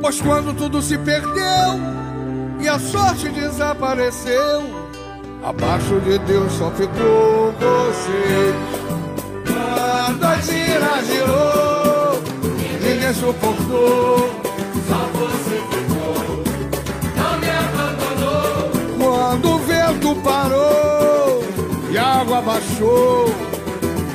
Pois 0.00 0.20
quando 0.20 0.52
tudo 0.54 0.82
se 0.82 0.98
perdeu 0.98 1.80
e 2.60 2.68
a 2.68 2.78
sorte 2.78 3.28
desapareceu, 3.28 4.62
abaixo 5.44 6.00
de 6.00 6.18
Deus 6.18 6.52
só 6.52 6.70
ficou 6.72 7.52
você. 7.52 8.54
Quando 9.46 10.24
a 10.24 10.36
gira 10.38 11.02
girou, 11.04 12.20
ninguém 12.82 13.14
suportou, 13.14 14.28
só 14.88 15.08
você 15.14 15.41
parou 20.22 21.42
e 21.90 21.98
a 21.98 22.20
água 22.20 22.40
baixou 22.40 23.32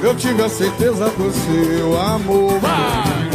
eu 0.01 0.16
tive 0.16 0.43
a 0.43 0.49
certeza 0.49 1.10
do 1.10 1.32
seu 1.32 1.99
amor. 1.99 2.60
Vai! 2.60 3.28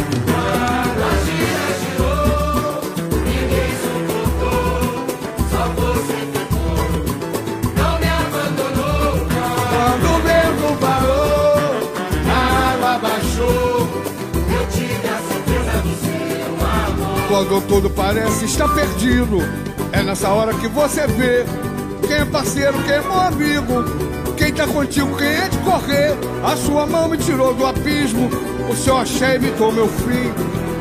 Quando 17.27 17.67
tudo 17.67 17.89
parece 17.89 18.45
estar 18.45 18.69
perdido, 18.69 19.39
é 19.91 20.03
nessa 20.03 20.29
hora 20.29 20.53
que 20.53 20.67
você 20.67 21.07
vê 21.07 21.43
quem 22.07 22.17
é 22.17 22.25
parceiro, 22.25 22.73
quem 22.83 22.93
é 22.93 23.01
meu 23.01 23.19
amigo. 23.19 23.83
Quem 24.37 24.51
tá 24.51 24.67
contigo, 24.67 25.15
quem 25.17 25.27
é 25.27 25.47
de 25.47 25.57
correr? 25.59 26.17
A 26.43 26.55
sua 26.55 26.85
mão 26.85 27.07
me 27.07 27.17
tirou 27.17 27.53
do 27.53 27.65
abismo. 27.65 28.29
O 28.69 28.75
seu 28.75 28.97
axé 28.97 29.35
evitou 29.35 29.71
meu 29.71 29.87
fim. 29.87 30.33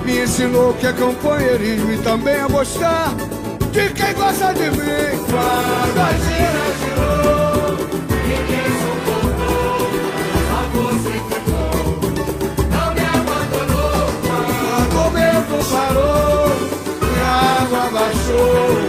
Me 0.04 0.22
ensinou 0.22 0.74
que 0.74 0.86
é 0.86 0.92
companheirismo 0.92 1.92
e 1.92 1.98
também 1.98 2.36
a 2.36 2.48
gostar 2.48 3.14
de 3.70 3.88
quem 3.90 4.14
gosta 4.14 4.52
de 4.52 4.70
mim. 4.70 5.24
Quando 5.30 5.98
a 6.00 6.12
gira 6.24 6.66
girou, 6.80 7.76
ninguém 8.26 8.68
suportou. 8.82 9.78
Só 10.48 10.60
você 10.74 11.14
ficou, 11.28 11.72
não 12.70 12.88
me 12.94 13.04
abandonou. 13.06 14.04
Quando 14.26 14.96
o 15.06 15.10
vento 15.10 15.56
parou 15.70 16.46
e 17.00 17.20
a 17.20 17.62
água 17.62 17.90
baixou. 17.90 18.81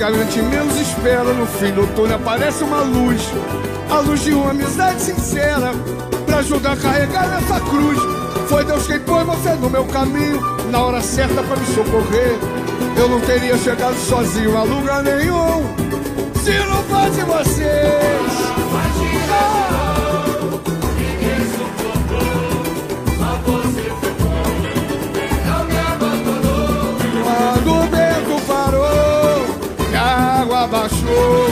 Que 0.00 0.04
a 0.04 0.12
gente 0.12 0.40
menos 0.40 0.80
espera, 0.80 1.24
no 1.24 1.44
fim 1.44 1.72
do 1.72 1.86
túnel 1.94 2.16
aparece 2.16 2.64
uma 2.64 2.80
luz. 2.80 3.20
A 3.90 3.98
luz 3.98 4.24
de 4.24 4.32
uma 4.32 4.48
amizade 4.48 4.98
sincera, 4.98 5.72
pra 6.24 6.38
ajudar 6.38 6.72
a 6.72 6.76
carregar 6.76 7.38
essa 7.42 7.60
cruz. 7.60 7.98
Foi 8.48 8.64
Deus 8.64 8.86
quem 8.86 8.98
pôs 9.00 9.26
você 9.26 9.50
no 9.56 9.68
meu 9.68 9.84
caminho, 9.84 10.40
na 10.70 10.82
hora 10.82 11.02
certa 11.02 11.42
pra 11.42 11.54
me 11.54 11.66
socorrer. 11.66 12.38
Eu 12.96 13.10
não 13.10 13.20
teria 13.20 13.58
chegado 13.58 13.94
sozinho 13.96 14.56
a 14.56 14.62
lugar 14.62 15.02
nenhum, 15.02 15.66
se 16.42 16.58
não 16.60 16.82
fosse 16.84 17.20
vocês. 17.20 18.32
Quando 18.70 20.29
baixou, 31.20 31.46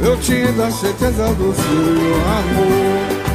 eu 0.00 0.16
tive 0.18 0.62
a 0.62 0.70
certeza 0.70 1.32
do 1.34 1.54
seu 1.54 2.14
amor. 2.38 3.25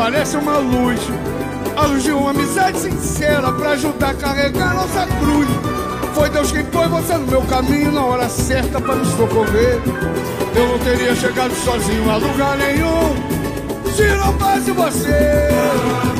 Aparece 0.00 0.38
uma 0.38 0.56
luz. 0.56 0.98
Alugiu 1.76 2.16
uma 2.16 2.30
amizade 2.30 2.80
sincera 2.80 3.52
pra 3.52 3.72
ajudar 3.72 4.10
a 4.10 4.14
carregar 4.14 4.74
nossa 4.74 5.06
cruz. 5.06 5.46
Foi 6.14 6.30
Deus 6.30 6.50
quem 6.50 6.64
pôs 6.64 6.88
você 6.88 7.14
no 7.18 7.26
meu 7.26 7.42
caminho 7.42 7.92
na 7.92 8.02
hora 8.02 8.26
certa 8.26 8.80
pra 8.80 8.94
nos 8.94 9.08
socorrer. 9.08 9.78
Eu 10.56 10.68
não 10.68 10.78
teria 10.78 11.14
chegado 11.14 11.52
sozinho 11.52 12.10
a 12.10 12.16
lugar 12.16 12.56
nenhum 12.56 13.14
se 13.94 14.08
não 14.16 14.32
fosse 14.38 14.70
você. 14.72 16.19